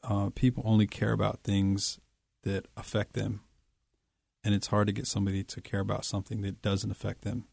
uh, 0.03 0.29
people 0.33 0.63
only 0.65 0.87
care 0.87 1.11
about 1.11 1.43
things 1.43 1.99
that 2.43 2.67
affect 2.77 3.13
them, 3.13 3.41
and 4.43 4.53
it's 4.53 4.67
hard 4.67 4.87
to 4.87 4.93
get 4.93 5.07
somebody 5.07 5.43
to 5.43 5.61
care 5.61 5.81
about 5.81 6.05
something 6.05 6.41
that 6.41 6.61
doesn't 6.61 6.91
affect 6.91 7.23
them. 7.23 7.45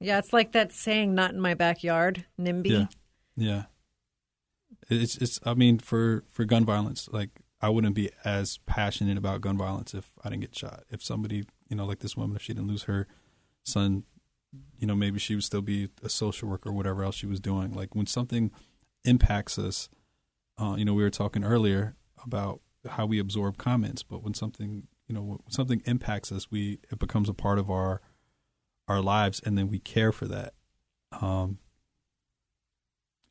Yeah, 0.00 0.18
it's 0.18 0.32
like 0.32 0.52
that 0.52 0.72
saying, 0.72 1.14
"Not 1.14 1.32
in 1.32 1.40
my 1.40 1.54
backyard," 1.54 2.24
NIMBY. 2.40 2.70
Yeah, 2.70 2.86
yeah. 3.36 3.62
It's 4.88 5.16
it's. 5.18 5.38
I 5.44 5.54
mean, 5.54 5.78
for 5.78 6.24
for 6.30 6.44
gun 6.44 6.64
violence, 6.64 7.08
like 7.12 7.40
I 7.60 7.68
wouldn't 7.70 7.94
be 7.94 8.10
as 8.24 8.58
passionate 8.66 9.16
about 9.16 9.40
gun 9.40 9.56
violence 9.56 9.94
if 9.94 10.12
I 10.22 10.28
didn't 10.28 10.42
get 10.42 10.56
shot. 10.56 10.84
If 10.90 11.02
somebody, 11.02 11.44
you 11.68 11.76
know, 11.76 11.86
like 11.86 12.00
this 12.00 12.16
woman, 12.16 12.36
if 12.36 12.42
she 12.42 12.52
didn't 12.52 12.68
lose 12.68 12.84
her 12.84 13.06
son, 13.64 14.04
you 14.78 14.86
know, 14.86 14.94
maybe 14.94 15.18
she 15.18 15.34
would 15.34 15.44
still 15.44 15.62
be 15.62 15.88
a 16.02 16.08
social 16.08 16.48
worker 16.48 16.68
or 16.68 16.72
whatever 16.72 17.02
else 17.02 17.14
she 17.14 17.26
was 17.26 17.40
doing. 17.40 17.72
Like 17.72 17.94
when 17.94 18.06
something 18.06 18.50
impacts 19.04 19.58
us, 19.58 19.88
uh, 20.58 20.74
you 20.76 20.84
know, 20.84 20.94
we 20.94 21.02
were 21.02 21.10
talking 21.10 21.44
earlier 21.44 21.96
about 22.24 22.60
how 22.88 23.06
we 23.06 23.18
absorb 23.18 23.56
comments, 23.56 24.02
but 24.02 24.22
when 24.22 24.34
something, 24.34 24.86
you 25.08 25.14
know, 25.14 25.22
when 25.22 25.38
something 25.50 25.82
impacts 25.86 26.30
us, 26.32 26.50
we 26.50 26.78
it 26.90 26.98
becomes 26.98 27.28
a 27.28 27.34
part 27.34 27.58
of 27.58 27.70
our 27.70 28.00
our 28.88 29.00
lives, 29.00 29.40
and 29.44 29.58
then 29.58 29.68
we 29.68 29.78
care 29.78 30.12
for 30.12 30.26
that. 30.26 30.54
Um, 31.20 31.58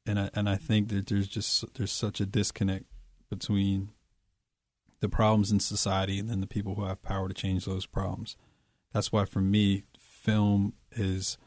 and 0.05 0.19
I 0.19 0.29
and 0.33 0.49
I 0.49 0.55
think 0.55 0.89
that 0.89 1.07
there's 1.07 1.27
just 1.27 1.63
there's 1.75 1.91
such 1.91 2.19
a 2.19 2.25
disconnect 2.25 2.85
between 3.29 3.91
the 5.05 5.09
problems 5.09 5.51
in 5.51 5.59
society 5.59 6.17
and 6.17 6.27
then 6.27 6.41
the 6.41 6.47
people 6.47 6.73
who 6.73 6.85
have 6.85 7.03
power 7.03 7.27
to 7.27 7.33
change 7.33 7.65
those 7.65 7.85
problems. 7.85 8.35
That's 8.91 9.11
why 9.11 9.25
for 9.25 9.39
me, 9.39 9.83
film 9.99 10.73
is 10.93 11.37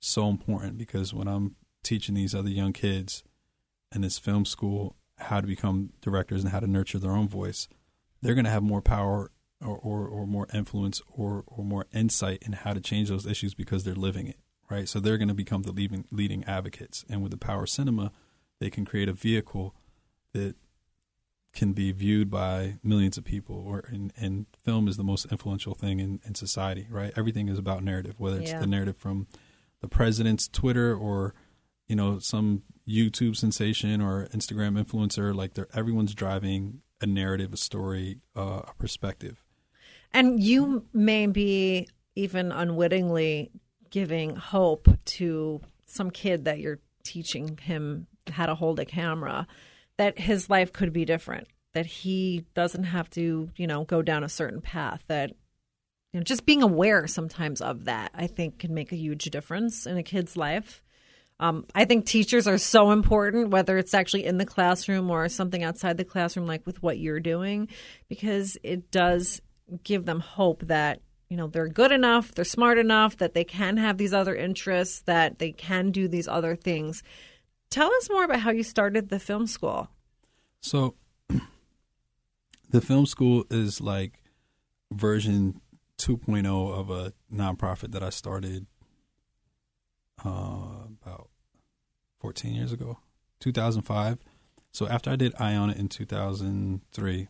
so 0.00 0.28
important 0.28 0.76
because 0.76 1.14
when 1.14 1.28
I'm 1.28 1.54
teaching 1.84 2.16
these 2.16 2.34
other 2.34 2.48
young 2.48 2.72
kids 2.72 3.22
in 3.94 4.00
this 4.00 4.18
film 4.18 4.44
school 4.44 4.96
how 5.18 5.40
to 5.40 5.46
become 5.46 5.92
directors 6.00 6.42
and 6.42 6.52
how 6.52 6.58
to 6.58 6.66
nurture 6.66 6.98
their 6.98 7.12
own 7.12 7.28
voice, 7.28 7.68
they're 8.22 8.34
going 8.34 8.44
to 8.44 8.50
have 8.50 8.64
more 8.64 8.82
power 8.82 9.30
or, 9.64 9.78
or, 9.78 10.08
or 10.08 10.26
more 10.26 10.48
influence 10.52 11.00
or, 11.08 11.44
or 11.46 11.64
more 11.64 11.86
insight 11.94 12.42
in 12.42 12.54
how 12.54 12.72
to 12.72 12.80
change 12.80 13.08
those 13.08 13.24
issues 13.24 13.54
because 13.54 13.84
they're 13.84 13.94
living 13.94 14.26
it, 14.26 14.40
right? 14.68 14.88
So 14.88 14.98
they're 14.98 15.16
going 15.16 15.28
to 15.28 15.34
become 15.34 15.62
the 15.62 15.70
leading, 15.70 16.06
leading 16.10 16.42
advocates. 16.44 17.04
And 17.08 17.22
with 17.22 17.30
the 17.30 17.38
power 17.38 17.62
of 17.62 17.70
cinema, 17.70 18.10
they 18.58 18.68
can 18.68 18.84
create 18.84 19.08
a 19.08 19.12
vehicle 19.12 19.76
that 20.32 20.56
can 21.56 21.72
be 21.72 21.90
viewed 21.90 22.30
by 22.30 22.76
millions 22.84 23.16
of 23.18 23.24
people 23.24 23.56
or 23.56 23.84
and, 23.88 24.12
and 24.16 24.46
film 24.62 24.86
is 24.86 24.96
the 24.96 25.02
most 25.02 25.26
influential 25.32 25.74
thing 25.74 25.98
in, 25.98 26.20
in 26.24 26.34
society 26.34 26.86
right? 26.90 27.12
Everything 27.16 27.48
is 27.48 27.58
about 27.58 27.82
narrative 27.82 28.14
whether 28.18 28.38
it's 28.38 28.50
Yeah. 28.52 28.60
the 28.60 28.66
narrative 28.66 28.96
from 28.96 29.26
the 29.80 29.88
president's 29.88 30.46
twitter 30.48 30.94
or 30.94 31.34
you 31.88 31.96
know 31.96 32.18
some 32.18 32.62
youtube 32.88 33.36
sensation 33.36 34.00
or 34.00 34.26
instagram 34.34 34.82
influencer 34.82 35.34
like 35.34 35.54
they're 35.54 35.68
everyone's 35.74 36.14
driving 36.14 36.80
a 37.00 37.06
narrative 37.06 37.52
a 37.52 37.56
story 37.56 38.20
uh, 38.36 38.62
a 38.68 38.72
perspective. 38.78 39.42
And 40.12 40.42
you 40.42 40.86
may 40.94 41.26
be 41.26 41.88
even 42.14 42.52
unwittingly 42.52 43.50
giving 43.90 44.34
hope 44.36 44.88
to 45.04 45.60
some 45.84 46.10
kid 46.10 46.46
that 46.46 46.58
you're 46.58 46.78
teaching 47.04 47.58
him 47.62 48.06
how 48.30 48.46
to 48.46 48.54
hold 48.54 48.80
a 48.80 48.84
camera 48.86 49.46
that 49.98 50.18
his 50.18 50.50
life 50.50 50.72
could 50.72 50.92
be 50.92 51.04
different, 51.04 51.48
that 51.74 51.86
he 51.86 52.44
doesn't 52.54 52.84
have 52.84 53.08
to, 53.10 53.50
you 53.56 53.66
know, 53.66 53.84
go 53.84 54.02
down 54.02 54.24
a 54.24 54.28
certain 54.28 54.60
path, 54.60 55.02
that 55.08 55.30
you 56.12 56.20
know, 56.20 56.24
just 56.24 56.46
being 56.46 56.62
aware 56.62 57.06
sometimes 57.06 57.60
of 57.60 57.84
that, 57.84 58.10
I 58.14 58.26
think 58.26 58.58
can 58.58 58.72
make 58.72 58.92
a 58.92 58.96
huge 58.96 59.24
difference 59.24 59.86
in 59.86 59.96
a 59.96 60.02
kid's 60.02 60.36
life. 60.36 60.82
Um, 61.38 61.66
I 61.74 61.84
think 61.84 62.06
teachers 62.06 62.46
are 62.48 62.56
so 62.56 62.90
important, 62.90 63.50
whether 63.50 63.76
it's 63.76 63.92
actually 63.92 64.24
in 64.24 64.38
the 64.38 64.46
classroom 64.46 65.10
or 65.10 65.28
something 65.28 65.62
outside 65.62 65.98
the 65.98 66.04
classroom, 66.04 66.46
like 66.46 66.64
with 66.64 66.82
what 66.82 66.98
you're 66.98 67.20
doing, 67.20 67.68
because 68.08 68.56
it 68.62 68.90
does 68.90 69.42
give 69.82 70.06
them 70.06 70.20
hope 70.20 70.62
that 70.68 71.00
you 71.28 71.36
know 71.36 71.48
they're 71.48 71.68
good 71.68 71.92
enough, 71.92 72.32
they're 72.32 72.44
smart 72.44 72.78
enough, 72.78 73.18
that 73.18 73.34
they 73.34 73.44
can 73.44 73.76
have 73.76 73.98
these 73.98 74.14
other 74.14 74.34
interests, 74.34 75.02
that 75.02 75.38
they 75.38 75.52
can 75.52 75.90
do 75.90 76.08
these 76.08 76.28
other 76.28 76.56
things. 76.56 77.02
Tell 77.70 77.92
us 77.94 78.08
more 78.10 78.24
about 78.24 78.40
how 78.40 78.50
you 78.50 78.62
started 78.62 79.08
the 79.08 79.18
film 79.18 79.46
school. 79.46 79.88
So 80.60 80.94
the 82.70 82.80
film 82.80 83.06
school 83.06 83.44
is 83.50 83.80
like 83.80 84.20
version 84.92 85.60
2.0 85.98 86.46
of 86.46 86.90
a 86.90 87.12
nonprofit 87.32 87.92
that 87.92 88.02
I 88.02 88.10
started 88.10 88.66
uh, 90.24 90.86
about 91.02 91.30
14 92.20 92.54
years 92.54 92.72
ago, 92.72 92.98
2005. 93.40 94.18
So 94.72 94.86
after 94.88 95.10
I 95.10 95.16
did 95.16 95.34
Iona 95.40 95.72
in 95.72 95.88
2003, 95.88 97.28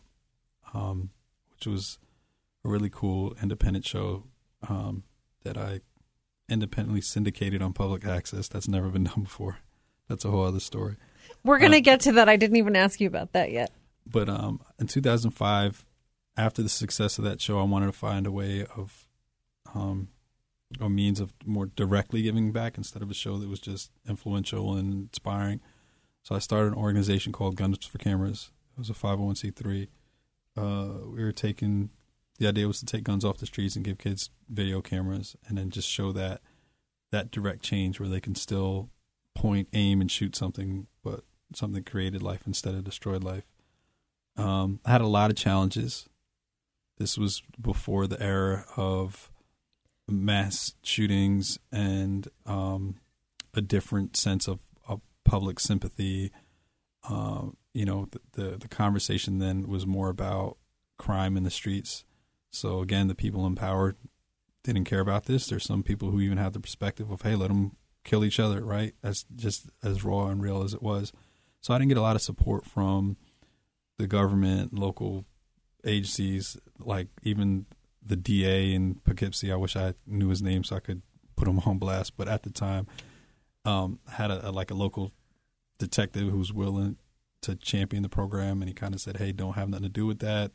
um, 0.73 1.09
which 1.53 1.67
was 1.67 1.97
a 2.65 2.69
really 2.69 2.89
cool 2.89 3.35
independent 3.41 3.85
show 3.85 4.25
um, 4.67 5.03
that 5.43 5.57
I 5.57 5.81
independently 6.49 7.01
syndicated 7.01 7.61
on 7.61 7.73
public 7.73 8.05
access. 8.05 8.47
That's 8.47 8.67
never 8.67 8.89
been 8.89 9.05
done 9.05 9.23
before. 9.23 9.59
That's 10.07 10.25
a 10.25 10.31
whole 10.31 10.45
other 10.45 10.59
story. 10.59 10.95
We're 11.43 11.59
going 11.59 11.71
to 11.71 11.81
get 11.81 12.01
to 12.01 12.13
that. 12.13 12.29
I 12.29 12.35
didn't 12.35 12.57
even 12.57 12.75
ask 12.75 12.99
you 12.99 13.07
about 13.07 13.33
that 13.33 13.51
yet. 13.51 13.71
But 14.05 14.29
um, 14.29 14.61
in 14.79 14.87
2005, 14.87 15.85
after 16.37 16.63
the 16.63 16.69
success 16.69 17.17
of 17.17 17.23
that 17.25 17.41
show, 17.41 17.59
I 17.59 17.63
wanted 17.63 17.87
to 17.87 17.91
find 17.91 18.25
a 18.25 18.31
way 18.31 18.65
of, 18.75 19.07
um, 19.73 20.09
a 20.79 20.89
means 20.89 21.19
of 21.19 21.33
more 21.45 21.65
directly 21.65 22.21
giving 22.21 22.51
back 22.51 22.77
instead 22.77 23.01
of 23.01 23.09
a 23.09 23.13
show 23.13 23.37
that 23.37 23.49
was 23.49 23.59
just 23.59 23.91
influential 24.07 24.75
and 24.75 24.93
inspiring. 24.93 25.61
So 26.23 26.35
I 26.35 26.39
started 26.39 26.73
an 26.73 26.79
organization 26.79 27.31
called 27.31 27.55
Guns 27.55 27.85
for 27.85 27.97
Cameras. 27.97 28.51
It 28.75 28.79
was 28.79 28.89
a 28.89 28.93
501c3. 28.93 29.87
Uh, 30.57 31.07
we 31.07 31.23
were 31.23 31.31
taking 31.31 31.89
the 32.39 32.47
idea 32.47 32.67
was 32.67 32.79
to 32.79 32.85
take 32.85 33.03
guns 33.03 33.25
off 33.25 33.37
the 33.37 33.45
streets 33.45 33.75
and 33.75 33.85
give 33.85 33.97
kids 33.97 34.29
video 34.49 34.81
cameras, 34.81 35.35
and 35.47 35.57
then 35.57 35.69
just 35.69 35.89
show 35.89 36.11
that 36.11 36.41
that 37.11 37.31
direct 37.31 37.63
change 37.63 37.99
where 37.99 38.09
they 38.09 38.19
can 38.19 38.35
still 38.35 38.89
point, 39.37 39.67
aim, 39.73 40.01
and 40.01 40.11
shoot 40.11 40.35
something, 40.35 40.87
but 41.03 41.23
something 41.53 41.83
created 41.83 42.23
life 42.23 42.41
instead 42.47 42.73
of 42.73 42.83
destroyed 42.83 43.23
life. 43.23 43.45
Um, 44.35 44.79
I 44.83 44.91
had 44.91 45.01
a 45.01 45.07
lot 45.07 45.29
of 45.29 45.37
challenges. 45.37 46.09
This 46.97 47.17
was 47.17 47.43
before 47.61 48.07
the 48.07 48.21
era 48.21 48.65
of 48.75 49.31
mass 50.07 50.73
shootings 50.81 51.59
and 51.71 52.27
um, 52.45 52.95
a 53.53 53.61
different 53.61 54.17
sense 54.17 54.47
of, 54.47 54.59
of 54.87 55.01
public 55.23 55.59
sympathy. 55.59 56.31
Um, 57.07 57.57
you 57.73 57.85
know, 57.85 58.07
the, 58.11 58.19
the 58.33 58.57
the 58.57 58.67
conversation 58.67 59.37
then 59.37 59.67
was 59.67 59.85
more 59.85 60.09
about 60.09 60.57
crime 60.97 61.37
in 61.37 61.43
the 61.43 61.51
streets. 61.51 62.03
So 62.49 62.81
again, 62.81 63.07
the 63.07 63.15
people 63.15 63.45
in 63.45 63.55
power 63.55 63.95
didn't 64.63 64.85
care 64.85 64.99
about 64.99 65.25
this. 65.25 65.45
There's 65.45 65.63
some 65.63 65.83
people 65.83 66.09
who 66.09 66.19
even 66.19 66.39
had 66.39 66.53
the 66.53 66.59
perspective 66.59 67.11
of, 67.11 67.21
hey, 67.21 67.35
let 67.35 67.49
them 67.49 67.75
kill 68.07 68.25
each 68.25 68.39
other, 68.39 68.63
right? 68.65 68.95
That's 69.03 69.25
just 69.35 69.69
as 69.83 70.03
raw 70.03 70.27
and 70.27 70.41
real 70.41 70.63
as 70.63 70.73
it 70.73 70.81
was. 70.81 71.13
So 71.61 71.73
I 71.73 71.77
didn't 71.77 71.89
get 71.89 71.97
a 71.97 72.01
lot 72.01 72.15
of 72.15 72.21
support 72.21 72.65
from 72.65 73.17
the 73.97 74.07
government, 74.07 74.73
local 74.73 75.25
agencies, 75.85 76.57
like 76.79 77.07
even 77.23 77.65
the 78.03 78.15
DA 78.15 78.73
in 78.73 78.95
Poughkeepsie. 78.95 79.51
I 79.51 79.55
wish 79.55 79.75
I 79.75 79.93
knew 80.05 80.29
his 80.29 80.41
name 80.41 80.63
so 80.63 80.75
I 80.75 80.79
could 80.79 81.01
put 81.35 81.47
him 81.47 81.59
on 81.65 81.77
blast. 81.77 82.17
But 82.17 82.27
at 82.27 82.43
the 82.43 82.49
time, 82.49 82.87
um, 83.65 83.99
had 84.09 84.31
a, 84.31 84.49
a 84.49 84.51
like 84.51 84.71
a 84.71 84.75
local 84.75 85.11
detective 85.77 86.29
who 86.29 86.37
was 86.37 86.53
willing 86.53 86.97
to 87.41 87.55
champion 87.55 88.03
the 88.03 88.09
program, 88.09 88.61
and 88.61 88.69
he 88.69 88.73
kind 88.73 88.93
of 88.93 89.01
said, 89.01 89.17
"Hey, 89.17 89.31
don't 89.31 89.53
have 89.53 89.69
nothing 89.69 89.83
to 89.83 89.89
do 89.89 90.05
with 90.05 90.19
that." 90.19 90.51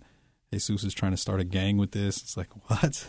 Hezues 0.52 0.84
is 0.84 0.94
trying 0.94 1.12
to 1.12 1.16
start 1.18 1.40
a 1.40 1.44
gang 1.44 1.76
with 1.76 1.92
this. 1.92 2.18
It's 2.22 2.36
like 2.36 2.48
what? 2.68 3.06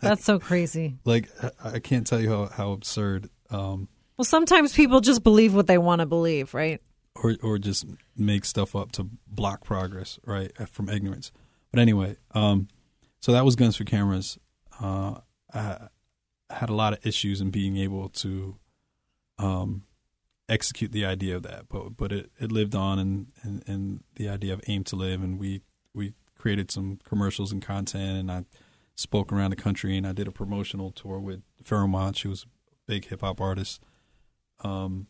That's 0.00 0.24
so 0.24 0.38
crazy. 0.38 0.98
like 1.04 1.28
I, 1.42 1.74
I 1.74 1.78
can't 1.78 2.06
tell 2.06 2.20
you 2.20 2.30
how 2.30 2.46
how 2.46 2.72
absurd. 2.72 3.28
Um, 3.52 3.88
Well, 4.16 4.24
sometimes 4.24 4.74
people 4.74 5.00
just 5.00 5.22
believe 5.22 5.54
what 5.54 5.66
they 5.66 5.78
want 5.78 6.00
to 6.00 6.06
believe, 6.06 6.54
right? 6.54 6.80
or 7.14 7.36
or 7.42 7.58
just 7.58 7.86
make 8.16 8.44
stuff 8.44 8.74
up 8.74 8.92
to 8.92 9.08
block 9.26 9.64
progress, 9.64 10.18
right, 10.24 10.52
from 10.68 10.88
ignorance. 10.88 11.32
But 11.70 11.80
anyway, 11.80 12.16
um, 12.32 12.68
so 13.20 13.32
that 13.32 13.44
was 13.44 13.56
Guns 13.56 13.76
for 13.76 13.84
Cameras. 13.84 14.38
Uh, 14.80 15.16
I, 15.52 15.88
had 16.50 16.68
a 16.68 16.74
lot 16.74 16.92
of 16.92 17.06
issues 17.06 17.40
in 17.40 17.50
being 17.50 17.78
able 17.78 18.10
to 18.10 18.56
um, 19.38 19.84
execute 20.50 20.92
the 20.92 21.06
idea 21.06 21.36
of 21.36 21.42
that, 21.44 21.68
but 21.68 21.96
but 21.96 22.12
it, 22.12 22.30
it 22.38 22.52
lived 22.52 22.74
on, 22.74 22.98
and, 22.98 23.26
and 23.42 23.62
and 23.66 24.04
the 24.16 24.28
idea 24.28 24.52
of 24.52 24.60
aim 24.66 24.84
to 24.84 24.96
live, 24.96 25.22
and 25.22 25.38
we 25.38 25.62
we 25.94 26.12
created 26.36 26.70
some 26.70 26.98
commercials 27.04 27.52
and 27.52 27.62
content, 27.62 28.18
and 28.18 28.30
I 28.30 28.44
spoke 28.94 29.32
around 29.32 29.50
the 29.50 29.56
country, 29.56 29.96
and 29.96 30.06
I 30.06 30.12
did 30.12 30.28
a 30.28 30.32
promotional 30.32 30.90
tour 30.90 31.18
with 31.18 31.42
Monch, 31.70 32.22
who 32.22 32.30
was 32.30 32.46
big 32.92 33.06
hip 33.06 33.22
hop 33.22 33.40
artist. 33.40 33.82
Um, 34.60 35.06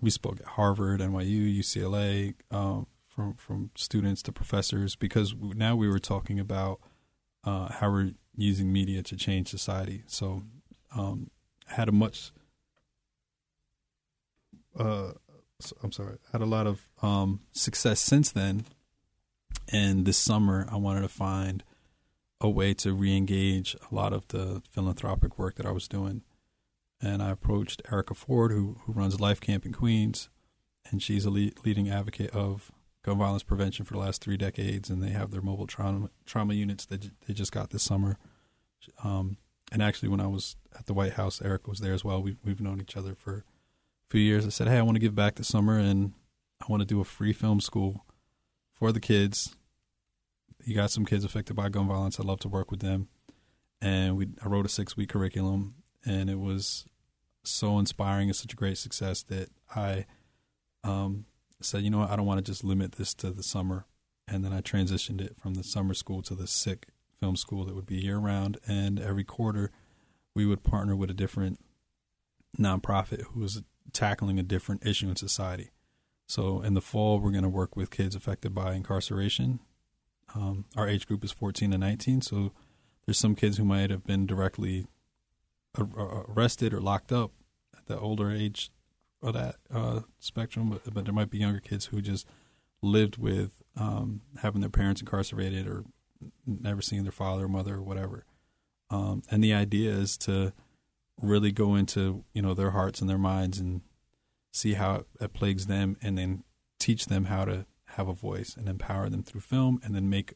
we 0.00 0.10
spoke 0.10 0.40
at 0.40 0.46
Harvard, 0.46 1.00
NYU, 1.00 1.58
UCLA, 1.58 2.34
um, 2.52 2.86
from 3.08 3.34
from 3.34 3.70
students 3.74 4.22
to 4.22 4.32
professors, 4.32 4.94
because 4.94 5.34
now 5.34 5.74
we 5.74 5.88
were 5.88 5.98
talking 5.98 6.38
about 6.38 6.78
uh, 7.42 7.72
how 7.72 7.90
we're 7.90 8.12
using 8.36 8.72
media 8.72 9.02
to 9.02 9.16
change 9.16 9.48
society. 9.48 10.04
So 10.06 10.44
um, 10.96 11.30
had 11.66 11.88
a 11.88 11.92
much 11.92 12.30
uh, 14.78 15.12
I'm 15.82 15.92
sorry, 15.92 16.18
had 16.30 16.40
a 16.40 16.46
lot 16.46 16.68
of 16.68 16.86
um, 17.02 17.40
success 17.52 17.98
since 17.98 18.30
then. 18.30 18.64
And 19.72 20.06
this 20.06 20.18
summer, 20.18 20.66
I 20.70 20.76
wanted 20.76 21.02
to 21.02 21.08
find 21.08 21.64
a 22.40 22.48
way 22.48 22.74
to 22.74 22.92
re-engage 22.92 23.76
a 23.90 23.94
lot 23.94 24.12
of 24.12 24.26
the 24.28 24.62
philanthropic 24.70 25.38
work 25.38 25.56
that 25.56 25.66
I 25.66 25.72
was 25.72 25.86
doing. 25.88 26.22
And 27.02 27.22
I 27.22 27.30
approached 27.30 27.82
Erica 27.90 28.14
Ford, 28.14 28.52
who 28.52 28.76
who 28.84 28.92
runs 28.92 29.20
Life 29.20 29.40
Camp 29.40 29.66
in 29.66 29.72
Queens, 29.72 30.28
and 30.90 31.02
she's 31.02 31.24
a 31.24 31.30
lead, 31.30 31.54
leading 31.64 31.90
advocate 31.90 32.30
of 32.30 32.70
gun 33.02 33.18
violence 33.18 33.42
prevention 33.42 33.84
for 33.84 33.94
the 33.94 34.00
last 34.00 34.22
three 34.22 34.36
decades. 34.36 34.88
And 34.88 35.02
they 35.02 35.10
have 35.10 35.30
their 35.30 35.42
mobile 35.42 35.66
trauma 35.66 36.10
trauma 36.24 36.54
units 36.54 36.86
that 36.86 37.10
they 37.26 37.34
just 37.34 37.52
got 37.52 37.70
this 37.70 37.82
summer. 37.82 38.18
Um, 39.02 39.36
and 39.72 39.82
actually, 39.82 40.10
when 40.10 40.20
I 40.20 40.28
was 40.28 40.56
at 40.78 40.86
the 40.86 40.94
White 40.94 41.14
House, 41.14 41.42
Erica 41.42 41.70
was 41.70 41.80
there 41.80 41.94
as 41.94 42.04
well. 42.04 42.22
We've 42.22 42.38
we've 42.44 42.60
known 42.60 42.80
each 42.80 42.96
other 42.96 43.14
for 43.14 43.38
a 43.38 44.10
few 44.10 44.20
years. 44.20 44.46
I 44.46 44.50
said, 44.50 44.68
"Hey, 44.68 44.78
I 44.78 44.82
want 44.82 44.94
to 44.94 45.00
give 45.00 45.14
back 45.14 45.34
this 45.34 45.48
summer, 45.48 45.78
and 45.78 46.12
I 46.60 46.66
want 46.68 46.82
to 46.82 46.86
do 46.86 47.00
a 47.00 47.04
free 47.04 47.32
film 47.32 47.60
school 47.60 48.06
for 48.72 48.92
the 48.92 49.00
kids 49.00 49.56
you 50.64 50.74
got 50.74 50.90
some 50.90 51.04
kids 51.04 51.24
affected 51.24 51.54
by 51.54 51.68
gun 51.68 51.88
violence. 51.88 52.18
I'd 52.18 52.26
love 52.26 52.40
to 52.40 52.48
work 52.48 52.70
with 52.70 52.80
them. 52.80 53.08
And 53.80 54.16
we 54.16 54.28
I 54.44 54.48
wrote 54.48 54.66
a 54.66 54.68
six 54.68 54.96
week 54.96 55.10
curriculum, 55.10 55.74
and 56.04 56.30
it 56.30 56.38
was 56.38 56.86
so 57.44 57.78
inspiring 57.78 58.28
and 58.28 58.36
such 58.36 58.52
a 58.52 58.56
great 58.56 58.78
success 58.78 59.22
that 59.24 59.48
I 59.74 60.06
um, 60.84 61.26
said, 61.60 61.82
you 61.82 61.90
know 61.90 61.98
what, 61.98 62.10
I 62.10 62.16
don't 62.16 62.26
want 62.26 62.44
to 62.44 62.50
just 62.50 62.64
limit 62.64 62.92
this 62.92 63.14
to 63.14 63.30
the 63.30 63.42
summer. 63.42 63.86
And 64.28 64.44
then 64.44 64.52
I 64.52 64.60
transitioned 64.60 65.20
it 65.20 65.36
from 65.36 65.54
the 65.54 65.64
summer 65.64 65.94
school 65.94 66.22
to 66.22 66.34
the 66.34 66.46
SICK 66.46 66.88
film 67.18 67.36
school 67.36 67.64
that 67.64 67.74
would 67.74 67.86
be 67.86 67.96
year 67.96 68.18
round. 68.18 68.58
And 68.66 69.00
every 69.00 69.24
quarter, 69.24 69.70
we 70.34 70.46
would 70.46 70.62
partner 70.62 70.94
with 70.94 71.10
a 71.10 71.14
different 71.14 71.60
nonprofit 72.58 73.22
who 73.22 73.40
was 73.40 73.62
tackling 73.92 74.38
a 74.38 74.42
different 74.42 74.86
issue 74.86 75.08
in 75.08 75.16
society. 75.16 75.70
So 76.26 76.62
in 76.62 76.74
the 76.74 76.80
fall, 76.80 77.20
we're 77.20 77.32
going 77.32 77.42
to 77.42 77.48
work 77.48 77.76
with 77.76 77.90
kids 77.90 78.14
affected 78.14 78.54
by 78.54 78.74
incarceration 78.74 79.60
um, 80.34 80.64
our 80.76 80.88
age 80.88 81.06
group 81.06 81.24
is 81.24 81.32
14 81.32 81.70
to 81.70 81.78
19, 81.78 82.22
so 82.22 82.52
there's 83.06 83.18
some 83.18 83.34
kids 83.34 83.56
who 83.56 83.64
might 83.64 83.90
have 83.90 84.04
been 84.04 84.26
directly 84.26 84.86
arrested 85.78 86.74
or 86.74 86.80
locked 86.80 87.12
up 87.12 87.32
at 87.76 87.86
the 87.86 87.98
older 87.98 88.30
age 88.30 88.70
of 89.22 89.34
that 89.34 89.56
uh, 89.72 90.00
spectrum, 90.18 90.70
but, 90.70 90.94
but 90.94 91.04
there 91.04 91.14
might 91.14 91.30
be 91.30 91.38
younger 91.38 91.60
kids 91.60 91.86
who 91.86 92.00
just 92.00 92.26
lived 92.82 93.16
with 93.16 93.62
um, 93.76 94.22
having 94.42 94.60
their 94.60 94.70
parents 94.70 95.00
incarcerated 95.00 95.66
or 95.66 95.84
never 96.46 96.82
seeing 96.82 97.04
their 97.04 97.12
father 97.12 97.44
or 97.44 97.48
mother 97.48 97.76
or 97.76 97.82
whatever. 97.82 98.24
Um, 98.90 99.22
and 99.30 99.42
the 99.42 99.54
idea 99.54 99.92
is 99.92 100.18
to 100.18 100.52
really 101.20 101.52
go 101.52 101.74
into 101.74 102.24
you 102.34 102.42
know 102.42 102.52
their 102.52 102.72
hearts 102.72 103.00
and 103.00 103.08
their 103.08 103.18
minds 103.18 103.58
and 103.58 103.82
see 104.52 104.74
how 104.74 105.04
it 105.20 105.32
plagues 105.32 105.66
them, 105.66 105.96
and 106.02 106.18
then 106.18 106.44
teach 106.78 107.06
them 107.06 107.24
how 107.24 107.44
to 107.46 107.64
have 107.96 108.08
a 108.08 108.12
voice 108.12 108.54
and 108.56 108.68
empower 108.68 109.08
them 109.08 109.22
through 109.22 109.40
film, 109.40 109.80
and 109.82 109.94
then 109.94 110.10
make 110.10 110.34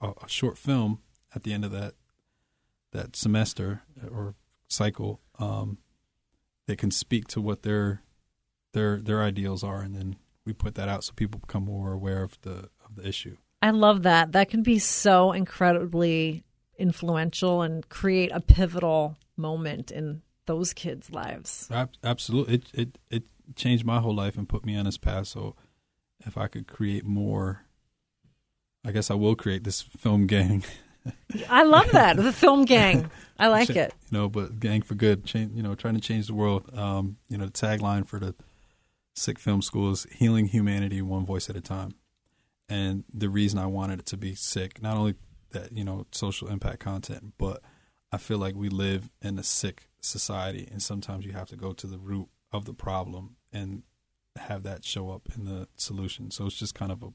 a, 0.00 0.08
a 0.22 0.28
short 0.28 0.58
film 0.58 1.00
at 1.34 1.44
the 1.44 1.52
end 1.52 1.64
of 1.64 1.70
that 1.70 1.94
that 2.96 3.14
semester 3.14 3.82
or 4.10 4.34
cycle 4.68 5.20
um, 5.38 5.78
that 6.66 6.78
can 6.78 6.90
speak 6.90 7.28
to 7.28 7.40
what 7.40 7.62
their 7.62 8.02
their 8.72 8.98
their 8.98 9.22
ideals 9.22 9.62
are, 9.62 9.80
and 9.80 9.94
then 9.94 10.16
we 10.44 10.52
put 10.52 10.74
that 10.74 10.88
out 10.88 11.04
so 11.04 11.12
people 11.14 11.40
become 11.40 11.64
more 11.64 11.92
aware 11.92 12.22
of 12.22 12.40
the 12.42 12.68
of 12.84 12.96
the 12.96 13.06
issue. 13.06 13.36
I 13.62 13.70
love 13.70 14.02
that. 14.02 14.32
That 14.32 14.48
can 14.48 14.62
be 14.62 14.78
so 14.78 15.32
incredibly 15.32 16.44
influential 16.78 17.62
and 17.62 17.88
create 17.88 18.30
a 18.32 18.40
pivotal 18.40 19.16
moment 19.36 19.90
in 19.90 20.22
those 20.46 20.72
kids' 20.72 21.10
lives. 21.10 21.68
Absolutely, 22.02 22.54
it 22.54 22.64
it 22.74 22.98
it 23.10 23.24
changed 23.54 23.84
my 23.84 24.00
whole 24.00 24.14
life 24.14 24.36
and 24.36 24.48
put 24.48 24.66
me 24.66 24.76
on 24.76 24.84
this 24.84 24.98
path. 24.98 25.28
So 25.28 25.56
if 26.20 26.36
I 26.36 26.48
could 26.48 26.66
create 26.66 27.04
more, 27.04 27.62
I 28.84 28.92
guess 28.92 29.10
I 29.10 29.14
will 29.14 29.36
create 29.36 29.64
this 29.64 29.80
film 29.82 30.26
gang. 30.26 30.64
I 31.48 31.62
love 31.64 31.90
that 31.92 32.16
the 32.16 32.32
film 32.32 32.64
gang. 32.64 33.10
I 33.38 33.48
like 33.48 33.70
it. 33.70 33.94
You 34.10 34.18
know, 34.18 34.28
but 34.28 34.58
gang 34.58 34.82
for 34.82 34.94
good. 34.94 35.24
Change, 35.24 35.52
you 35.54 35.62
know, 35.62 35.74
trying 35.74 35.94
to 35.94 36.00
change 36.00 36.26
the 36.26 36.34
world. 36.34 36.70
Um, 36.76 37.16
you 37.28 37.36
know, 37.38 37.46
the 37.46 37.52
tagline 37.52 38.06
for 38.06 38.18
the 38.18 38.34
SICK 39.14 39.38
Film 39.38 39.62
School 39.62 39.90
is 39.92 40.06
"Healing 40.12 40.46
Humanity 40.46 41.02
One 41.02 41.26
Voice 41.26 41.48
at 41.50 41.56
a 41.56 41.60
Time." 41.60 41.94
And 42.68 43.04
the 43.12 43.28
reason 43.28 43.58
I 43.58 43.66
wanted 43.66 44.00
it 44.00 44.06
to 44.06 44.16
be 44.16 44.34
sick, 44.34 44.82
not 44.82 44.96
only 44.96 45.14
that 45.50 45.72
you 45.72 45.84
know 45.84 46.06
social 46.12 46.48
impact 46.48 46.80
content, 46.80 47.34
but 47.38 47.62
I 48.12 48.18
feel 48.18 48.38
like 48.38 48.54
we 48.54 48.68
live 48.68 49.10
in 49.22 49.38
a 49.38 49.42
sick 49.42 49.88
society, 50.00 50.68
and 50.70 50.82
sometimes 50.82 51.24
you 51.24 51.32
have 51.32 51.48
to 51.48 51.56
go 51.56 51.72
to 51.72 51.86
the 51.86 51.98
root 51.98 52.28
of 52.52 52.64
the 52.64 52.74
problem 52.74 53.36
and 53.52 53.82
have 54.36 54.62
that 54.64 54.84
show 54.84 55.10
up 55.10 55.28
in 55.34 55.44
the 55.44 55.68
solution. 55.76 56.30
So 56.30 56.46
it's 56.46 56.58
just 56.58 56.74
kind 56.74 56.92
of 56.92 57.02
a, 57.02 57.08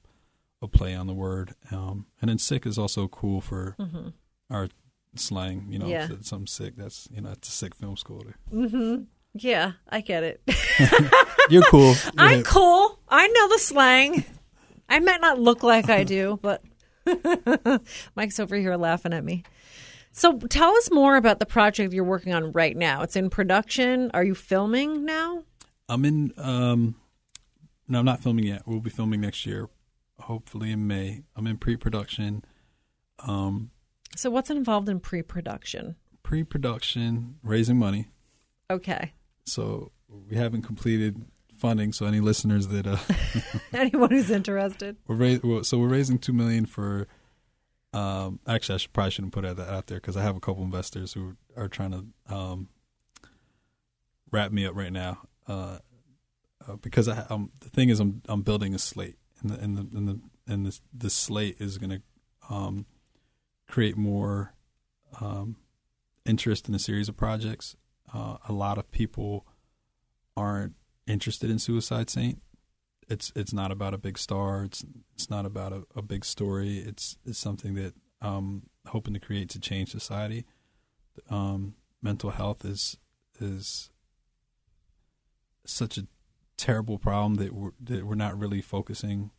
a 0.61 0.67
play 0.67 0.95
on 0.95 1.07
the 1.07 1.13
word. 1.13 1.55
Um, 1.71 2.05
and 2.21 2.29
then 2.29 2.37
sick 2.37 2.65
is 2.65 2.77
also 2.77 3.07
cool 3.07 3.41
for 3.41 3.75
mm-hmm. 3.79 4.09
our 4.49 4.69
slang. 5.15 5.65
You 5.69 5.79
know, 5.79 5.87
yeah. 5.87 6.07
something 6.21 6.47
sick. 6.47 6.75
That's 6.77 7.07
you 7.11 7.21
know, 7.21 7.31
it's 7.31 7.47
a 7.47 7.51
sick 7.51 7.75
film 7.75 7.97
school. 7.97 8.23
Mm-hmm. 8.51 9.03
Yeah, 9.33 9.73
I 9.89 10.01
get 10.01 10.23
it. 10.23 10.41
You're 11.49 11.63
cool. 11.63 11.95
I'm 12.17 12.43
cool. 12.43 12.99
I 13.07 13.27
know 13.27 13.47
the 13.49 13.59
slang. 13.59 14.25
I 14.89 14.99
might 14.99 15.21
not 15.21 15.39
look 15.39 15.63
like 15.63 15.89
I 15.89 16.03
do, 16.03 16.37
but 16.41 16.61
Mike's 18.15 18.39
over 18.39 18.55
here 18.55 18.75
laughing 18.75 19.13
at 19.13 19.23
me. 19.23 19.43
So 20.11 20.37
tell 20.37 20.75
us 20.75 20.91
more 20.91 21.15
about 21.15 21.39
the 21.39 21.45
project 21.45 21.93
you're 21.93 22.03
working 22.03 22.33
on 22.33 22.51
right 22.51 22.75
now. 22.75 23.01
It's 23.01 23.15
in 23.15 23.29
production. 23.29 24.11
Are 24.13 24.25
you 24.25 24.35
filming 24.35 25.05
now? 25.05 25.45
I'm 25.87 26.03
in 26.03 26.33
um, 26.37 26.95
no, 27.87 27.99
I'm 27.99 28.05
not 28.05 28.21
filming 28.21 28.45
yet. 28.45 28.63
We'll 28.65 28.81
be 28.81 28.89
filming 28.89 29.21
next 29.21 29.45
year, 29.45 29.69
hopefully 30.21 30.71
in 30.71 30.87
May. 30.87 31.23
I'm 31.35 31.47
in 31.47 31.57
pre-production. 31.57 32.43
Um, 33.19 33.71
so 34.15 34.29
what's 34.29 34.49
involved 34.49 34.89
in 34.89 34.99
pre-production? 34.99 35.95
Pre-production, 36.23 37.35
raising 37.43 37.77
money. 37.77 38.07
Okay. 38.69 39.13
So 39.45 39.91
we 40.07 40.37
haven't 40.37 40.63
completed 40.63 41.25
funding. 41.57 41.93
So 41.93 42.05
any 42.05 42.19
listeners 42.19 42.67
that 42.69 42.87
uh, 42.87 42.97
anyone 43.73 44.09
who's 44.09 44.31
interested, 44.31 44.97
we're 45.07 45.63
so 45.63 45.77
we're 45.77 45.87
raising 45.87 46.17
two 46.17 46.33
million 46.33 46.65
for. 46.65 47.07
Um, 47.93 48.39
actually, 48.47 48.75
I 48.75 48.77
should, 48.77 48.93
probably 48.93 49.11
shouldn't 49.11 49.33
put 49.33 49.43
that 49.43 49.59
out 49.59 49.87
there 49.87 49.97
because 49.97 50.15
I 50.15 50.21
have 50.21 50.37
a 50.37 50.39
couple 50.39 50.63
investors 50.63 51.11
who 51.11 51.35
are 51.57 51.67
trying 51.67 51.91
to 51.91 52.33
um, 52.33 52.69
wrap 54.31 54.53
me 54.53 54.65
up 54.65 54.75
right 54.75 54.93
now. 54.93 55.19
Uh, 55.45 55.79
uh, 56.67 56.75
because 56.77 57.09
I, 57.09 57.25
um, 57.29 57.51
the 57.59 57.69
thing 57.69 57.89
is, 57.89 57.99
I'm 57.99 58.21
I'm 58.27 58.41
building 58.43 58.73
a 58.73 58.79
slate, 58.79 59.17
and 59.41 59.51
the 59.51 59.55
and 59.55 59.77
the 59.77 59.97
and 59.97 60.07
the 60.07 60.19
and 60.47 60.79
this 60.93 61.13
slate 61.13 61.57
is 61.59 61.77
going 61.77 61.89
to 61.89 62.01
um, 62.53 62.85
create 63.67 63.97
more 63.97 64.53
um, 65.19 65.55
interest 66.25 66.67
in 66.67 66.75
a 66.75 66.79
series 66.79 67.09
of 67.09 67.17
projects. 67.17 67.75
Uh, 68.13 68.37
a 68.47 68.53
lot 68.53 68.77
of 68.77 68.91
people 68.91 69.45
aren't 70.35 70.73
interested 71.07 71.49
in 71.49 71.59
Suicide 71.59 72.09
Saint. 72.09 72.41
It's 73.07 73.31
it's 73.35 73.53
not 73.53 73.71
about 73.71 73.93
a 73.93 73.97
big 73.97 74.17
star. 74.17 74.63
It's 74.63 74.85
it's 75.13 75.29
not 75.29 75.45
about 75.45 75.73
a, 75.73 75.83
a 75.95 76.01
big 76.01 76.25
story. 76.25 76.79
It's 76.79 77.17
it's 77.25 77.39
something 77.39 77.75
that 77.75 77.93
I'm 78.21 78.69
hoping 78.87 79.13
to 79.13 79.19
create 79.19 79.49
to 79.49 79.59
change 79.59 79.91
society. 79.91 80.45
Um, 81.29 81.75
mental 82.01 82.29
health 82.29 82.63
is 82.65 82.97
is 83.39 83.89
such 85.65 85.97
a 85.97 86.07
terrible 86.61 86.99
problem 86.99 87.35
that 87.35 87.53
we're, 87.53 87.71
that 87.83 88.05
we're 88.05 88.13
not 88.13 88.37
really 88.37 88.61
focusing 88.61 89.31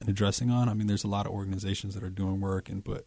and 0.00 0.08
addressing 0.08 0.50
on. 0.50 0.70
I 0.70 0.74
mean, 0.74 0.86
there's 0.86 1.04
a 1.04 1.08
lot 1.08 1.26
of 1.26 1.32
organizations 1.32 1.94
that 1.94 2.02
are 2.02 2.10
doing 2.10 2.40
work, 2.40 2.70
and 2.70 2.82
but 2.82 3.04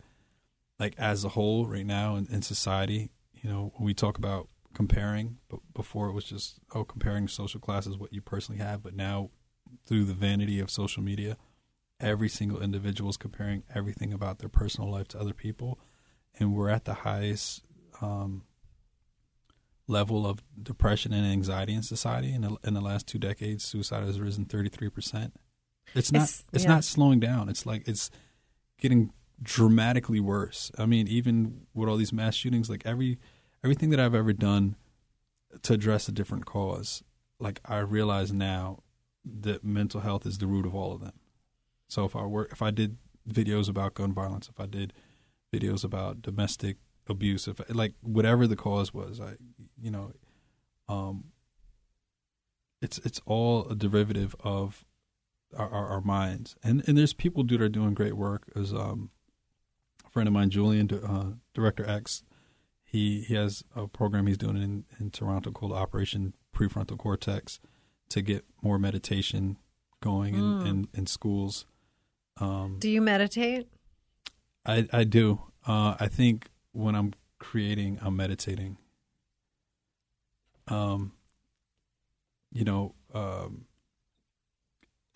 like 0.79 0.93
as 0.99 1.25
a 1.25 1.29
whole, 1.29 1.65
right 1.65 1.85
now 1.85 2.15
in, 2.15 2.27
in 2.27 2.43
society, 2.43 3.09
you 3.33 3.49
know, 3.49 3.73
we 3.79 3.95
talk 3.95 4.19
about 4.19 4.49
comparing, 4.75 5.37
but 5.49 5.59
before 5.73 6.09
it 6.09 6.11
was 6.11 6.25
just 6.25 6.59
oh, 6.75 6.83
comparing 6.83 7.27
social 7.27 7.59
classes, 7.59 7.97
what 7.97 8.13
you 8.13 8.21
personally 8.21 8.61
have, 8.61 8.83
but 8.83 8.95
now 8.95 9.31
through 9.87 10.03
the 10.03 10.13
vanity 10.13 10.59
of 10.59 10.69
social 10.69 11.01
media, 11.01 11.37
every 11.99 12.29
single 12.29 12.61
individual 12.61 13.09
is 13.09 13.17
comparing 13.17 13.63
everything 13.73 14.13
about 14.13 14.37
their 14.37 14.49
personal 14.49 14.91
life 14.91 15.07
to 15.07 15.19
other 15.19 15.33
people, 15.33 15.79
and 16.37 16.53
we're 16.53 16.69
at 16.69 16.85
the 16.85 16.93
highest 16.93 17.63
um, 17.99 18.43
level 19.87 20.27
of 20.27 20.43
depression 20.61 21.13
and 21.13 21.25
anxiety 21.25 21.73
in 21.73 21.83
society. 21.83 22.33
In 22.33 22.41
the, 22.41 22.57
in 22.63 22.73
the 22.73 22.81
last 22.81 23.07
two 23.07 23.17
decades, 23.17 23.63
suicide 23.63 24.03
has 24.03 24.19
risen 24.19 24.45
33%. 24.45 25.31
It's 25.95 26.11
not 26.11 26.23
it's, 26.23 26.43
it's 26.51 26.63
yeah. 26.65 26.69
not 26.69 26.83
slowing 26.83 27.19
down. 27.19 27.49
It's 27.49 27.65
like 27.65 27.87
it's 27.87 28.11
getting 28.77 29.13
dramatically 29.41 30.19
worse. 30.19 30.71
I 30.77 30.85
mean, 30.85 31.07
even 31.07 31.67
with 31.73 31.87
all 31.87 31.97
these 31.97 32.13
mass 32.13 32.35
shootings, 32.35 32.69
like 32.69 32.85
every 32.85 33.19
everything 33.63 33.89
that 33.91 33.99
I've 33.99 34.15
ever 34.15 34.33
done 34.33 34.75
to 35.63 35.73
address 35.73 36.07
a 36.07 36.11
different 36.11 36.45
cause, 36.45 37.03
like 37.39 37.61
I 37.65 37.77
realize 37.79 38.33
now 38.33 38.83
that 39.23 39.63
mental 39.63 40.01
health 40.01 40.25
is 40.25 40.37
the 40.37 40.47
root 40.47 40.65
of 40.65 40.75
all 40.75 40.93
of 40.93 41.01
them. 41.01 41.13
So 41.87 42.05
if 42.05 42.15
I 42.15 42.25
were 42.25 42.47
if 42.51 42.61
I 42.61 42.71
did 42.71 42.97
videos 43.29 43.69
about 43.69 43.93
gun 43.93 44.13
violence, 44.13 44.49
if 44.49 44.59
I 44.59 44.65
did 44.65 44.93
videos 45.53 45.83
about 45.83 46.21
domestic 46.21 46.77
abuse, 47.09 47.47
if 47.47 47.59
like 47.69 47.93
whatever 48.01 48.47
the 48.47 48.55
cause 48.55 48.93
was, 48.93 49.19
I 49.19 49.33
you 49.81 49.91
know, 49.91 50.11
um, 50.89 51.25
it's 52.81 52.97
it's 52.99 53.21
all 53.25 53.67
a 53.69 53.75
derivative 53.75 54.35
of 54.43 54.85
our, 55.55 55.69
our, 55.69 55.87
our 55.87 56.01
minds. 56.01 56.55
And 56.63 56.83
and 56.87 56.97
there's 56.97 57.13
people 57.13 57.43
that 57.45 57.61
are 57.61 57.69
doing 57.69 57.93
great 57.93 58.15
work. 58.15 58.51
As 58.55 58.73
um, 58.73 59.09
a 60.05 60.09
friend 60.09 60.27
of 60.27 60.33
mine, 60.33 60.49
Julien, 60.49 60.89
uh, 60.91 61.31
Director 61.53 61.87
X, 61.89 62.23
he 62.83 63.21
he 63.21 63.33
has 63.35 63.63
a 63.75 63.87
program 63.87 64.27
he's 64.27 64.37
doing 64.37 64.57
in, 64.57 64.85
in 64.99 65.09
Toronto 65.11 65.51
called 65.51 65.73
Operation 65.73 66.33
Prefrontal 66.55 66.97
Cortex 66.97 67.59
to 68.09 68.21
get 68.21 68.45
more 68.61 68.79
meditation 68.79 69.57
going 70.01 70.35
in, 70.35 70.41
Mm. 70.41 70.67
in, 70.67 70.87
in 70.93 71.05
schools. 71.07 71.65
Um, 72.39 72.77
Do 72.79 72.89
you 72.89 73.01
meditate? 73.01 73.67
I 74.65 74.87
I 74.93 75.03
do. 75.03 75.41
Uh, 75.65 75.95
I 75.99 76.07
think 76.07 76.49
when 76.77 76.95
I'm 76.95 77.13
creating, 77.39 77.97
I'm 78.01 78.15
meditating. 78.15 78.77
Um, 80.67 81.13
you 82.51 82.63
know, 82.63 82.93
um, 83.13 83.65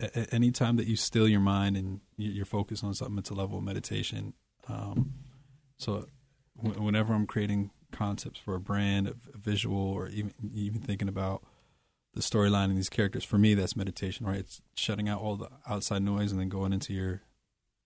a- 0.00 0.34
anytime 0.34 0.76
that 0.76 0.88
you 0.88 0.96
still 0.96 1.28
your 1.28 1.40
mind 1.40 1.76
and 1.76 2.00
you- 2.16 2.32
you're 2.32 2.44
focused 2.44 2.82
on 2.82 2.94
something, 2.94 3.18
it's 3.18 3.30
a 3.30 3.34
level 3.34 3.58
of 3.58 3.64
meditation. 3.64 4.34
Um, 4.66 5.14
so, 5.78 6.08
wh- 6.56 6.80
whenever 6.80 7.14
I'm 7.14 7.26
creating 7.26 7.70
concepts 7.92 8.40
for 8.40 8.54
a 8.56 8.60
brand, 8.60 9.06
a 9.06 9.14
a 9.32 9.38
visual, 9.38 9.76
or 9.78 10.08
even 10.08 10.32
even 10.54 10.80
thinking 10.80 11.08
about 11.08 11.44
the 12.14 12.22
storyline 12.22 12.64
and 12.70 12.76
these 12.76 12.88
characters, 12.88 13.24
for 13.24 13.38
me, 13.38 13.54
that's 13.54 13.76
meditation, 13.76 14.26
right? 14.26 14.40
It's 14.40 14.62
shutting 14.74 15.08
out 15.08 15.20
all 15.20 15.36
the 15.36 15.50
outside 15.66 16.02
noise 16.02 16.32
and 16.32 16.40
then 16.40 16.48
going 16.48 16.72
into 16.72 16.92
your 16.92 17.22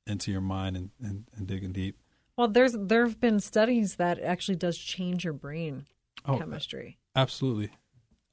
into 0.07 0.31
your 0.33 0.41
mind 0.41 0.77
and, 0.77 0.91
and, 1.01 1.29
and 1.35 1.47
digging 1.47 1.72
deep. 1.72 1.99
Well, 2.37 2.49
there's 2.49 2.76
there 2.78 3.07
have 3.07 3.20
been 3.20 3.41
studies 3.41 3.97
that 3.97 4.20
actually 4.20 4.57
does 4.57 4.76
change 4.76 5.24
your 5.24 5.32
brain 5.32 5.87
Oh, 6.24 6.39
chemistry. 6.39 6.99
absolutely, 7.14 7.70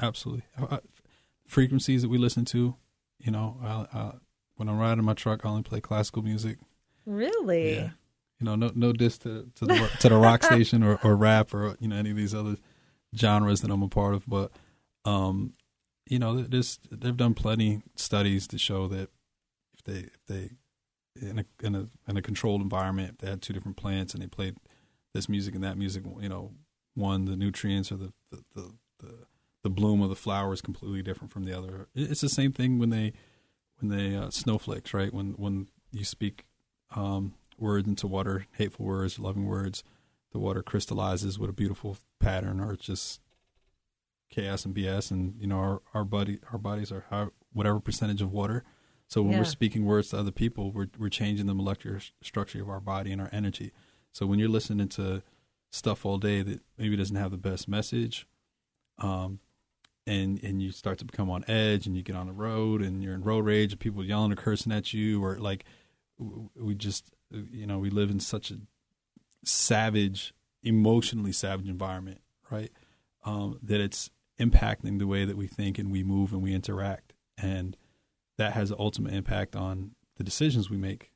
absolutely. 0.02 0.44
Uh, 0.60 0.66
uh, 0.72 0.80
frequencies 1.48 2.02
that 2.02 2.10
we 2.10 2.18
listen 2.18 2.44
to, 2.46 2.76
you 3.20 3.32
know, 3.32 3.58
I, 3.64 3.98
I, 3.98 4.12
when 4.56 4.68
I'm 4.68 4.80
riding 4.80 5.04
my 5.06 5.14
truck, 5.14 5.46
I 5.46 5.50
only 5.50 5.64
play 5.64 5.80
classical 5.80 6.22
music. 6.24 6.58
Really? 7.06 7.76
Yeah, 7.76 7.90
you 8.40 8.46
know, 8.46 8.56
no 8.56 8.72
no 8.76 8.92
diss 8.94 9.18
to 9.20 9.50
to 9.56 9.66
the 9.66 9.90
to 10.00 10.10
the 10.10 10.18
rock 10.18 10.44
station 10.52 10.84
or, 10.84 11.00
or 11.04 11.16
rap 11.16 11.54
or 11.54 11.78
you 11.80 11.88
know 11.88 11.96
any 11.96 12.12
of 12.12 12.18
these 12.18 12.34
other 12.34 12.58
genres 13.16 13.62
that 13.62 13.72
I'm 13.72 13.84
a 13.84 13.88
part 13.88 14.16
of, 14.16 14.28
but 14.28 14.52
um, 15.06 15.54
you 16.08 16.20
know, 16.20 16.42
there's 16.42 16.80
they've 16.92 17.16
done 17.16 17.34
plenty 17.34 17.82
studies 17.96 18.48
to 18.48 18.58
show 18.58 18.88
that 18.88 19.10
if 19.74 19.84
they 19.86 20.00
if 20.00 20.26
they 20.28 20.50
in 21.22 21.40
a 21.40 21.46
in 21.66 21.76
a 21.76 21.88
in 22.08 22.18
a 22.18 22.22
controlled 22.22 22.62
environment, 22.62 23.20
they 23.20 23.30
had 23.30 23.42
two 23.42 23.54
different 23.54 23.78
plants 23.78 24.14
and 24.14 24.22
they 24.22 24.28
played 24.28 24.56
this 25.14 25.30
music 25.30 25.56
and 25.56 25.64
that 25.64 25.78
music, 25.78 26.04
you 26.20 26.30
know, 26.30 26.52
one 26.96 27.26
the 27.26 27.36
nutrients 27.36 27.92
or 27.92 27.98
the 27.98 28.14
the 28.32 28.44
the, 28.56 28.72
the, 29.00 29.14
the 29.64 29.70
bloom 29.70 30.02
of 30.02 30.10
the 30.10 30.16
flower 30.16 30.54
is 30.54 30.62
completely 30.62 31.02
different 31.02 31.32
from 31.32 31.44
the 31.44 31.58
other. 31.58 31.88
It's 31.96 32.22
the 32.22 32.30
same 32.30 32.52
thing 32.52 32.80
when 32.80 32.90
they 32.90 33.14
when 33.80 33.90
they 33.96 34.16
uh, 34.16 34.30
snowflakes, 34.30 34.94
right? 34.94 35.14
When 35.14 35.34
when 35.34 35.68
you 35.92 36.04
speak 36.04 36.46
um, 36.96 37.34
words 37.58 37.88
into 37.88 38.08
water, 38.08 38.48
hateful 38.54 38.86
words, 38.86 39.20
loving 39.20 39.46
words, 39.46 39.84
the 40.32 40.40
water 40.40 40.64
crystallizes 40.64 41.38
with 41.38 41.50
a 41.50 41.54
beautiful 41.54 41.98
pattern, 42.20 42.60
or 42.60 42.74
it's 42.74 42.86
just 42.86 43.22
chaos 44.30 44.66
and 44.66 44.76
BS. 44.76 45.12
And 45.12 45.36
you 45.40 45.48
know, 45.48 45.58
our 45.58 45.82
our 45.94 46.04
body 46.04 46.40
our 46.52 46.58
bodies 46.58 46.92
are 46.92 47.06
how, 47.10 47.32
whatever 47.54 47.80
percentage 47.80 48.22
of 48.22 48.32
water. 48.32 48.64
So 49.14 49.22
when 49.22 49.34
Yeah. 49.34 49.38
we're 49.38 49.46
speaking 49.46 49.86
words 49.86 50.10
to 50.10 50.18
other 50.18 50.32
people, 50.32 50.72
we're 50.72 50.88
we're 50.98 51.10
changing 51.10 51.46
the 51.46 51.54
molecular 51.54 52.00
structure 52.24 52.64
of 52.64 52.68
our 52.68 52.80
body 52.80 53.12
and 53.12 53.22
our 53.22 53.30
energy. 53.32 53.72
So 54.12 54.26
when 54.26 54.40
you're 54.40 54.50
listening 54.50 54.88
to 54.90 55.22
stuff 55.70 56.04
all 56.04 56.18
day 56.18 56.42
that 56.42 56.62
maybe 56.80 56.96
doesn't 56.96 57.16
have 57.16 57.30
the 57.30 57.38
best 57.38 57.68
message, 57.68 58.26
um, 58.98 59.40
and 60.08 60.44
and 60.44 60.64
you 60.64 60.72
start 60.72 60.98
to 60.98 61.06
become 61.06 61.30
on 61.30 61.46
edge, 61.48 61.86
and 61.86 61.96
you 61.96 62.02
get 62.02 62.16
on 62.16 62.26
the 62.26 62.34
road, 62.34 62.82
and 62.82 63.04
you're 63.04 63.14
in 63.14 63.22
road 63.22 63.46
rage, 63.46 63.74
and 63.74 63.80
people 63.80 64.04
yelling 64.04 64.32
or 64.32 64.36
cursing 64.36 64.72
at 64.72 64.94
you, 64.96 65.24
or 65.24 65.38
like 65.38 65.64
we 66.18 66.74
just 66.74 67.12
you 67.30 67.68
know 67.68 67.78
we 67.78 67.92
live 67.92 68.10
in 68.10 68.20
such 68.20 68.50
a 68.50 68.58
savage, 69.46 70.34
emotionally 70.64 71.32
savage 71.32 71.70
environment, 71.70 72.20
right? 72.50 72.72
Um, 73.26 73.60
that 73.62 73.80
it's 73.80 74.10
impacting 74.40 74.98
the 74.98 75.06
way 75.06 75.24
that 75.24 75.38
we 75.38 75.46
think 75.46 75.78
and 75.78 75.92
we 75.92 76.04
move 76.04 76.34
and 76.34 76.42
we 76.42 76.52
interact, 76.52 77.14
and 77.38 77.78
that 78.38 78.54
has 78.54 78.72
an 78.72 78.78
ultimate 78.80 79.14
impact 79.14 79.56
on 79.56 79.92
the 80.18 80.24
decisions 80.24 80.70
we 80.70 80.78
make. 80.78 81.12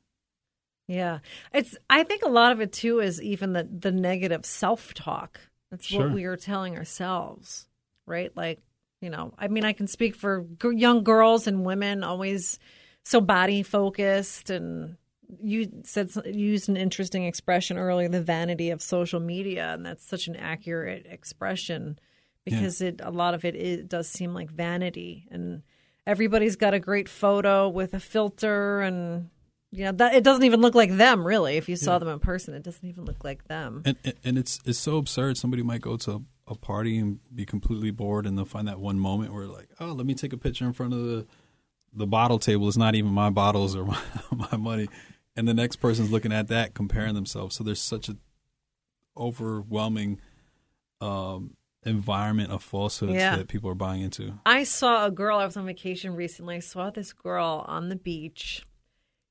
Yeah. 0.87 1.19
It's 1.53 1.75
I 1.89 2.03
think 2.03 2.23
a 2.23 2.29
lot 2.29 2.51
of 2.51 2.61
it 2.61 2.71
too 2.71 2.99
is 2.99 3.21
even 3.21 3.53
the 3.53 3.63
the 3.69 3.91
negative 3.91 4.45
self-talk. 4.45 5.39
That's 5.69 5.85
Sure. 5.85 6.05
what 6.05 6.13
we 6.13 6.23
are 6.23 6.37
telling 6.37 6.77
ourselves, 6.77 7.67
right? 8.05 8.31
Like, 8.37 8.59
you 9.01 9.09
know, 9.09 9.33
I 9.37 9.49
mean 9.49 9.65
I 9.65 9.73
can 9.73 9.87
speak 9.87 10.15
for 10.15 10.45
g- 10.61 10.75
young 10.77 11.03
girls 11.03 11.45
and 11.47 11.65
women 11.65 12.03
always 12.03 12.57
so 13.03 13.19
body 13.19 13.63
focused 13.63 14.49
and 14.49 14.95
you 15.41 15.69
said 15.83 16.09
you 16.25 16.47
used 16.47 16.69
an 16.69 16.77
interesting 16.77 17.25
expression 17.25 17.77
earlier 17.77 18.07
the 18.07 18.21
vanity 18.21 18.69
of 18.69 18.81
social 18.81 19.19
media 19.19 19.73
and 19.73 19.85
that's 19.85 20.05
such 20.07 20.27
an 20.29 20.37
accurate 20.37 21.05
expression 21.09 21.99
because 22.45 22.79
it 22.81 23.01
a 23.03 23.11
lot 23.11 23.33
of 23.33 23.43
it, 23.43 23.55
it 23.55 23.89
does 23.89 24.07
seem 24.07 24.33
like 24.33 24.49
vanity 24.49 25.27
and 25.29 25.63
everybody's 26.07 26.55
got 26.55 26.73
a 26.73 26.79
great 26.79 27.07
photo 27.07 27.69
with 27.69 27.93
a 27.93 27.99
filter 27.99 28.81
and 28.81 29.29
you 29.71 29.83
know 29.83 29.91
that 29.91 30.15
it 30.15 30.23
doesn't 30.23 30.43
even 30.45 30.61
look 30.61 30.73
like 30.73 30.95
them 30.97 31.27
really 31.27 31.57
if 31.57 31.67
you 31.69 31.75
saw 31.75 31.93
Yeah. 31.93 31.99
them 31.99 32.07
in 32.07 32.19
person 32.19 32.53
it 32.55 32.63
doesn't 32.63 32.87
even 32.87 33.05
look 33.05 33.23
like 33.23 33.47
them 33.47 33.81
And 33.85 33.97
and- 34.03 34.13
and 34.23 34.37
it's 34.37 34.59
it's 34.65 34.79
so 34.79 34.97
absurd. 34.97 35.37
Somebody 35.37 35.61
might 35.61 35.81
go 35.81 35.97
to 35.97 36.23
a 36.47 36.55
party 36.55 36.97
and 36.97 37.19
be 37.35 37.45
completely 37.45 37.91
bored, 37.91 38.25
and 38.25 38.37
they'll 38.37 38.45
find 38.45 38.69
that 38.69 38.79
one 38.79 38.97
moment 38.97 39.33
where 39.33 39.45
like, 39.47 39.67
oh, 39.81 39.91
let 39.91 40.05
me 40.05 40.13
take 40.15 40.31
a 40.31 40.37
picture 40.37 40.63
in 40.65 40.71
front 40.73 40.93
of 40.93 41.03
the 41.03 41.27
the 41.93 42.07
bottle 42.07 42.39
table. 42.39 42.67
It's 42.69 42.77
not 42.77 42.95
even 42.95 43.11
my 43.11 43.29
bottles 43.29 43.75
or 43.75 43.83
my, 43.85 43.99
my 44.31 44.55
money, 44.57 44.87
and 45.35 45.45
the 45.45 45.53
next 45.53 45.75
person's 45.77 46.09
looking 46.09 46.31
at 46.31 46.47
that, 46.47 46.73
comparing 46.73 47.15
themselves. 47.15 47.57
So 47.57 47.65
there's 47.65 47.81
such 47.81 48.07
a 48.07 48.15
overwhelming 49.17 50.19
um, 51.01 51.56
environment 51.87 52.51
of 52.51 52.61
falsehoods 52.63 53.13
Yeah. 53.15 53.37
that 53.37 53.47
people 53.47 53.69
are 53.69 53.75
buying 53.75 54.01
into. 54.01 54.33
i 54.45 54.63
saw 54.63 55.05
a 55.05 55.11
girl 55.11 55.37
i 55.39 55.45
was 55.45 55.55
on 55.57 55.65
vacation 55.65 56.15
recently 56.15 56.55
i 56.57 56.59
saw 56.59 56.89
this 56.89 57.13
girl 57.13 57.65
on 57.67 57.89
the 57.89 57.95
beach 57.95 58.63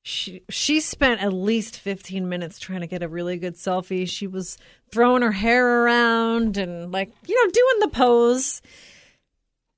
she 0.03 0.41
she 0.49 0.79
spent 0.79 1.21
at 1.21 1.33
least 1.33 1.79
15 1.79 2.27
minutes 2.29 2.59
trying 2.59 2.81
to 2.81 2.87
get 2.87 3.03
a 3.03 3.07
really 3.07 3.37
good 3.37 3.55
selfie 3.55 4.07
she 4.07 4.25
was 4.27 4.57
throwing 4.91 5.21
her 5.21 5.33
hair 5.33 5.83
around 5.83 6.57
and 6.57 6.91
like 6.91 7.11
you 7.27 7.35
know 7.45 7.51
doing 7.51 7.79
the 7.81 7.87
pose 7.89 8.61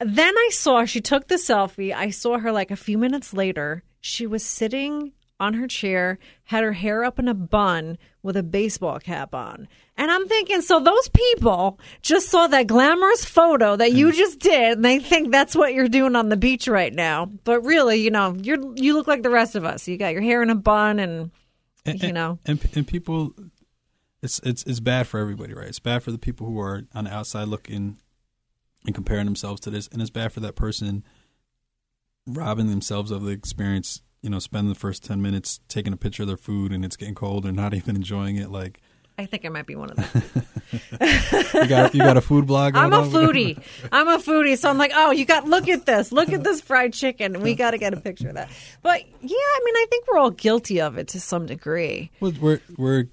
then 0.01 0.33
I 0.37 0.49
saw 0.53 0.85
she 0.85 1.01
took 1.01 1.27
the 1.27 1.35
selfie. 1.35 1.93
I 1.93 2.09
saw 2.09 2.37
her 2.37 2.53
like 2.53 2.71
a 2.71 2.77
few 2.77 2.97
minutes 2.97 3.33
later. 3.33 3.83
She 3.99 4.25
was 4.25 4.45
sitting 4.45 5.11
on 5.39 5.53
her 5.53 5.67
chair, 5.67 6.19
had 6.45 6.63
her 6.63 6.73
hair 6.73 7.03
up 7.03 7.19
in 7.19 7.27
a 7.27 7.33
bun 7.33 7.97
with 8.21 8.35
a 8.35 8.43
baseball 8.43 8.99
cap 8.99 9.33
on. 9.33 9.67
And 9.95 10.11
I'm 10.11 10.27
thinking, 10.27 10.61
so 10.61 10.79
those 10.79 11.09
people 11.09 11.79
just 12.01 12.29
saw 12.29 12.47
that 12.47 12.67
glamorous 12.67 13.25
photo 13.25 13.75
that 13.75 13.93
you 13.93 14.11
just 14.11 14.39
did, 14.39 14.77
and 14.77 14.85
they 14.85 14.99
think 14.99 15.31
that's 15.31 15.55
what 15.55 15.73
you're 15.73 15.87
doing 15.87 16.15
on 16.15 16.29
the 16.29 16.37
beach 16.37 16.67
right 16.67 16.93
now. 16.93 17.25
But 17.43 17.61
really, 17.61 18.01
you 18.01 18.11
know, 18.11 18.35
you're 18.41 18.59
you 18.75 18.93
look 18.93 19.07
like 19.07 19.23
the 19.23 19.29
rest 19.29 19.55
of 19.55 19.65
us. 19.65 19.87
You 19.87 19.97
got 19.97 20.13
your 20.13 20.21
hair 20.21 20.41
in 20.41 20.49
a 20.49 20.55
bun, 20.55 20.99
and 20.99 21.31
and, 21.85 22.03
you 22.03 22.13
know. 22.13 22.39
and 22.45 22.59
and 22.75 22.87
people 22.87 23.33
it's 24.21 24.39
it's 24.43 24.63
it's 24.63 24.79
bad 24.79 25.07
for 25.07 25.19
everybody 25.19 25.53
right 25.53 25.67
it's 25.67 25.79
bad 25.79 26.03
for 26.03 26.11
the 26.11 26.17
people 26.17 26.47
who 26.47 26.59
are 26.59 26.83
on 26.93 27.05
the 27.05 27.13
outside 27.13 27.47
looking 27.47 27.97
and 28.85 28.95
comparing 28.95 29.25
themselves 29.25 29.61
to 29.61 29.69
this 29.69 29.87
and 29.91 30.01
it's 30.01 30.11
bad 30.11 30.31
for 30.31 30.39
that 30.39 30.55
person 30.55 31.03
robbing 32.27 32.69
themselves 32.69 33.11
of 33.11 33.23
the 33.23 33.31
experience 33.31 34.01
you 34.21 34.29
know 34.29 34.39
spend 34.39 34.69
the 34.69 34.75
first 34.75 35.03
10 35.05 35.21
minutes 35.21 35.59
taking 35.67 35.93
a 35.93 35.97
picture 35.97 36.23
of 36.23 36.27
their 36.27 36.37
food 36.37 36.71
and 36.71 36.83
it's 36.83 36.95
getting 36.97 37.15
cold 37.15 37.45
and 37.45 37.55
not 37.55 37.73
even 37.79 37.95
enjoying 37.95 38.35
it 38.35 38.49
like 38.49 38.81
I 39.17 39.25
think 39.25 39.43
I 39.45 39.49
might 39.49 39.65
be 39.67 39.75
one 39.75 39.89
of 39.89 39.97
them. 40.13 40.23
you 41.53 41.67
got 41.67 41.93
you 41.93 41.99
got 41.99 42.15
a 42.15 42.21
food 42.21 42.47
blog 42.47 42.75
I'm 42.77 42.93
a 42.93 43.01
foodie. 43.01 43.61
I'm 43.91 44.07
a 44.07 44.17
foodie, 44.17 44.57
so 44.57 44.69
I'm 44.69 44.77
like, 44.77 44.91
oh, 44.95 45.11
you 45.11 45.25
got 45.25 45.43
look 45.45 45.67
at 45.67 45.85
this, 45.85 46.13
look 46.13 46.31
at 46.31 46.41
this 46.41 46.61
fried 46.61 46.93
chicken. 46.93 47.41
We 47.41 47.53
got 47.53 47.71
to 47.71 47.77
get 47.77 47.93
a 47.93 47.97
picture 47.99 48.29
of 48.29 48.35
that. 48.35 48.49
But 48.81 49.01
yeah, 49.21 49.35
I 49.35 49.61
mean, 49.65 49.75
I 49.75 49.85
think 49.89 50.05
we're 50.07 50.19
all 50.19 50.31
guilty 50.31 50.79
of 50.79 50.97
it 50.97 51.09
to 51.09 51.19
some 51.19 51.47
degree. 51.47 52.11
Well, 52.21 52.31
we're 52.39 52.61
we're, 52.77 53.05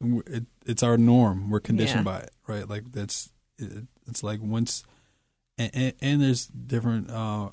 we're 0.00 0.22
it, 0.26 0.46
it's 0.64 0.82
our 0.82 0.96
norm. 0.96 1.50
We're 1.50 1.60
conditioned 1.60 2.06
Yeah. 2.06 2.12
by 2.12 2.18
it, 2.20 2.30
right? 2.46 2.66
Like 2.66 2.90
that's 2.92 3.30
it, 3.58 3.86
it's 4.06 4.22
like 4.22 4.40
once, 4.40 4.82
and, 5.58 5.70
and, 5.74 5.92
and 6.00 6.22
there's 6.22 6.46
different 6.46 7.10
uh, 7.10 7.50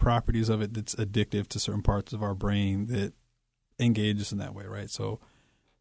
properties 0.00 0.48
of 0.48 0.60
it 0.62 0.74
that's 0.74 0.94
addictive 0.96 1.46
to 1.48 1.60
certain 1.60 1.82
parts 1.82 2.12
of 2.12 2.22
our 2.22 2.34
brain 2.34 2.86
that 2.86 3.12
engage 3.78 4.20
us 4.20 4.32
in 4.32 4.38
that 4.38 4.54
way, 4.54 4.64
right? 4.64 4.90
So, 4.90 5.20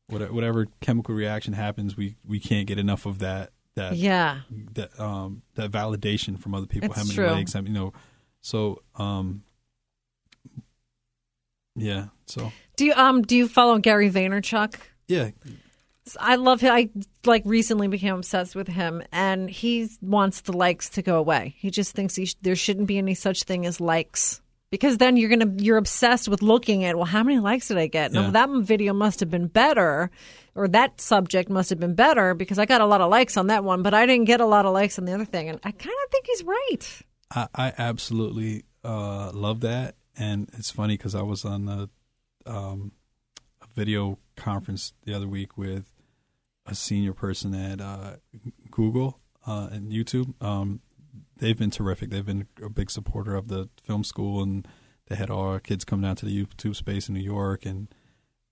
whatever, 0.07 0.34
whatever 0.34 0.67
chemical 0.82 1.15
reaction 1.15 1.53
happens, 1.53 1.97
we 1.97 2.15
we 2.28 2.39
can't 2.39 2.67
get 2.67 2.78
enough 2.78 3.05
of 3.05 3.20
that 3.20 3.51
that 3.76 3.95
Yeah, 3.95 4.41
that 4.74 4.99
um 4.99 5.41
that 5.55 5.72
validation 5.72 6.39
from 6.39 6.53
other 6.53 6.67
people. 6.67 6.89
It's 6.89 6.97
how 6.97 7.03
many 7.03 7.15
true. 7.15 7.32
legs? 7.32 7.55
Many, 7.55 7.70
you 7.70 7.74
know? 7.74 7.93
So 8.41 8.82
um, 8.95 9.43
yeah. 11.76 12.07
So 12.26 12.51
do 12.76 12.86
you 12.86 12.93
um 12.93 13.22
do 13.22 13.36
you 13.36 13.47
follow 13.47 13.80
Gary 13.80 14.11
Vaynerchuk? 14.11 14.76
yeah, 15.07 15.30
I 16.20 16.36
love 16.36 16.62
him. 16.62 16.74
I 16.74 16.89
like 17.26 17.43
recently 17.45 17.88
became 17.88 18.16
obsessed 18.16 18.56
with 18.56 18.68
him, 18.68 19.04
and 19.12 19.50
he 19.50 19.89
wants 20.02 20.41
the 20.41 20.54
likes 20.54 20.89
to 20.91 21.02
go 21.02 21.18
away. 21.20 21.56
He 21.58 21.70
just 21.70 21.93
thinks 21.95 22.16
he 22.16 22.26
sh- 22.26 22.36
there 22.41 22.56
shouldn't 22.56 22.88
be 22.88 22.97
any 22.97 23.14
such 23.14 23.43
thing 23.43 23.66
as 23.66 23.80
likes 23.80 24.41
because 24.72 24.97
then 24.97 25.18
you're 25.18 25.30
gonna 25.30 25.54
you're 25.58 25.78
obsessed 25.78 26.28
with 26.28 26.41
looking 26.41 26.84
at 26.84 26.95
well, 26.95 27.06
how 27.06 27.24
many 27.24 27.39
likes 27.39 27.68
did 27.68 27.78
I 27.78 27.88
get? 27.88 28.12
No, 28.12 28.24
Yeah. 28.24 28.32
that 28.32 28.50
video 28.64 28.93
must 28.93 29.20
have 29.20 29.30
been 29.30 29.47
better, 29.47 30.10
or 30.56 30.68
that 30.70 31.00
subject 31.00 31.50
must 31.50 31.70
have 31.70 31.80
been 31.80 31.95
better 31.95 32.34
because 32.34 32.58
I 32.58 32.66
got 32.66 32.82
a 32.82 32.86
lot 32.86 33.02
of 33.02 33.10
likes 33.12 33.38
on 33.38 33.47
that 33.47 33.64
one, 33.64 33.84
but 33.84 33.93
I 33.93 34.06
didn't 34.08 34.26
get 34.26 34.41
a 34.41 34.45
lot 34.45 34.66
of 34.66 34.74
likes 34.74 34.97
on 34.97 35.06
the 35.06 35.14
other 35.14 35.26
thing, 35.26 35.50
and 35.50 35.60
I 35.64 35.72
kind 35.72 35.95
of 36.06 36.12
think 36.12 36.26
he's 36.28 36.43
right. 36.43 37.02
I, 37.36 37.47
I 37.54 37.74
absolutely 37.78 38.64
uh, 38.84 39.32
love 39.34 39.60
that, 39.62 39.95
and 40.18 40.50
it's 40.58 40.72
funny 40.72 40.95
because 40.97 41.14
I 41.14 41.22
was 41.22 41.45
on 41.45 41.66
the 41.66 41.89
um, 42.47 42.93
video 43.80 44.19
conference 44.36 44.91
the 45.05 45.13
other 45.13 45.27
week 45.27 45.57
with 45.57 45.93
a 46.65 46.75
senior 46.75 47.13
person 47.13 47.55
at 47.55 47.80
uh, 47.80 48.17
Google 48.69 49.21
uh, 49.47 49.69
and 49.71 49.89
YouTube. 49.89 50.34
Um, 50.43 50.82
they've 51.38 51.57
been 51.57 51.71
terrific. 51.71 52.09
They've 52.09 52.25
been 52.25 52.47
a 52.61 52.67
big 52.67 52.91
supporter 52.91 53.36
of 53.36 53.47
the 53.47 53.69
film 53.82 54.03
school, 54.03 54.43
and 54.43 54.67
they 55.07 55.15
had 55.15 55.30
all 55.30 55.47
our 55.47 55.61
kids 55.61 55.86
come 55.86 56.01
down 56.01 56.17
to 56.17 56.25
the 56.25 56.45
YouTube 56.45 56.75
space 56.75 57.07
in 57.07 57.15
New 57.15 57.21
York. 57.21 57.65
And 57.65 57.88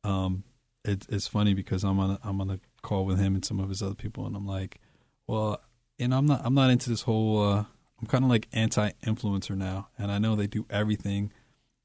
um, 0.05 0.45
it, 0.86 1.05
it's 1.09 1.28
funny 1.28 1.53
because 1.53 1.84
I'm 1.84 1.99
on 1.99 2.11
a, 2.11 2.19
I'm 2.23 2.39
on 2.39 2.49
a 2.49 2.59
call 2.82 3.05
with 3.05 3.19
him 3.19 3.36
and 3.36 3.43
some 3.43 3.59
of 3.59 3.67
his 3.67 3.84
other 3.84 3.95
people, 3.95 4.25
and 4.25 4.36
I'm 4.36 4.47
like, 4.47 4.80
well, 5.28 5.59
and 5.99 6.13
I'm 6.15 6.25
not 6.25 6.39
I'm 6.45 6.53
not 6.53 6.69
into 6.69 6.89
this 6.89 7.01
whole. 7.01 7.43
Uh, 7.43 7.65
I'm 7.99 8.07
kind 8.07 8.23
of 8.23 8.30
like 8.30 8.47
anti-influencer 8.53 9.57
now, 9.57 9.89
and 9.97 10.09
I 10.09 10.19
know 10.19 10.38
they 10.38 10.47
do 10.47 10.65
everything 10.69 11.34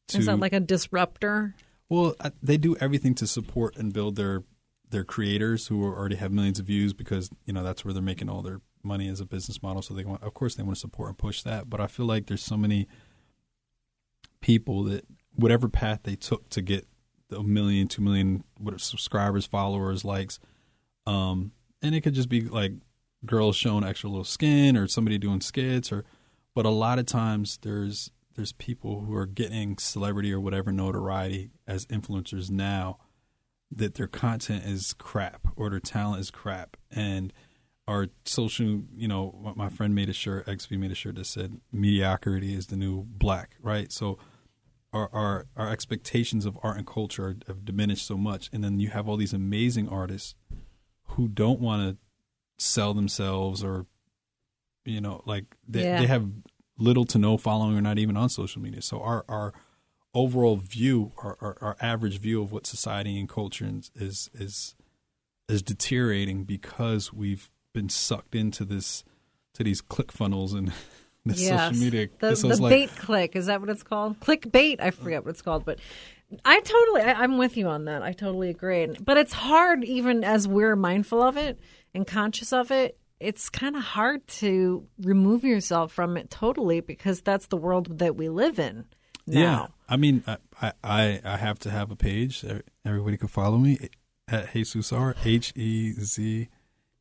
to. 0.08 0.18
Is 0.18 0.26
that 0.26 0.38
like 0.38 0.52
a 0.52 0.60
disruptor? 0.60 1.56
Well, 1.92 2.16
they 2.42 2.56
do 2.56 2.74
everything 2.80 3.14
to 3.16 3.26
support 3.26 3.76
and 3.76 3.92
build 3.92 4.16
their 4.16 4.44
their 4.88 5.04
creators 5.04 5.66
who 5.66 5.84
already 5.84 6.16
have 6.16 6.32
millions 6.32 6.58
of 6.58 6.64
views 6.64 6.94
because 6.94 7.28
you 7.44 7.52
know 7.52 7.62
that's 7.62 7.84
where 7.84 7.92
they're 7.92 8.02
making 8.02 8.30
all 8.30 8.40
their 8.40 8.62
money 8.82 9.08
as 9.08 9.20
a 9.20 9.26
business 9.26 9.62
model. 9.62 9.82
So 9.82 9.92
they 9.92 10.02
want, 10.02 10.22
of 10.22 10.32
course, 10.32 10.54
they 10.54 10.62
want 10.62 10.76
to 10.76 10.80
support 10.80 11.10
and 11.10 11.18
push 11.18 11.42
that. 11.42 11.68
But 11.68 11.82
I 11.82 11.88
feel 11.88 12.06
like 12.06 12.28
there's 12.28 12.42
so 12.42 12.56
many 12.56 12.88
people 14.40 14.84
that 14.84 15.04
whatever 15.34 15.68
path 15.68 16.00
they 16.04 16.16
took 16.16 16.48
to 16.48 16.62
get 16.62 16.86
a 17.30 17.42
million, 17.42 17.88
two 17.88 18.00
million, 18.00 18.42
subscribers, 18.78 19.44
followers, 19.44 20.02
likes, 20.02 20.40
um, 21.06 21.52
and 21.82 21.94
it 21.94 22.00
could 22.00 22.14
just 22.14 22.30
be 22.30 22.40
like 22.40 22.72
girls 23.26 23.54
showing 23.54 23.84
extra 23.84 24.08
little 24.08 24.24
skin 24.24 24.78
or 24.78 24.86
somebody 24.86 25.18
doing 25.18 25.42
skits 25.42 25.92
or, 25.92 26.06
but 26.54 26.64
a 26.64 26.70
lot 26.70 26.98
of 26.98 27.04
times 27.04 27.58
there's 27.60 28.10
there's 28.34 28.52
people 28.52 29.02
who 29.02 29.14
are 29.14 29.26
getting 29.26 29.78
celebrity 29.78 30.32
or 30.32 30.40
whatever 30.40 30.72
notoriety 30.72 31.50
as 31.66 31.86
influencers 31.86 32.50
now 32.50 32.98
that 33.70 33.94
their 33.94 34.06
content 34.06 34.64
is 34.64 34.94
crap 34.94 35.48
or 35.56 35.70
their 35.70 35.80
talent 35.80 36.20
is 36.20 36.30
crap. 36.30 36.76
And 36.90 37.32
our 37.88 38.08
social 38.24 38.82
you 38.94 39.08
know 39.08 39.52
my- 39.56 39.68
friend 39.68 39.92
made 39.94 40.08
a 40.08 40.12
shirt 40.12 40.46
xv 40.46 40.78
made 40.78 40.92
a 40.92 40.94
shirt 40.94 41.16
that 41.16 41.26
said 41.26 41.60
mediocrity 41.72 42.54
is 42.54 42.68
the 42.68 42.76
new 42.76 43.02
black 43.08 43.56
right? 43.60 43.90
So 43.90 44.18
our 44.92 45.08
our, 45.12 45.46
our 45.56 45.68
expectations 45.70 46.44
of 46.46 46.58
art 46.62 46.76
and 46.76 46.86
culture 46.86 47.36
have 47.48 47.64
diminished 47.64 48.06
so 48.06 48.16
much. 48.16 48.50
And 48.52 48.62
then 48.62 48.78
you 48.78 48.90
have 48.90 49.08
all 49.08 49.16
these 49.16 49.32
amazing 49.32 49.88
artists 49.88 50.34
who 51.08 51.28
don't 51.28 51.60
want 51.60 51.90
to 51.90 52.64
sell 52.64 52.94
themselves 52.94 53.64
or 53.64 53.86
you 54.84 55.00
know 55.00 55.22
like 55.26 55.46
they, 55.66 55.82
Yeah. 55.84 56.00
they 56.00 56.06
have 56.06 56.28
little 56.82 57.04
to 57.04 57.18
no 57.18 57.36
following 57.36 57.76
or 57.76 57.80
not 57.80 57.98
even 57.98 58.16
on 58.16 58.28
social 58.28 58.60
media 58.60 58.82
so 58.82 59.00
our 59.00 59.24
our 59.28 59.52
overall 60.14 60.56
view 60.56 61.12
our, 61.18 61.36
our, 61.40 61.56
our 61.60 61.76
average 61.80 62.18
view 62.18 62.42
of 62.42 62.52
what 62.52 62.66
society 62.66 63.18
and 63.18 63.28
culture 63.28 63.66
is 63.66 63.90
is 63.94 64.30
is, 64.34 64.74
is 65.48 65.62
deteriorating 65.62 66.44
because 66.44 67.12
we've 67.12 67.50
been 67.72 67.88
sucked 67.88 68.34
into 68.34 68.64
this 68.64 69.04
to 69.54 69.62
these 69.64 69.80
click 69.80 70.10
funnels 70.12 70.52
and 70.52 70.72
this 71.24 71.40
yes. 71.40 71.68
social 71.68 71.84
media 71.84 72.08
The, 72.20 72.30
This 72.30 72.42
the 72.42 72.56
like- 72.60 72.70
bait 72.70 72.90
click 72.96 73.36
is 73.36 73.46
that 73.46 73.60
what 73.60 73.70
it's 73.70 73.82
called? 73.82 74.18
Click 74.20 74.50
bait. 74.50 74.80
I 74.80 74.90
forget 74.90 75.24
what 75.24 75.30
it's 75.30 75.42
called, 75.42 75.64
but 75.64 75.78
I 76.44 76.60
totally 76.60 77.02
I, 77.02 77.12
I'm 77.22 77.38
with 77.38 77.56
you 77.56 77.68
on 77.68 77.84
that. 77.84 78.02
I 78.02 78.12
totally 78.12 78.50
agree. 78.50 78.86
But 79.00 79.16
it's 79.18 79.32
hard, 79.32 79.84
even 79.84 80.24
as 80.24 80.48
we're 80.48 80.74
mindful 80.76 81.22
of 81.22 81.36
it 81.36 81.58
and 81.94 82.06
conscious 82.06 82.52
of 82.52 82.70
it. 82.70 82.98
It's 83.22 83.48
kind 83.48 83.76
of 83.76 83.82
hard 83.82 84.26
to 84.38 84.86
remove 85.00 85.44
yourself 85.44 85.92
from 85.92 86.16
it 86.16 86.30
totally 86.30 86.80
because 86.80 87.20
that's 87.20 87.46
the 87.46 87.56
world 87.56 87.98
that 87.98 88.16
we 88.16 88.28
live 88.28 88.58
in 88.58 88.86
now. 89.26 89.40
Yeah, 89.40 89.66
I 89.88 89.96
mean, 89.96 90.24
I, 90.26 90.72
I- 90.82 91.20
I 91.24 91.36
have 91.36 91.58
to 91.60 91.70
have 91.70 91.90
a 91.90 91.96
page. 91.96 92.44
Everybody 92.84 93.16
can 93.16 93.28
follow 93.28 93.58
me 93.58 93.88
at 94.28 94.48
HezuesR 94.48 95.14
H 95.24 95.52
E 95.56 95.92
Z 95.92 96.48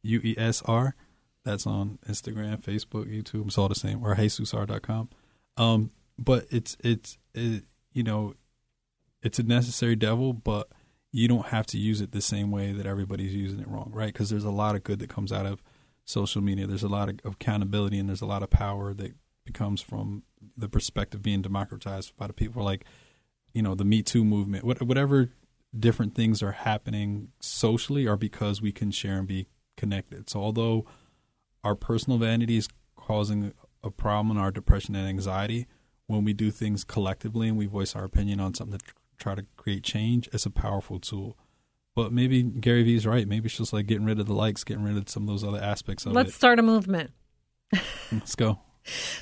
U 0.03 0.22
E 0.24 0.36
S 0.38 0.61
R. 0.65 0.95
That's 1.43 1.65
on 1.65 1.97
Instagram, 2.07 2.61
Facebook, 2.61 3.05
YouTube. 3.11 3.47
It's 3.47 3.57
all 3.57 3.67
the 3.69 3.76
same. 3.76 4.03
Or 4.03 4.15
hezuesr.com. 4.15 5.09
Um, 5.57 5.91
but 6.19 6.45
it's 6.51 6.78
it's 6.84 7.17
it, 7.34 7.63
you 7.93 8.03
know, 8.03 8.36
it's 9.24 9.39
a 9.39 9.43
necessary 9.43 9.95
devil, 9.95 10.34
but 10.34 10.67
you 11.11 11.28
don't 11.28 11.47
have 11.47 11.65
to 11.67 11.78
use 11.80 11.99
it 11.99 12.11
the 12.11 12.22
same 12.22 12.51
way 12.51 12.72
that 12.72 12.86
everybody's 12.86 13.34
using 13.34 13.59
it 13.59 13.67
wrong, 13.67 13.91
right? 13.93 14.13
Because 14.13 14.30
there's 14.30 14.43
a 14.45 14.51
lot 14.51 14.76
of 14.76 14.84
good 14.84 14.99
that 14.99 15.09
comes 15.09 15.32
out 15.32 15.45
of 15.45 15.61
social 16.05 16.41
media. 16.41 16.67
There's 16.67 16.83
a 16.83 16.89
lot 16.89 17.09
of 17.09 17.19
accountability 17.25 17.97
and 17.97 18.09
there's 18.09 18.21
a 18.21 18.25
lot 18.25 18.43
of 18.43 18.49
power 18.49 18.93
that 18.93 19.13
becomes 19.45 19.81
from 19.81 20.23
the 20.57 20.69
perspective 20.69 21.21
being 21.21 21.41
democratized 21.41 22.15
by 22.17 22.27
the 22.27 22.33
people 22.33 22.63
like 22.63 22.85
you 23.53 23.61
know 23.61 23.75
the 23.75 23.85
me 23.85 24.01
too 24.01 24.23
movement 24.23 24.63
what, 24.63 24.81
whatever 24.81 25.29
different 25.77 26.15
things 26.15 26.43
are 26.43 26.51
happening 26.51 27.29
socially 27.39 28.07
are 28.07 28.17
because 28.17 28.61
we 28.61 28.71
can 28.71 28.91
share 28.91 29.17
and 29.17 29.27
be 29.27 29.47
connected 29.77 30.29
so 30.29 30.41
although 30.41 30.85
our 31.63 31.75
personal 31.75 32.19
vanity 32.19 32.57
is 32.57 32.67
causing 32.95 33.53
a 33.83 33.89
problem 33.89 34.35
in 34.35 34.41
our 34.41 34.51
depression 34.51 34.95
and 34.95 35.07
anxiety 35.07 35.67
when 36.07 36.23
we 36.23 36.33
do 36.33 36.51
things 36.51 36.83
collectively 36.83 37.47
and 37.47 37.57
we 37.57 37.65
voice 37.65 37.95
our 37.95 38.03
opinion 38.03 38.39
on 38.39 38.53
something 38.53 38.79
to 38.79 38.85
try 39.17 39.35
to 39.35 39.45
create 39.55 39.83
change 39.83 40.29
it's 40.33 40.45
a 40.45 40.51
powerful 40.51 40.99
tool 40.99 41.37
but 41.95 42.11
maybe 42.11 42.43
Gary 42.43 42.83
Vee's 42.83 43.05
right. 43.05 43.27
Maybe 43.27 43.47
it's 43.47 43.57
just 43.57 43.73
like 43.73 43.87
getting 43.87 44.05
rid 44.05 44.19
of 44.19 44.25
the 44.27 44.33
likes, 44.33 44.63
getting 44.63 44.83
rid 44.83 44.97
of 44.97 45.09
some 45.09 45.23
of 45.23 45.29
those 45.29 45.43
other 45.43 45.59
aspects 45.59 46.05
of 46.05 46.11
it. 46.11 46.15
Let's 46.15 46.33
start 46.33 46.59
a 46.59 46.61
movement. 46.61 47.11
Let's 48.11 48.35
go. 48.35 48.59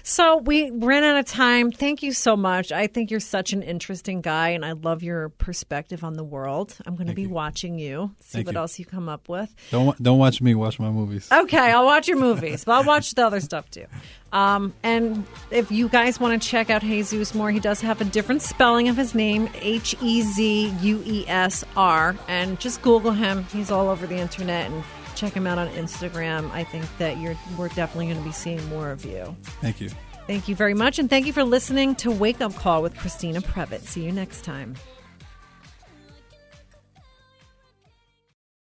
So 0.04 0.38
we 0.38 0.72
ran 0.72 1.04
out 1.04 1.18
of 1.18 1.26
time. 1.26 1.72
Thank 1.72 2.02
you 2.02 2.14
so 2.14 2.36
much. 2.38 2.72
I 2.72 2.88
think 2.88 3.12
you're 3.12 3.20
such 3.20 3.54
an 3.54 3.62
interesting 3.62 4.22
guy, 4.22 4.50
and 4.50 4.66
I 4.66 4.72
love 4.72 5.04
your 5.04 5.30
perspective 5.30 6.04
on 6.04 6.14
the 6.14 6.24
world. 6.24 6.76
I'm 6.86 6.96
going 6.96 7.08
to 7.08 7.12
Thank 7.12 7.16
be 7.18 7.22
you. 7.24 7.30
watching 7.30 7.78
you, 7.78 8.12
see 8.20 8.38
Thank 8.38 8.48
what 8.48 8.54
you. 8.54 8.60
else 8.60 8.80
you 8.80 8.86
come 8.86 9.10
up 9.10 9.28
with. 9.30 9.54
Don't 9.72 10.02
don't 10.02 10.18
watch 10.18 10.42
me. 10.42 10.56
Watch 10.56 10.80
my 10.80 10.90
movies. 10.90 11.28
Okay, 11.32 11.72
I'll 11.72 11.86
watch 11.86 12.08
your 12.08 12.18
movies, 12.18 12.64
but 12.64 12.74
I'll 12.74 12.84
watch 12.86 13.14
the 13.14 13.26
other 13.26 13.40
stuff 13.42 13.70
too. 13.70 13.86
Um, 14.32 14.74
and 14.84 15.26
if 15.50 15.72
you 15.72 15.90
guys 15.90 16.20
want 16.20 16.42
to 16.42 16.48
check 16.48 16.70
out 16.70 16.82
Hezues 16.82 17.34
more, 17.34 17.52
he 17.52 17.60
does 17.60 17.82
have 17.82 18.00
a 18.00 18.06
different 18.06 18.42
spelling 18.42 18.88
of 18.88 18.96
his 18.96 19.16
name 19.16 19.50
H 19.56 19.96
E 20.02 20.22
Z 20.22 20.74
U 20.82 21.04
E 21.06 21.26
S 21.28 21.64
R. 21.76 22.16
And 22.28 22.60
just 22.60 22.82
Google 22.82 23.12
him. 23.12 23.44
He's 23.46 23.72
all 23.72 23.90
over 23.90 24.06
the 24.06 24.18
internet 24.18 24.70
and 24.72 24.84
check 25.20 25.34
him 25.34 25.46
out 25.46 25.58
on 25.58 25.68
Instagram. 25.70 26.50
I 26.52 26.64
think 26.64 26.86
that 26.98 27.18
you're 27.18 27.36
we're 27.58 27.70
definitely 27.70 28.08
going 28.08 28.18
to 28.18 28.24
be 28.24 28.32
seeing 28.32 28.64
more 28.70 28.92
of 28.92 29.04
you. 29.06 29.36
Thank 29.62 29.82
you. 29.82 29.90
Thank 30.28 30.48
you 30.48 30.56
very 30.56 30.74
much. 30.74 31.00
And 31.00 31.10
thank 31.10 31.26
you 31.26 31.34
for 31.34 31.44
listening 31.44 31.96
to 31.96 32.12
Wake 32.12 32.40
Up 32.40 32.54
Call 32.56 32.82
with 32.82 32.96
Christina 32.98 33.42
Previtt. 33.42 33.82
See 33.82 34.04
you 34.04 34.12
next 34.12 34.44
time. 34.44 34.76